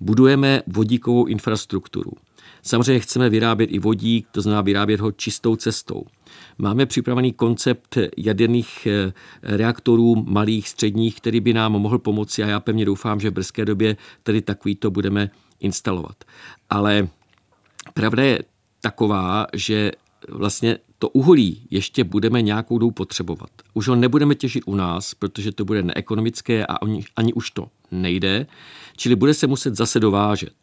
Budujeme 0.00 0.62
vodíkovou 0.66 1.26
infrastrukturu. 1.26 2.12
Samozřejmě 2.62 3.00
chceme 3.00 3.30
vyrábět 3.30 3.66
i 3.66 3.78
vodík, 3.78 4.28
to 4.32 4.42
znamená 4.42 4.60
vyrábět 4.62 5.00
ho 5.00 5.12
čistou 5.12 5.56
cestou. 5.56 6.04
Máme 6.58 6.86
připravený 6.86 7.32
koncept 7.32 7.98
jaderných 8.16 8.86
eh, 8.86 9.12
reaktorů 9.42 10.24
malých, 10.26 10.68
středních, 10.68 11.16
který 11.16 11.40
by 11.40 11.52
nám 11.52 11.72
mohl 11.72 11.98
pomoci 11.98 12.42
a 12.42 12.46
já 12.46 12.60
pevně 12.60 12.84
doufám, 12.84 13.20
že 13.20 13.30
v 13.30 13.32
brzké 13.32 13.64
době 13.64 13.96
tady 14.22 14.42
takovýto 14.42 14.90
budeme 14.90 15.30
instalovat. 15.60 16.24
Ale 16.70 17.08
pravda 17.94 18.22
je 18.22 18.38
taková, 18.80 19.46
že 19.52 19.92
vlastně 20.28 20.78
to 21.02 21.08
uhlí 21.08 21.62
ještě 21.70 22.04
budeme 22.04 22.42
nějakou 22.42 22.78
dobu 22.78 22.90
potřebovat. 22.90 23.50
Už 23.74 23.88
ho 23.88 23.96
nebudeme 23.96 24.34
těžit 24.34 24.62
u 24.66 24.74
nás, 24.74 25.14
protože 25.14 25.52
to 25.52 25.64
bude 25.64 25.82
neekonomické 25.82 26.66
a 26.66 26.74
ani, 26.74 27.04
ani 27.16 27.32
už 27.32 27.50
to 27.50 27.68
nejde, 27.90 28.46
čili 28.96 29.16
bude 29.16 29.34
se 29.34 29.46
muset 29.46 29.76
zase 29.76 30.00
dovážet. 30.00 30.54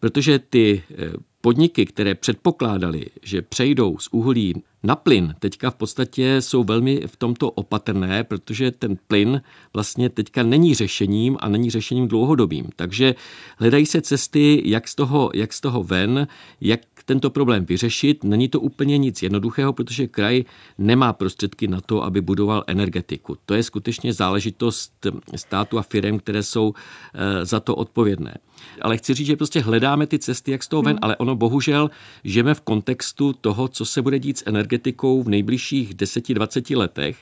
Protože 0.00 0.38
ty 0.38 0.82
eh, 0.90 1.12
podniky, 1.40 1.86
které 1.86 2.14
předpokládali, 2.14 3.06
že 3.22 3.42
přejdou 3.42 3.98
z 3.98 4.08
uhlí 4.12 4.62
na 4.82 4.96
plyn, 4.96 5.34
teďka 5.38 5.70
v 5.70 5.74
podstatě 5.74 6.36
jsou 6.40 6.64
velmi 6.64 7.02
v 7.06 7.16
tomto 7.16 7.50
opatrné, 7.50 8.24
protože 8.24 8.70
ten 8.70 8.96
plyn 9.08 9.42
vlastně 9.74 10.08
teďka 10.08 10.42
není 10.42 10.74
řešením 10.74 11.36
a 11.40 11.48
není 11.48 11.70
řešením 11.70 12.08
dlouhodobým. 12.08 12.68
Takže 12.76 13.14
hledají 13.58 13.86
se 13.86 14.00
cesty, 14.00 14.62
jak 14.64 14.88
z 14.88 14.94
toho, 14.94 15.30
jak 15.34 15.52
z 15.52 15.60
toho 15.60 15.82
ven, 15.82 16.26
jak 16.60 16.80
tento 17.04 17.30
problém 17.30 17.64
vyřešit. 17.64 18.24
Není 18.24 18.48
to 18.48 18.60
úplně 18.60 18.98
nic 18.98 19.22
jednoduchého, 19.22 19.72
protože 19.72 20.06
kraj 20.06 20.44
nemá 20.78 21.12
prostředky 21.12 21.68
na 21.68 21.80
to, 21.80 22.04
aby 22.04 22.20
budoval 22.20 22.64
energetiku. 22.66 23.36
To 23.46 23.54
je 23.54 23.62
skutečně 23.62 24.12
záležitost 24.12 24.92
státu 25.36 25.78
a 25.78 25.82
firm, 25.82 26.18
které 26.18 26.42
jsou 26.42 26.74
eh, 27.14 27.46
za 27.46 27.60
to 27.60 27.76
odpovědné. 27.76 28.34
Ale 28.80 28.96
chci 28.96 29.14
říct, 29.14 29.26
že 29.26 29.36
prostě 29.36 29.60
hledáme 29.60 30.06
ty 30.06 30.18
cesty, 30.18 30.50
jak 30.50 30.62
z 30.62 30.68
toho 30.68 30.82
ven, 30.82 30.92
hmm. 30.92 30.98
ale 31.02 31.16
ono 31.16 31.36
bohužel 31.36 31.90
žijeme 32.24 32.54
v 32.54 32.60
kontextu 32.60 33.32
toho, 33.32 33.68
co 33.68 33.84
se 33.84 34.02
bude 34.02 34.18
dít 34.18 34.38
s 34.38 34.44
energetikou 34.46 35.22
v 35.22 35.28
nejbližších 35.28 35.94
10-20 35.94 36.76
letech. 36.76 37.16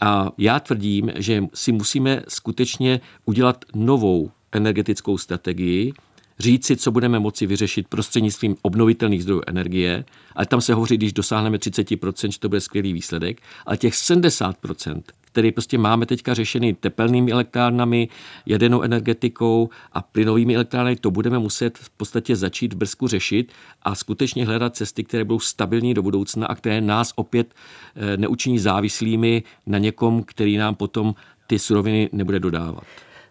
A 0.00 0.32
já 0.38 0.60
tvrdím, 0.60 1.12
že 1.16 1.44
si 1.54 1.72
musíme 1.72 2.22
skutečně 2.28 3.00
udělat 3.24 3.64
novou 3.74 4.30
energetickou 4.52 5.18
strategii, 5.18 5.92
říci, 6.40 6.76
co 6.76 6.90
budeme 6.90 7.18
moci 7.18 7.46
vyřešit 7.46 7.88
prostřednictvím 7.88 8.56
obnovitelných 8.62 9.22
zdrojů 9.22 9.42
energie, 9.46 10.04
ale 10.34 10.46
tam 10.46 10.60
se 10.60 10.74
hovoří, 10.74 10.96
když 10.96 11.12
dosáhneme 11.12 11.58
30%, 11.58 12.30
že 12.30 12.38
to 12.38 12.48
bude 12.48 12.60
skvělý 12.60 12.92
výsledek, 12.92 13.40
ale 13.66 13.76
těch 13.76 13.94
70%, 13.94 15.02
který 15.22 15.52
prostě 15.52 15.78
máme 15.78 16.06
teďka 16.06 16.34
řešený 16.34 16.74
tepelnými 16.74 17.32
elektrárnami, 17.32 18.08
jadernou 18.46 18.82
energetikou 18.82 19.70
a 19.92 20.02
plynovými 20.02 20.54
elektrárnami, 20.54 20.96
to 20.96 21.10
budeme 21.10 21.38
muset 21.38 21.78
v 21.78 21.90
podstatě 21.90 22.36
začít 22.36 22.72
v 22.72 22.76
Brzku 22.76 23.08
řešit 23.08 23.52
a 23.82 23.94
skutečně 23.94 24.46
hledat 24.46 24.76
cesty, 24.76 25.04
které 25.04 25.24
budou 25.24 25.40
stabilní 25.40 25.94
do 25.94 26.02
budoucna 26.02 26.46
a 26.46 26.54
které 26.54 26.80
nás 26.80 27.12
opět 27.16 27.54
eh, 27.96 28.16
neučiní 28.16 28.58
závislými 28.58 29.42
na 29.66 29.78
někom, 29.78 30.22
který 30.22 30.56
nám 30.56 30.74
potom 30.74 31.14
ty 31.46 31.58
suroviny 31.58 32.08
nebude 32.12 32.40
dodávat. 32.40 32.84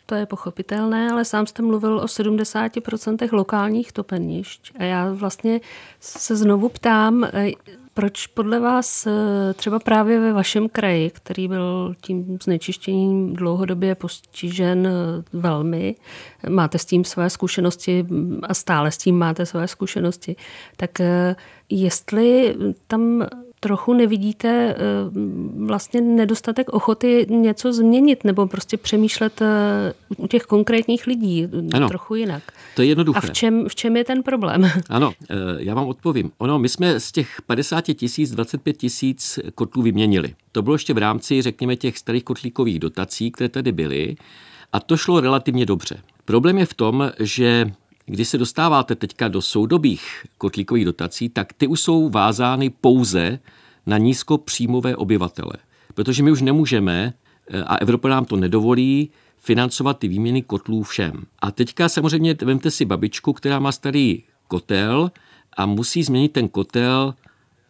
To 0.10 0.16
je 0.16 0.26
pochopitelné, 0.26 1.12
ale 1.12 1.26
sám 1.26 1.48
jste 1.48 1.62
mluvil 1.62 2.00
o 2.00 2.06
70% 2.06 3.30
lokálních 3.32 3.92
topenišť. 3.92 4.72
A 4.80 4.84
já 4.84 5.12
vlastně 5.14 5.62
se 6.00 6.36
znovu 6.36 6.70
ptám, 6.70 7.24
eh, 7.24 7.52
proč 7.94 8.28
podle 8.28 8.60
vás 8.60 9.08
eh, 9.08 9.54
třeba 9.54 9.80
právě 9.80 10.20
ve 10.20 10.34
vašem 10.34 10.70
kraji, 10.70 11.10
který 11.10 11.48
byl 11.48 11.96
tím 12.02 12.38
znečištěním 12.44 13.34
dlouhodobě 13.34 13.96
postižen 13.96 14.88
eh, 14.88 15.24
velmi, 15.34 15.96
máte 16.50 16.78
s 16.78 16.86
tím 16.86 17.04
své 17.04 17.30
zkušenosti 17.30 18.06
a 18.44 18.54
stále 18.54 18.92
s 18.92 18.98
tím 18.98 19.18
máte 19.18 19.46
své 19.46 19.68
zkušenosti, 19.68 20.36
tak 20.78 20.92
jestli 21.70 22.56
tam 22.88 23.28
trochu 23.60 23.94
nevidíte 23.94 24.50
eh, 24.50 24.76
vlastně 25.66 26.02
nedostatek 26.02 26.70
ochoty 26.70 27.28
něco 27.30 27.74
změnit 27.74 28.24
nebo 28.24 28.48
prostě 28.48 28.78
přemýšlet 28.78 29.42
eh, 29.42 29.94
u 30.18 30.28
těch 30.28 30.44
konkrétních 30.44 31.08
lidí 31.08 31.48
ano, 31.74 31.88
trochu 31.88 32.16
jinak. 32.16 32.44
To 32.76 32.82
je 32.82 32.88
jednoduché. 32.88 33.18
A 33.18 33.22
v 33.22 33.32
čem, 33.32 33.70
v 33.70 33.76
čem 33.76 33.98
je 33.98 34.04
ten 34.04 34.24
problém? 34.24 34.72
Ano, 34.90 35.14
eh, 35.30 35.36
já 35.58 35.76
vám 35.76 35.88
odpovím. 35.88 36.32
Ono, 36.38 36.60
my 36.60 36.70
jsme 36.70 37.00
z 37.00 37.12
těch 37.12 37.42
50 37.46 37.82
tisíc 37.82 38.32
25 38.32 38.78
tisíc 38.78 39.40
kotlů 39.56 39.82
vyměnili. 39.82 40.34
To 40.52 40.62
bylo 40.62 40.76
ještě 40.76 40.94
v 40.94 40.98
rámci, 40.98 41.42
řekněme, 41.42 41.76
těch 41.76 41.98
starých 41.98 42.24
kotlíkových 42.24 42.80
dotací, 42.80 43.32
které 43.32 43.50
tady 43.50 43.72
byly. 43.72 44.16
A 44.74 44.80
to 44.80 44.98
šlo 44.98 45.20
relativně 45.20 45.66
dobře. 45.66 46.02
Problém 46.26 46.58
je 46.58 46.66
v 46.66 46.74
tom, 46.74 47.12
že 47.20 47.72
když 48.10 48.28
se 48.28 48.38
dostáváte 48.38 48.96
teďka 48.96 49.28
do 49.28 49.42
soudobých 49.42 50.26
kotlíkových 50.38 50.86
dotací, 50.86 51.30
tak 51.30 51.54
ty 51.54 51.68
už 51.68 51.82
jsou 51.82 52.10
vázány 52.10 52.70
pouze 52.70 53.40
na 53.86 53.98
nízkopříjmové 53.98 54.96
obyvatele. 54.96 55.54
Protože 55.94 56.24
my 56.24 56.32
už 56.32 56.42
nemůžeme, 56.42 57.14
eh, 57.50 57.64
a 57.64 57.76
Evropa 57.76 58.10
nám 58.10 58.26
to 58.26 58.36
nedovolí, 58.36 59.10
financovat 59.38 60.00
ty 60.00 60.08
výměny 60.08 60.42
kotlů 60.42 60.84
všem. 60.84 61.24
A 61.40 61.52
teďka 61.52 61.90
samozřejmě 61.90 62.36
vemte 62.42 62.72
si 62.72 62.86
babičku, 62.86 63.34
která 63.34 63.60
má 63.60 63.72
starý 63.72 64.24
kotel 64.48 65.12
a 65.58 65.66
musí 65.66 66.04
změnit 66.04 66.30
ten 66.30 66.48
kotel 66.48 67.16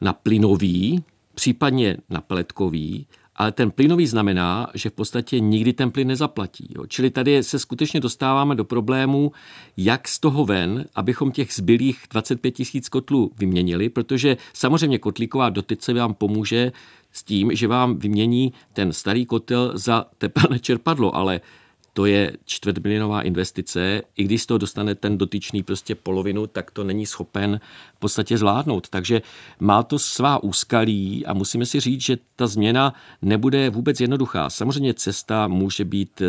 na 0.01 0.13
plynový, 0.13 1.03
případně 1.35 1.97
na 2.09 2.21
peletkový 2.21 3.07
ale 3.39 3.51
ten 3.51 3.71
plynový 3.71 4.07
znamená, 4.07 4.67
že 4.73 4.89
v 4.89 4.93
podstatě 4.93 5.39
nikdy 5.39 5.73
ten 5.73 5.91
plyn 5.91 6.07
nezaplatí. 6.07 6.67
Jo. 6.75 6.85
Čili 6.87 7.09
tady 7.09 7.43
se 7.43 7.59
skutečně 7.59 7.99
dostáváme 7.99 8.55
do 8.55 8.65
problému, 8.65 9.31
jak 9.77 10.07
z 10.07 10.19
toho 10.19 10.45
ven, 10.45 10.85
abychom 10.95 11.31
těch 11.31 11.53
zbylých 11.53 12.03
25 12.11 12.51
tisíc 12.51 12.89
kotlů 12.89 13.31
vyměnili, 13.37 13.89
protože 13.89 14.37
samozřejmě 14.53 14.99
kotlíková 14.99 15.49
dotyce 15.49 15.93
vám 15.93 16.13
pomůže 16.13 16.71
s 17.11 17.23
tím, 17.23 17.55
že 17.55 17.67
vám 17.67 17.99
vymění 17.99 18.53
ten 18.73 18.93
starý 18.93 19.25
kotel 19.25 19.71
za 19.75 20.05
tepelné 20.17 20.59
čerpadlo, 20.69 21.15
ale 21.15 21.41
to 21.93 22.05
je 22.05 22.37
čtvrtmilionová 22.45 23.21
investice. 23.21 24.01
I 24.17 24.23
když 24.23 24.43
z 24.43 24.45
toho 24.45 24.57
dostane 24.57 24.95
ten 24.95 25.17
dotyčný 25.17 25.63
prostě 25.63 25.95
polovinu, 25.95 26.47
tak 26.47 26.71
to 26.71 26.83
není 26.83 27.05
schopen 27.05 27.59
v 27.95 27.99
podstatě 27.99 28.37
zvládnout. 28.37 28.89
Takže 28.89 29.21
má 29.59 29.83
to 29.83 29.99
svá 29.99 30.43
úskalí 30.43 31.25
a 31.25 31.33
musíme 31.33 31.65
si 31.65 31.79
říct, 31.79 32.01
že 32.01 32.17
ta 32.35 32.47
změna 32.47 32.93
nebude 33.21 33.69
vůbec 33.69 34.01
jednoduchá. 34.01 34.49
Samozřejmě 34.49 34.93
cesta 34.93 35.47
může 35.47 35.85
být 35.85 36.21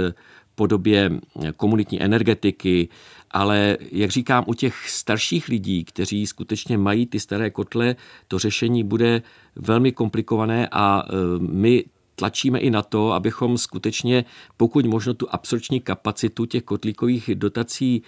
podobě 0.54 1.10
komunitní 1.56 2.02
energetiky, 2.02 2.88
ale 3.30 3.78
jak 3.92 4.10
říkám, 4.10 4.44
u 4.46 4.54
těch 4.54 4.90
starších 4.90 5.48
lidí, 5.48 5.84
kteří 5.84 6.26
skutečně 6.26 6.78
mají 6.78 7.06
ty 7.06 7.20
staré 7.20 7.50
kotle, 7.50 7.96
to 8.28 8.38
řešení 8.38 8.84
bude 8.84 9.22
velmi 9.56 9.92
komplikované 9.92 10.68
a 10.72 11.02
e, 11.02 11.12
my 11.38 11.84
tlačíme 12.20 12.58
i 12.58 12.70
na 12.70 12.82
to, 12.82 13.12
abychom 13.12 13.58
skutečně 13.58 14.24
pokud 14.56 14.86
možno 14.86 15.14
tu 15.14 15.26
absorční 15.30 15.80
kapacitu 15.80 16.44
těch 16.44 16.62
kotlíkových 16.62 17.30
dotací 17.34 18.02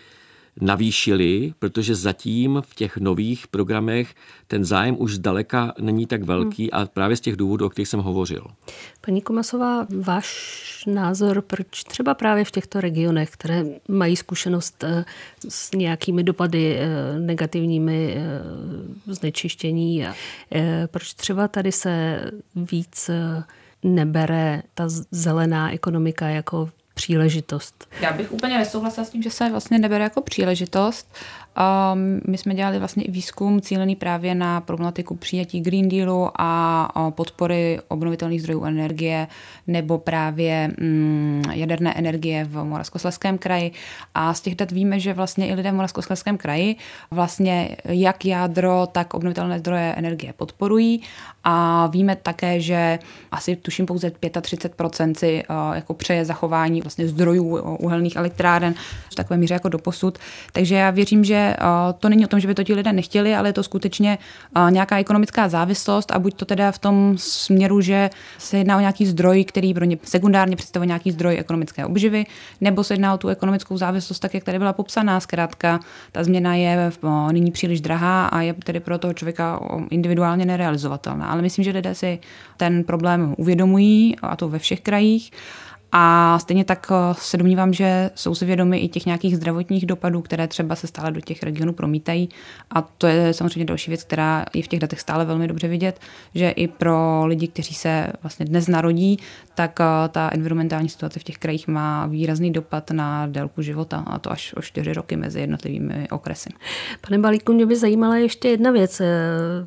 navýšili, 0.60 1.54
protože 1.58 1.94
zatím 1.94 2.62
v 2.66 2.74
těch 2.74 2.96
nových 2.96 3.48
programech 3.48 4.14
ten 4.46 4.64
zájem 4.64 4.96
už 4.98 5.14
zdaleka 5.14 5.74
není 5.80 6.06
tak 6.06 6.22
velký 6.22 6.62
hmm. 6.72 6.82
a 6.82 6.86
právě 6.86 7.16
z 7.16 7.20
těch 7.20 7.36
důvodů, 7.36 7.66
o 7.66 7.68
kterých 7.68 7.88
jsem 7.88 8.00
hovořil. 8.00 8.46
Paní 9.00 9.22
Komasová, 9.22 9.86
váš 10.00 10.84
názor, 10.86 11.42
proč 11.42 11.84
třeba 11.84 12.14
právě 12.14 12.44
v 12.44 12.50
těchto 12.50 12.80
regionech, 12.80 13.30
které 13.30 13.64
mají 13.88 14.16
zkušenost 14.16 14.84
eh, 14.84 15.04
s 15.48 15.72
nějakými 15.72 16.22
dopady 16.22 16.76
eh, 16.78 16.88
negativními 17.18 18.14
eh, 18.16 19.14
znečištění, 19.14 20.06
proč 20.86 21.14
třeba 21.14 21.48
tady 21.48 21.72
se 21.72 22.24
víc 22.56 23.10
nebere 23.82 24.62
ta 24.74 24.84
zelená 25.10 25.72
ekonomika 25.72 26.28
jako 26.28 26.70
příležitost. 26.94 27.88
Já 28.00 28.12
bych 28.12 28.32
úplně 28.32 28.58
nesouhlasila 28.58 29.06
s 29.06 29.10
tím, 29.10 29.22
že 29.22 29.30
se 29.30 29.50
vlastně 29.50 29.78
nebere 29.78 30.04
jako 30.04 30.20
příležitost. 30.20 31.14
My 32.26 32.38
jsme 32.38 32.54
dělali 32.54 32.78
vlastně 32.78 33.02
i 33.02 33.10
výzkum 33.10 33.60
cílený 33.60 33.96
právě 33.96 34.34
na 34.34 34.60
problematiku 34.60 35.14
přijetí 35.16 35.60
Green 35.60 35.88
Dealu 35.88 36.30
a 36.38 37.10
podpory 37.10 37.78
obnovitelných 37.88 38.42
zdrojů 38.42 38.64
energie 38.64 39.26
nebo 39.66 39.98
právě 39.98 40.72
um, 40.80 41.42
jaderné 41.52 41.94
energie 41.94 42.44
v 42.44 42.64
Moravskoslezském 42.64 43.38
kraji. 43.38 43.72
A 44.14 44.34
z 44.34 44.40
těch 44.40 44.54
dat 44.54 44.70
víme, 44.70 45.00
že 45.00 45.14
vlastně 45.14 45.48
i 45.48 45.54
lidé 45.54 45.70
v 45.70 45.74
Moravskoslezském 45.74 46.38
kraji 46.38 46.76
vlastně 47.10 47.76
jak 47.84 48.24
jádro, 48.24 48.88
tak 48.92 49.14
obnovitelné 49.14 49.58
zdroje 49.58 49.94
energie 49.96 50.32
podporují. 50.32 51.02
A 51.44 51.86
víme 51.86 52.16
také, 52.16 52.60
že 52.60 52.98
asi 53.32 53.56
tuším 53.56 53.86
pouze 53.86 54.08
35% 54.08 55.14
si 55.14 55.42
jako 55.74 55.94
přeje 55.94 56.24
zachování 56.24 56.80
vlastně 56.80 57.08
zdrojů 57.08 57.56
uhelných 57.78 58.16
elektráren 58.16 58.74
v 59.12 59.14
takové 59.14 59.36
míře 59.36 59.54
jako 59.54 59.68
doposud. 59.68 60.18
Takže 60.52 60.74
já 60.74 60.90
věřím, 60.90 61.24
že 61.24 61.41
to 61.98 62.08
není 62.08 62.24
o 62.24 62.28
tom, 62.28 62.40
že 62.40 62.48
by 62.48 62.54
to 62.54 62.64
ti 62.64 62.74
lidé 62.74 62.92
nechtěli, 62.92 63.34
ale 63.34 63.48
je 63.48 63.52
to 63.52 63.62
skutečně 63.62 64.18
nějaká 64.70 64.98
ekonomická 64.98 65.48
závislost 65.48 66.10
a 66.10 66.18
buď 66.18 66.34
to 66.34 66.44
teda 66.44 66.72
v 66.72 66.78
tom 66.78 67.14
směru, 67.18 67.80
že 67.80 68.10
se 68.38 68.58
jedná 68.58 68.76
o 68.76 68.80
nějaký 68.80 69.06
zdroj, 69.06 69.44
který 69.44 69.74
pro 69.74 69.84
ně 69.84 69.98
sekundárně 70.04 70.56
představuje 70.56 70.86
nějaký 70.86 71.10
zdroj 71.10 71.36
ekonomické 71.38 71.86
obživy, 71.86 72.26
nebo 72.60 72.84
se 72.84 72.94
jedná 72.94 73.14
o 73.14 73.18
tu 73.18 73.28
ekonomickou 73.28 73.76
závislost, 73.76 74.18
tak 74.18 74.34
jak 74.34 74.44
tady 74.44 74.58
byla 74.58 74.72
popsaná. 74.72 75.20
Zkrátka, 75.20 75.80
ta 76.12 76.24
změna 76.24 76.54
je 76.54 76.92
nyní 77.32 77.50
příliš 77.50 77.80
drahá 77.80 78.26
a 78.26 78.40
je 78.40 78.54
tedy 78.54 78.80
pro 78.80 78.98
toho 78.98 79.14
člověka 79.14 79.60
individuálně 79.90 80.44
nerealizovatelná. 80.44 81.26
Ale 81.26 81.42
myslím, 81.42 81.64
že 81.64 81.70
lidé 81.70 81.94
si 81.94 82.18
ten 82.56 82.84
problém 82.84 83.34
uvědomují, 83.38 84.16
a 84.22 84.36
to 84.36 84.48
ve 84.48 84.58
všech 84.58 84.80
krajích. 84.80 85.32
A 85.92 86.38
stejně 86.38 86.64
tak 86.64 86.86
eh, 86.90 87.14
se 87.18 87.36
domnívám, 87.36 87.72
že 87.72 88.10
jsou 88.14 88.34
si 88.34 88.44
vědomi 88.44 88.78
i 88.78 88.88
těch 88.88 89.06
nějakých 89.06 89.36
zdravotních 89.36 89.86
dopadů, 89.86 90.22
které 90.22 90.48
třeba 90.48 90.76
se 90.76 90.86
stále 90.86 91.10
do 91.10 91.20
těch 91.20 91.42
regionů 91.42 91.72
promítají. 91.72 92.28
A 92.70 92.82
to 92.82 93.06
je 93.06 93.34
samozřejmě 93.34 93.64
další 93.64 93.90
věc, 93.90 94.04
která 94.04 94.44
je 94.54 94.62
v 94.62 94.68
těch 94.68 94.80
datech 94.80 95.00
stále 95.00 95.24
velmi 95.24 95.48
dobře 95.48 95.68
vidět, 95.68 96.00
že 96.34 96.50
i 96.50 96.68
pro 96.68 97.26
lidi, 97.26 97.48
kteří 97.48 97.74
se 97.74 98.12
vlastně 98.22 98.46
dnes 98.46 98.68
narodí, 98.68 99.18
tak 99.54 99.80
eh, 99.80 99.84
ta 100.08 100.30
environmentální 100.32 100.88
situace 100.88 101.20
v 101.20 101.24
těch 101.24 101.38
krajích 101.38 101.68
má 101.68 102.06
výrazný 102.06 102.52
dopad 102.52 102.90
na 102.90 103.26
délku 103.26 103.62
života, 103.62 104.04
a 104.06 104.18
to 104.18 104.32
až 104.32 104.54
o 104.56 104.62
čtyři 104.62 104.92
roky 104.92 105.16
mezi 105.16 105.40
jednotlivými 105.40 106.08
okresy. 106.10 106.50
Pane 107.00 107.18
Balíku, 107.18 107.52
mě 107.52 107.66
by 107.66 107.76
zajímala 107.76 108.16
ještě 108.16 108.48
jedna 108.48 108.70
věc. 108.70 109.00
Eh, 109.00 109.06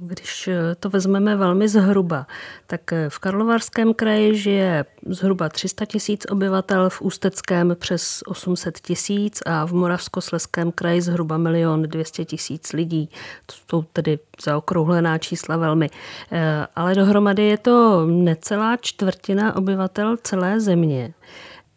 když 0.01 0.49
to 0.79 0.89
vezmeme 0.89 1.35
velmi 1.35 1.67
zhruba, 1.67 2.27
tak 2.67 2.81
v 3.09 3.19
Karlovarském 3.19 3.93
kraji 3.93 4.35
žije 4.35 4.85
zhruba 5.05 5.49
300 5.49 5.85
tisíc 5.85 6.25
obyvatel, 6.31 6.89
v 6.89 7.01
Ústeckém 7.01 7.75
přes 7.79 8.23
800 8.27 8.79
tisíc 8.79 9.41
a 9.45 9.65
v 9.65 9.73
Moravskosleském 9.73 10.71
kraji 10.71 11.01
zhruba 11.01 11.37
milion 11.37 11.81
200 11.83 12.25
tisíc 12.25 12.73
lidí. 12.73 13.09
To 13.45 13.55
jsou 13.69 13.83
tedy 13.93 14.19
zaokrouhlená 14.43 15.17
čísla 15.17 15.57
velmi. 15.57 15.89
Eh, 16.31 16.67
ale 16.75 16.95
dohromady 16.95 17.43
je 17.43 17.57
to 17.57 18.05
necelá 18.05 18.77
čtvrtina 18.77 19.55
obyvatel 19.55 20.17
celé 20.23 20.59
země. 20.59 21.13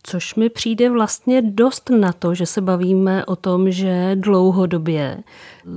Což 0.02 0.34
mi 0.34 0.48
přijde 0.48 0.90
vlastně 0.90 1.42
dost 1.42 1.90
na 1.90 2.12
to, 2.12 2.34
že 2.34 2.46
se 2.46 2.60
bavíme 2.60 3.24
o 3.24 3.36
tom, 3.36 3.70
že 3.70 4.10
dlouhodobě 4.14 5.18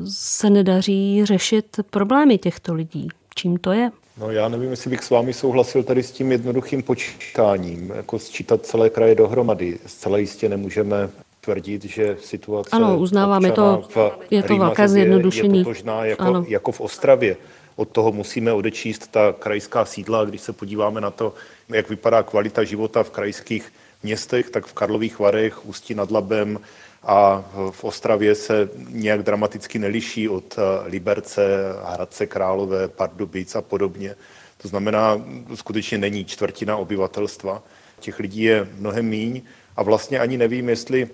se 0.09 0.49
nedaří 0.49 1.25
řešit 1.25 1.79
problémy 1.89 2.37
těchto 2.37 2.73
lidí. 2.73 3.07
Čím 3.35 3.57
to 3.57 3.71
je? 3.71 3.91
No 4.17 4.31
já 4.31 4.49
nevím, 4.49 4.71
jestli 4.71 4.89
bych 4.89 5.03
s 5.03 5.09
vámi 5.09 5.33
souhlasil 5.33 5.83
tady 5.83 6.03
s 6.03 6.11
tím 6.11 6.31
jednoduchým 6.31 6.83
počítáním, 6.83 7.91
jako 7.95 8.19
sčítat 8.19 8.65
celé 8.65 8.89
kraje 8.89 9.15
dohromady. 9.15 9.79
Zcela 9.85 10.17
jistě 10.17 10.49
nemůžeme 10.49 11.09
tvrdit, 11.41 11.83
že 11.85 12.17
situace 12.21 12.69
ano, 12.71 12.97
uznávám, 12.97 13.45
je 13.45 13.51
to, 13.51 13.87
je 14.31 14.43
to 14.43 14.57
velké 14.57 14.87
zjednodušení. 14.87 15.59
Je 15.59 15.63
totožná 15.63 16.05
jako, 16.05 16.23
ano. 16.23 16.45
jako 16.47 16.71
v 16.71 16.81
Ostravě. 16.81 17.37
Od 17.75 17.89
toho 17.89 18.11
musíme 18.11 18.53
odečíst 18.53 19.11
ta 19.11 19.33
krajská 19.39 19.85
sídla. 19.85 20.25
Když 20.25 20.41
se 20.41 20.53
podíváme 20.53 21.01
na 21.01 21.11
to, 21.11 21.33
jak 21.69 21.89
vypadá 21.89 22.23
kvalita 22.23 22.63
života 22.63 23.03
v 23.03 23.09
krajských 23.09 23.73
městech, 24.03 24.49
tak 24.49 24.65
v 24.65 24.73
Karlových 24.73 25.19
Varech, 25.19 25.65
Ústí 25.65 25.95
nad 25.95 26.11
Labem, 26.11 26.59
a 27.03 27.45
v 27.71 27.83
Ostravě 27.83 28.35
se 28.35 28.69
nějak 28.89 29.23
dramaticky 29.23 29.79
neliší 29.79 30.29
od 30.29 30.55
eh, 30.57 30.87
Liberce, 30.89 31.41
Hradce 31.85 32.27
Králové, 32.27 32.87
Pardubic 32.87 33.55
a 33.55 33.61
podobně. 33.61 34.15
To 34.57 34.67
znamená, 34.67 35.21
skutečně 35.55 35.97
není 35.97 36.25
čtvrtina 36.25 36.77
obyvatelstva. 36.77 37.63
Těch 37.99 38.19
lidí 38.19 38.41
je 38.41 38.67
mnohem 38.77 39.05
míň 39.05 39.41
a 39.77 39.83
vlastně 39.83 40.19
ani 40.19 40.37
nevím, 40.37 40.69
jestli 40.69 41.09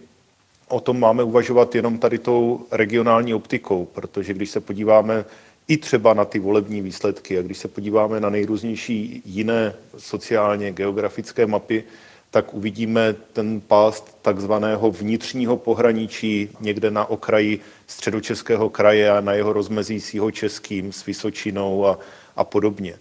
o 0.68 0.80
tom 0.80 0.99
máme 0.99 1.24
uvažovat 1.24 1.76
jenom 1.76 1.97
tady 1.97 2.18
tou 2.18 2.65
regionální 2.72 3.34
optikou, 3.34 3.86
protože 3.86 4.34
když 4.34 4.49
se 4.49 4.59
podíváme 4.59 5.26
i 5.68 5.78
třeba 5.78 6.13
na 6.13 6.26
ty 6.26 6.39
volební 6.39 6.82
výsledky 6.82 7.39
a 7.39 7.41
když 7.41 7.57
se 7.57 7.68
podíváme 7.68 8.20
na 8.20 8.30
nejrůznější 8.30 9.22
jiné 9.26 9.74
sociálně 9.97 10.72
geografické 10.72 11.47
mapy, 11.47 11.84
tak 12.32 12.53
uvidíme 12.53 13.15
ten 13.34 13.61
pást 13.61 14.18
takzvaného 14.22 14.91
vnitřního 14.91 15.57
pohraničí 15.57 16.49
někde 16.59 16.91
na 16.91 17.05
okraji 17.05 17.59
středočeského 17.88 18.70
kraje 18.70 19.11
a 19.11 19.22
na 19.22 19.34
jeho 19.34 19.53
rozmezí 19.53 19.99
s 20.01 20.13
jeho 20.13 20.32
českým, 20.32 20.93
s 20.93 21.05
Vysočinou 21.05 21.86
a, 21.86 21.99
a 22.36 22.43
podobně. 22.43 22.95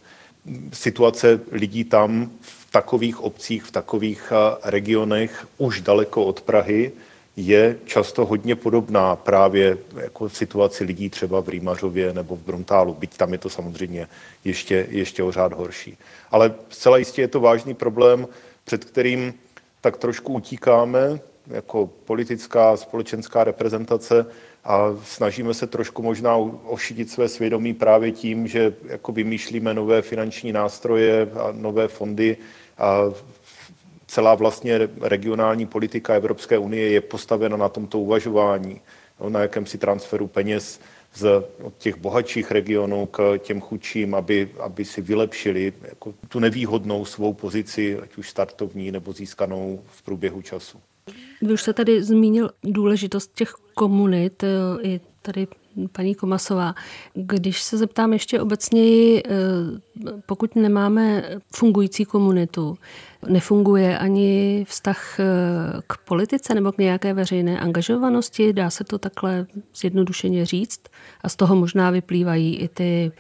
Situace 0.73 1.41
lidí 1.53 1.85
tam 1.85 2.31
v 2.41 2.71
takových 2.71 3.21
obcích, 3.21 3.65
v 3.65 3.71
takových 3.71 4.33
regionech 4.65 5.47
už 5.59 5.81
daleko 5.81 6.25
od 6.25 6.41
Prahy 6.41 6.93
je 7.37 7.79
často 7.85 8.27
hodně 8.27 8.57
podobná 8.57 9.17
právě 9.17 9.79
jako 9.97 10.29
situaci 10.29 10.85
lidí 10.85 11.11
třeba 11.11 11.41
v 11.41 11.49
Rýmařově 11.49 12.15
nebo 12.15 12.37
v 12.37 12.41
Bruntálu, 12.41 12.95
byť 12.95 13.17
tam 13.17 13.33
je 13.33 13.39
to 13.39 13.51
samozřejmě 13.51 14.09
ještě, 14.45 14.87
ještě 14.91 15.23
o 15.23 15.33
řád 15.33 15.53
horší. 15.53 15.99
Ale 16.31 16.55
zcela 16.69 16.97
jistě 16.97 17.23
je 17.23 17.29
to 17.29 17.41
vážný 17.41 17.75
problém, 17.75 18.29
před 18.65 18.85
kterým 18.85 19.35
tak 19.81 19.97
trošku 19.97 20.33
utíkáme 20.33 21.21
jako 21.47 21.91
politická, 22.05 22.77
společenská 22.77 23.45
reprezentace 23.45 24.27
a 24.65 24.97
snažíme 25.05 25.55
se 25.55 25.67
trošku 25.67 26.03
možná 26.03 26.37
ošidit 26.67 27.11
své 27.11 27.29
svědomí 27.29 27.75
právě 27.75 28.13
tím, 28.13 28.47
že 28.47 28.75
jako 28.89 29.13
vymýšlíme 29.13 29.75
nové 29.75 30.03
finanční 30.03 30.53
nástroje 30.53 31.29
a 31.41 31.53
nové 31.53 31.89
fondy 31.89 32.37
a 32.79 33.01
celá 34.07 34.35
vlastně 34.35 34.89
regionální 35.01 35.67
politika 35.67 36.15
Evropské 36.15 36.59
unie 36.59 36.91
je 36.91 37.01
postavena 37.01 37.57
na 37.57 37.69
tomto 37.69 37.99
uvažování, 37.99 38.81
no, 39.21 39.31
na 39.31 39.41
jakémsi 39.41 39.79
transferu 39.79 40.27
peněz 40.27 40.81
z 41.15 41.45
těch 41.79 41.97
bohatších 41.97 42.51
regionů 42.51 43.07
k 43.07 43.39
těm 43.39 43.61
chudším, 43.61 44.15
aby, 44.15 44.51
aby 44.61 44.85
si 44.85 45.03
vylepšili 45.03 45.73
jako 45.83 46.15
tu 46.29 46.39
nevýhodnou 46.39 47.05
svou 47.05 47.33
pozici, 47.33 47.99
ať 47.99 48.17
už 48.17 48.31
startovní 48.31 48.93
nebo 48.93 49.13
získanou 49.13 49.83
v 49.87 50.03
průběhu 50.03 50.43
času. 50.43 50.79
Vy 51.43 51.53
už 51.53 51.63
se 51.63 51.73
tady 51.73 52.03
zmínil 52.03 52.51
důležitost 52.65 53.31
těch 53.35 53.55
komunit, 53.75 54.43
eh, 54.43 54.49
i 54.83 55.01
tady 55.23 55.47
paní 55.93 56.15
Komasová. 56.15 56.75
Když 57.15 57.63
se 57.63 57.77
zeptám 57.77 58.13
ještě 58.13 58.41
obecněji, 58.41 59.23
eh, 59.27 59.31
pokud 60.27 60.57
nemáme 60.57 61.25
fungující 61.55 62.05
komunitu, 62.05 62.79
nefunguje 63.29 63.99
ani 63.99 64.65
vztah 64.69 65.21
eh, 65.21 65.25
k 65.87 65.97
politice 65.97 66.55
nebo 66.55 66.73
k 66.73 66.79
nějaké 66.79 67.15
veřejné 67.15 67.61
angažovanosti, 67.61 68.53
dá 68.53 68.71
se 68.71 68.85
to 68.85 68.99
takhle 68.99 69.47
zjednodušeně 69.77 70.47
říct 70.47 70.81
a 71.21 71.29
z 71.29 71.37
toho 71.37 71.57
možná 71.57 71.91
vyplývají 71.91 72.57
i 72.57 72.69
ty 72.69 73.13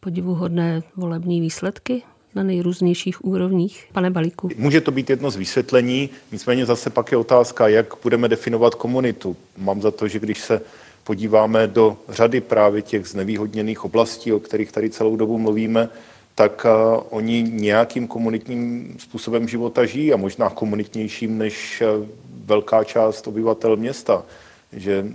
podivuhodné 0.00 0.82
volební 0.96 1.40
výsledky 1.40 2.02
na 2.34 2.42
nejrůznějších 2.42 3.24
úrovních. 3.24 3.88
Pane 3.92 4.10
Balíku. 4.10 4.50
Může 4.56 4.80
to 4.80 4.90
být 4.90 5.10
jedno 5.10 5.30
z 5.30 5.36
vysvětlení, 5.36 6.10
nicméně 6.32 6.66
zase 6.66 6.90
pak 6.90 7.12
je 7.12 7.18
otázka, 7.18 7.68
jak 7.68 7.94
budeme 8.02 8.28
definovat 8.28 8.74
komunitu. 8.74 9.36
Mám 9.56 9.82
za 9.82 9.90
to, 9.90 10.08
že 10.08 10.18
když 10.18 10.38
se 10.38 10.60
podíváme 11.04 11.66
do 11.66 11.96
řady 12.08 12.40
právě 12.40 12.82
těch 12.82 13.06
znevýhodněných 13.06 13.84
oblastí, 13.84 14.32
o 14.32 14.40
kterých 14.40 14.72
tady 14.72 14.90
celou 14.90 15.16
dobu 15.16 15.38
mluvíme, 15.38 15.88
tak 16.34 16.66
uh, 16.66 17.02
oni 17.10 17.42
nějakým 17.42 18.06
komunitním 18.06 18.94
způsobem 18.98 19.48
života 19.48 19.84
žijí 19.84 20.12
a 20.12 20.16
možná 20.16 20.50
komunitnějším 20.50 21.38
než 21.38 21.82
uh, 21.82 22.06
velká 22.44 22.84
část 22.84 23.26
obyvatel 23.26 23.76
města, 23.76 24.24
že 24.72 25.06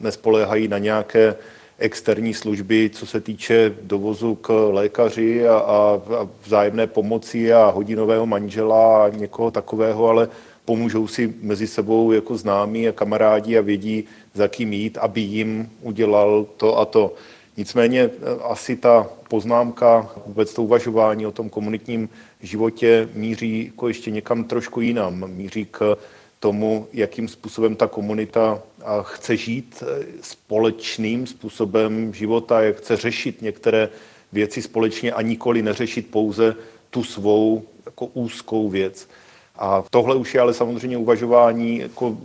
nespoléhají 0.00 0.68
na 0.68 0.78
nějaké 0.78 1.34
externí 1.78 2.34
služby, 2.34 2.90
co 2.94 3.06
se 3.06 3.20
týče 3.20 3.74
dovozu 3.82 4.34
k 4.34 4.68
lékaři 4.70 5.48
a, 5.48 5.58
a, 5.58 6.00
a 6.20 6.28
vzájemné 6.44 6.86
pomoci 6.86 7.52
a 7.52 7.70
hodinového 7.70 8.26
manžela 8.26 9.04
a 9.04 9.08
někoho 9.08 9.50
takového, 9.50 10.08
ale 10.08 10.28
pomůžou 10.64 11.06
si 11.06 11.34
mezi 11.42 11.66
sebou 11.66 12.12
jako 12.12 12.36
známí 12.36 12.88
a 12.88 12.92
kamarádi 12.92 13.58
a 13.58 13.60
vědí, 13.60 14.04
za 14.34 14.48
kým 14.48 14.72
jít, 14.72 14.98
aby 14.98 15.20
jim 15.20 15.70
udělal 15.80 16.46
to 16.56 16.78
a 16.78 16.84
to. 16.84 17.14
Nicméně 17.56 18.00
eh, 18.00 18.10
asi 18.42 18.76
ta 18.76 19.06
poznámka, 19.28 20.10
vůbec 20.26 20.54
to 20.54 20.62
uvažování 20.62 21.26
o 21.26 21.32
tom 21.32 21.50
komunitním 21.50 22.08
životě 22.40 23.08
míří 23.14 23.64
jako 23.66 23.88
ještě 23.88 24.10
někam 24.10 24.44
trošku 24.44 24.80
jinam. 24.80 25.30
Míří 25.30 25.66
k 25.70 25.96
tomu, 26.40 26.86
jakým 26.92 27.28
způsobem 27.28 27.76
ta 27.76 27.86
komunita 27.86 28.62
chce 29.02 29.36
žít 29.36 29.82
eh, 29.86 30.04
společným 30.20 31.26
způsobem 31.26 32.14
života, 32.14 32.60
jak 32.60 32.76
chce 32.76 32.96
řešit 32.96 33.42
některé 33.42 33.88
věci 34.32 34.62
společně 34.62 35.12
a 35.12 35.22
nikoli 35.22 35.62
neřešit 35.62 36.10
pouze 36.10 36.54
tu 36.90 37.04
svou 37.04 37.62
jako 37.86 38.06
úzkou 38.06 38.68
věc. 38.68 39.08
A 39.56 39.84
tohle 39.90 40.14
už 40.14 40.34
je 40.34 40.40
ale 40.40 40.54
samozřejmě 40.54 40.96
uvažování, 40.96 41.78
jako, 41.78 42.16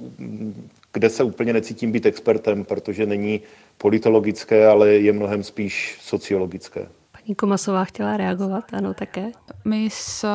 kde 0.98 1.10
se 1.10 1.24
úplně 1.24 1.54
necítím 1.54 1.92
být 1.92 2.06
expertem, 2.06 2.66
protože 2.66 3.06
není 3.06 3.42
politologické, 3.78 4.68
ale 4.68 4.90
je 4.90 5.14
mnohem 5.14 5.44
spíš 5.44 5.98
sociologické. 6.02 6.88
Paní 7.28 7.36
Komasová 7.36 7.86
chtěla 7.86 8.18
reagovat, 8.18 8.64
ano, 8.74 8.94
také. 8.94 9.32
My 9.66 9.90
z 9.92 10.26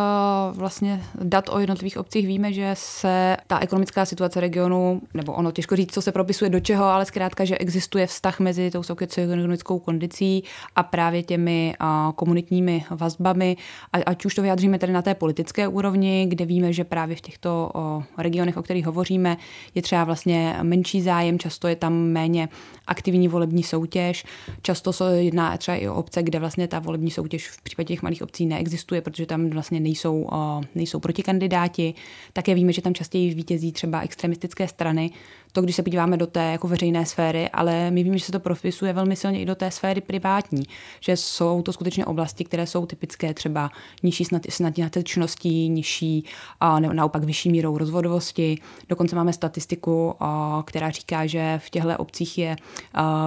vlastně 0.53 1.03
dat 1.23 1.49
o 1.49 1.59
jednotlivých 1.59 1.99
obcích 1.99 2.27
víme, 2.27 2.53
že 2.53 2.71
se 2.75 3.37
ta 3.47 3.59
ekonomická 3.59 4.05
situace 4.05 4.41
regionu, 4.41 5.01
nebo 5.15 5.33
ono 5.33 5.53
těžko 5.53 5.77
říct, 5.77 5.95
co 5.95 6.03
se 6.03 6.13
propisuje 6.13 6.51
do 6.51 6.61
čeho, 6.61 6.85
ale 6.85 7.05
zkrátka, 7.05 7.45
že 7.45 7.59
existuje 7.59 8.07
vztah 8.07 8.41
mezi 8.41 8.71
tou 8.71 8.83
socioekonomickou 8.83 9.79
kondicí 9.79 10.45
a 10.77 10.83
právě 10.83 11.23
těmi 11.23 11.75
komunitními 12.15 12.85
vazbami, 12.91 13.57
ať 14.07 14.25
už 14.25 14.35
to 14.35 14.43
vyjádříme 14.43 14.79
tedy 14.79 14.93
na 14.93 15.03
té 15.03 15.15
politické 15.15 15.69
úrovni, 15.69 16.27
kde 16.29 16.45
víme, 16.45 16.73
že 16.73 16.85
právě 16.85 17.17
v 17.17 17.21
těchto 17.21 17.71
regionech, 18.19 18.57
o 18.57 18.63
kterých 18.63 18.87
hovoříme, 18.87 19.37
je 19.75 19.83
třeba 19.83 20.05
vlastně 20.05 20.59
menší 20.63 21.03
zájem, 21.03 21.39
často 21.39 21.69
je 21.69 21.77
tam 21.77 21.93
méně 21.95 22.49
aktivní 22.87 23.29
volební 23.29 23.63
soutěž, 23.63 24.25
často 24.63 24.93
se 24.93 25.23
jedná 25.23 25.57
třeba 25.57 25.77
i 25.77 25.89
o 25.89 25.95
obce, 25.95 26.23
kde 26.23 26.39
vlastně 26.39 26.69
ta 26.69 26.82
volební 26.83 27.11
soutěž 27.11 27.49
v 27.49 27.63
případě 27.63 27.87
těch 27.87 28.03
malých 28.03 28.23
obcí 28.23 28.47
neexistuje, 28.47 29.01
protože 29.01 29.27
tam 29.27 29.51
vlastně 29.51 29.81
nejsou, 29.81 30.29
nejsou 30.75 31.01
protikandidáti. 31.01 31.95
Také 32.33 32.55
víme, 32.55 32.73
že 32.73 32.83
tam 32.83 32.95
častěji 32.95 33.35
vítězí 33.35 33.73
třeba 33.73 34.01
extremistické 34.01 34.69
strany, 34.69 35.11
to, 35.53 35.63
když 35.63 35.77
se 35.77 35.83
podíváme 35.83 36.17
do 36.17 36.27
té 36.27 36.53
jako 36.53 36.69
veřejné 36.69 37.07
sféry, 37.07 37.49
ale 37.49 37.91
my 37.91 38.03
víme, 38.03 38.19
že 38.19 38.25
se 38.25 38.33
to 38.33 38.41
propisuje 38.41 38.93
velmi 38.93 39.17
silně 39.17 39.41
i 39.41 39.45
do 39.45 39.55
té 39.55 39.71
sféry 39.71 40.01
privátní, 40.01 40.63
že 41.01 41.17
jsou 41.17 41.63
to 41.63 41.73
skutečně 41.73 42.07
oblasti, 42.07 42.45
které 42.45 42.67
jsou 42.67 42.87
typické 42.87 43.35
třeba 43.35 43.71
nižší 44.03 44.25
snadnětečností, 44.49 45.69
nižší 45.69 46.25
a 46.61 46.81
naopak 46.81 47.25
vyšší 47.25 47.51
mírou 47.51 47.79
rozvodovosti. 47.79 48.59
Dokonce 48.89 49.17
máme 49.17 49.33
statistiku, 49.33 50.15
která 50.65 50.91
říká, 50.91 51.27
že 51.27 51.61
v 51.65 51.71
těchto 51.71 51.97
obcích 51.97 52.39
je 52.39 52.57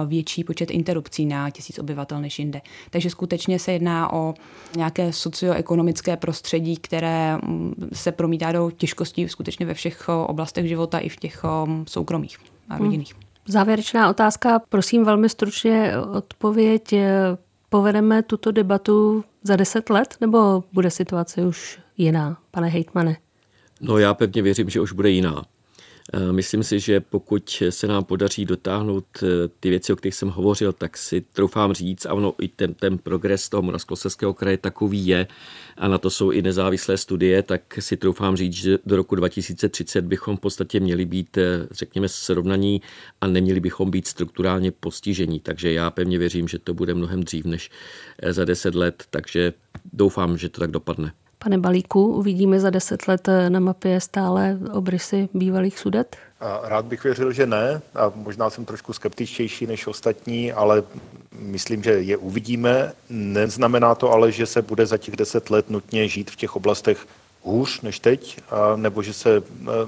větší 0.06 0.44
počet 0.44 0.70
interrupcí 0.70 1.26
na 1.26 1.50
tisíc 1.50 1.78
obyvatel 1.78 2.20
než 2.20 2.38
jinde. 2.38 2.60
Takže 2.90 3.10
skutečně 3.10 3.58
se 3.58 3.72
jedná 3.72 4.12
o 4.12 4.34
nějaké 4.76 5.12
socioekonomické 5.12 6.16
prostředí, 6.16 6.76
které 6.76 7.36
mm, 7.36 7.74
se 7.92 8.12
promítá 8.12 8.52
do 8.52 8.70
těžkostí 8.70 9.28
skutečně 9.28 9.66
ve 9.66 9.74
všech 9.74 10.08
oblastech 10.08 10.68
života 10.68 10.98
i 10.98 11.08
v 11.08 11.16
těch 11.16 11.44
soukromých 11.88 12.15
soukromých 12.24 12.38
a 12.68 12.78
rodinných. 12.78 13.12
Hmm. 13.12 13.22
Závěrečná 13.48 14.10
otázka, 14.10 14.58
prosím 14.68 15.04
velmi 15.04 15.28
stručně 15.28 15.92
odpověď. 15.98 16.94
Povedeme 17.68 18.22
tuto 18.22 18.52
debatu 18.52 19.24
za 19.42 19.56
deset 19.56 19.90
let, 19.90 20.16
nebo 20.20 20.64
bude 20.72 20.90
situace 20.90 21.46
už 21.46 21.78
jiná, 21.96 22.38
pane 22.50 22.68
hejtmane? 22.68 23.16
No 23.80 23.98
já 23.98 24.14
pevně 24.14 24.42
věřím, 24.42 24.70
že 24.70 24.80
už 24.80 24.92
bude 24.92 25.10
jiná. 25.10 25.44
Eh, 26.12 26.32
myslím 26.32 26.62
si, 26.62 26.80
že 26.80 27.00
pokud 27.00 27.62
se 27.70 27.86
nám 27.86 28.04
podaří 28.04 28.44
dotáhnout 28.44 29.06
eh, 29.22 29.26
ty 29.60 29.70
věci, 29.70 29.92
o 29.92 29.96
kterých 29.96 30.14
jsem 30.14 30.28
hovořil, 30.28 30.72
tak 30.72 30.96
si 30.96 31.20
troufám 31.20 31.72
říct, 31.72 32.06
a 32.06 32.14
ono 32.14 32.34
i 32.40 32.48
ten, 32.48 32.74
ten 32.74 32.98
progres 32.98 33.48
toho 33.48 33.62
Moravskoslezského 33.62 34.34
kraje 34.34 34.56
takový 34.56 35.06
je, 35.06 35.26
a 35.76 35.88
na 35.88 35.98
to 35.98 36.10
jsou 36.10 36.30
i 36.30 36.42
nezávislé 36.42 36.96
studie, 36.96 37.42
tak 37.42 37.78
si 37.80 37.96
troufám 37.96 38.36
říct, 38.36 38.52
že 38.52 38.78
do 38.86 38.96
roku 38.96 39.14
2030 39.14 40.04
bychom 40.04 40.36
v 40.36 40.40
podstatě 40.40 40.80
měli 40.80 41.04
být, 41.04 41.38
eh, 41.38 41.66
řekněme, 41.70 42.08
srovnaní 42.08 42.82
a 43.20 43.26
neměli 43.26 43.60
bychom 43.60 43.90
být 43.90 44.06
strukturálně 44.06 44.70
postižení. 44.70 45.40
Takže 45.40 45.72
já 45.72 45.90
pevně 45.90 46.18
věřím, 46.18 46.48
že 46.48 46.58
to 46.58 46.74
bude 46.74 46.94
mnohem 46.94 47.24
dřív 47.24 47.44
než 47.44 47.70
za 48.30 48.44
deset 48.44 48.74
let, 48.74 49.04
takže 49.10 49.52
doufám, 49.92 50.38
že 50.38 50.48
to 50.48 50.60
tak 50.60 50.70
dopadne. 50.70 51.12
Pane 51.38 51.58
Balíku, 51.58 52.06
uvidíme 52.06 52.60
za 52.60 52.70
deset 52.70 53.08
let 53.08 53.28
na 53.48 53.60
mapě 53.60 54.00
stále 54.00 54.58
obrysy 54.72 55.28
bývalých 55.34 55.78
sudet? 55.78 56.16
Rád 56.62 56.84
bych 56.84 57.04
věřil, 57.04 57.32
že 57.32 57.46
ne. 57.46 57.82
A 57.94 58.12
možná 58.14 58.50
jsem 58.50 58.64
trošku 58.64 58.92
skeptičtější 58.92 59.66
než 59.66 59.86
ostatní, 59.86 60.52
ale 60.52 60.82
myslím, 61.38 61.82
že 61.82 61.90
je 61.90 62.16
uvidíme. 62.16 62.92
Neznamená 63.10 63.94
to 63.94 64.12
ale, 64.12 64.32
že 64.32 64.46
se 64.46 64.62
bude 64.62 64.86
za 64.86 64.98
těch 64.98 65.16
deset 65.16 65.50
let 65.50 65.70
nutně 65.70 66.08
žít 66.08 66.30
v 66.30 66.36
těch 66.36 66.56
oblastech 66.56 67.06
hůř 67.42 67.80
než 67.80 68.00
teď, 68.00 68.40
a 68.50 68.76
nebo 68.76 69.02
že 69.02 69.12
se 69.12 69.36
e, 69.36 69.42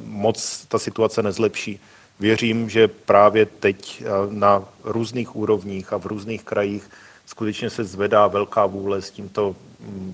moc 0.04 0.66
ta 0.68 0.78
situace 0.78 1.22
nezlepší. 1.22 1.80
Věřím, 2.20 2.70
že 2.70 2.88
právě 2.88 3.46
teď 3.46 4.04
na 4.30 4.64
různých 4.84 5.36
úrovních 5.36 5.92
a 5.92 5.96
v 5.96 6.06
různých 6.06 6.42
krajích 6.42 6.90
skutečně 7.26 7.70
se 7.70 7.84
zvedá 7.84 8.26
velká 8.26 8.66
vůle 8.66 9.02
s 9.02 9.10
tímto 9.10 9.56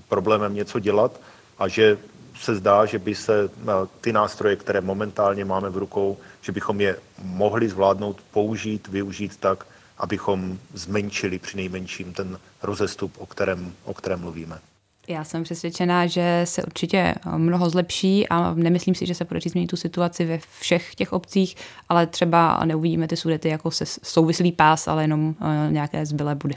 problémem 0.09 0.53
něco 0.53 0.79
dělat 0.79 1.19
a 1.59 1.67
že 1.67 1.97
se 2.39 2.55
zdá, 2.55 2.85
že 2.85 2.99
by 2.99 3.15
se 3.15 3.43
eh, 3.43 3.71
ty 4.01 4.13
nástroje, 4.13 4.55
které 4.55 4.81
momentálně 4.81 5.45
máme 5.45 5.69
v 5.69 5.77
rukou, 5.77 6.17
že 6.41 6.51
bychom 6.51 6.81
je 6.81 6.97
mohli 7.23 7.69
zvládnout, 7.69 8.21
použít, 8.31 8.87
využít 8.87 9.37
tak, 9.37 9.65
abychom 9.97 10.57
zmenšili 10.73 11.39
při 11.39 11.57
nejmenším 11.57 12.13
ten 12.13 12.39
rozestup, 12.63 13.13
o 13.17 13.25
kterém, 13.25 13.73
o 13.83 13.93
kterém 13.93 14.19
mluvíme. 14.19 14.59
Já 15.07 15.23
jsem 15.23 15.43
přesvědčená, 15.43 16.07
že 16.07 16.41
se 16.43 16.63
určitě 16.63 16.97
eh, 16.97 17.37
mnoho 17.37 17.69
zlepší 17.69 18.27
a 18.29 18.53
nemyslím 18.53 18.95
si, 18.95 19.05
že 19.05 19.15
se 19.15 19.25
podaří 19.25 19.49
změnit 19.49 19.67
tu 19.67 19.77
situaci 19.77 20.25
ve 20.25 20.39
všech 20.59 20.95
těch 20.95 21.13
obcích, 21.13 21.55
ale 21.89 22.07
třeba 22.07 22.65
neuvidíme 22.65 23.07
ty 23.07 23.17
sudety 23.17 23.49
jako 23.49 23.71
se 23.71 23.85
souvislý 24.03 24.51
pás, 24.51 24.87
ale 24.87 25.03
jenom 25.03 25.35
eh, 25.41 25.71
nějaké 25.71 26.05
zbylé 26.05 26.35
budy. 26.35 26.55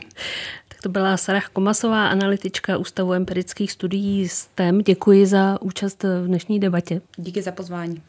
Tak 0.78 0.82
to 0.82 0.88
byla 0.88 1.16
Sarah 1.16 1.48
Komasová, 1.48 2.08
analytička 2.08 2.76
Ústavu 2.76 3.12
empirických 3.12 3.72
studií 3.72 4.28
STEM. 4.28 4.78
Děkuji 4.78 5.26
za 5.26 5.62
účast 5.62 6.02
v 6.02 6.26
dnešní 6.26 6.60
debatě. 6.60 7.00
Díky 7.16 7.42
za 7.42 7.52
pozvání. 7.52 8.02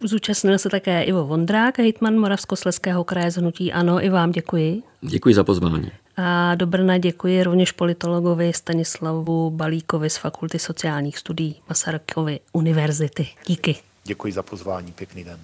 Zúčastnil 0.00 0.58
se 0.58 0.68
také 0.68 1.02
Ivo 1.02 1.26
Vondrák, 1.26 1.78
hejtman 1.78 2.18
Moravskosleského 2.18 3.04
kraje 3.04 3.30
zhnutí 3.30 3.72
Ano. 3.72 4.04
I 4.04 4.08
vám 4.08 4.30
děkuji. 4.32 4.82
Děkuji 5.00 5.34
za 5.34 5.44
pozvání. 5.44 5.90
A 6.16 6.54
do 6.54 6.66
Brna 6.66 6.98
děkuji 6.98 7.42
rovněž 7.42 7.72
politologovi 7.72 8.52
Stanislavu 8.52 9.50
Balíkovi 9.50 10.10
z 10.10 10.16
Fakulty 10.16 10.58
sociálních 10.58 11.18
studií 11.18 11.56
Masarykovy 11.68 12.40
univerzity. 12.52 13.28
Díky. 13.46 13.76
Děkuji 14.04 14.32
za 14.32 14.42
pozvání, 14.42 14.92
pěkný 14.92 15.24
den. 15.24 15.38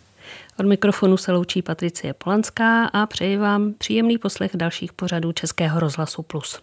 Od 0.58 0.66
mikrofonu 0.66 1.16
se 1.16 1.32
loučí 1.32 1.62
Patricie 1.62 2.14
Polanská 2.14 2.84
a 2.84 3.06
přeji 3.06 3.36
vám 3.36 3.74
příjemný 3.78 4.18
poslech 4.18 4.50
dalších 4.54 4.92
pořadů 4.92 5.32
Českého 5.32 5.80
rozhlasu 5.80 6.22
Plus. 6.22 6.60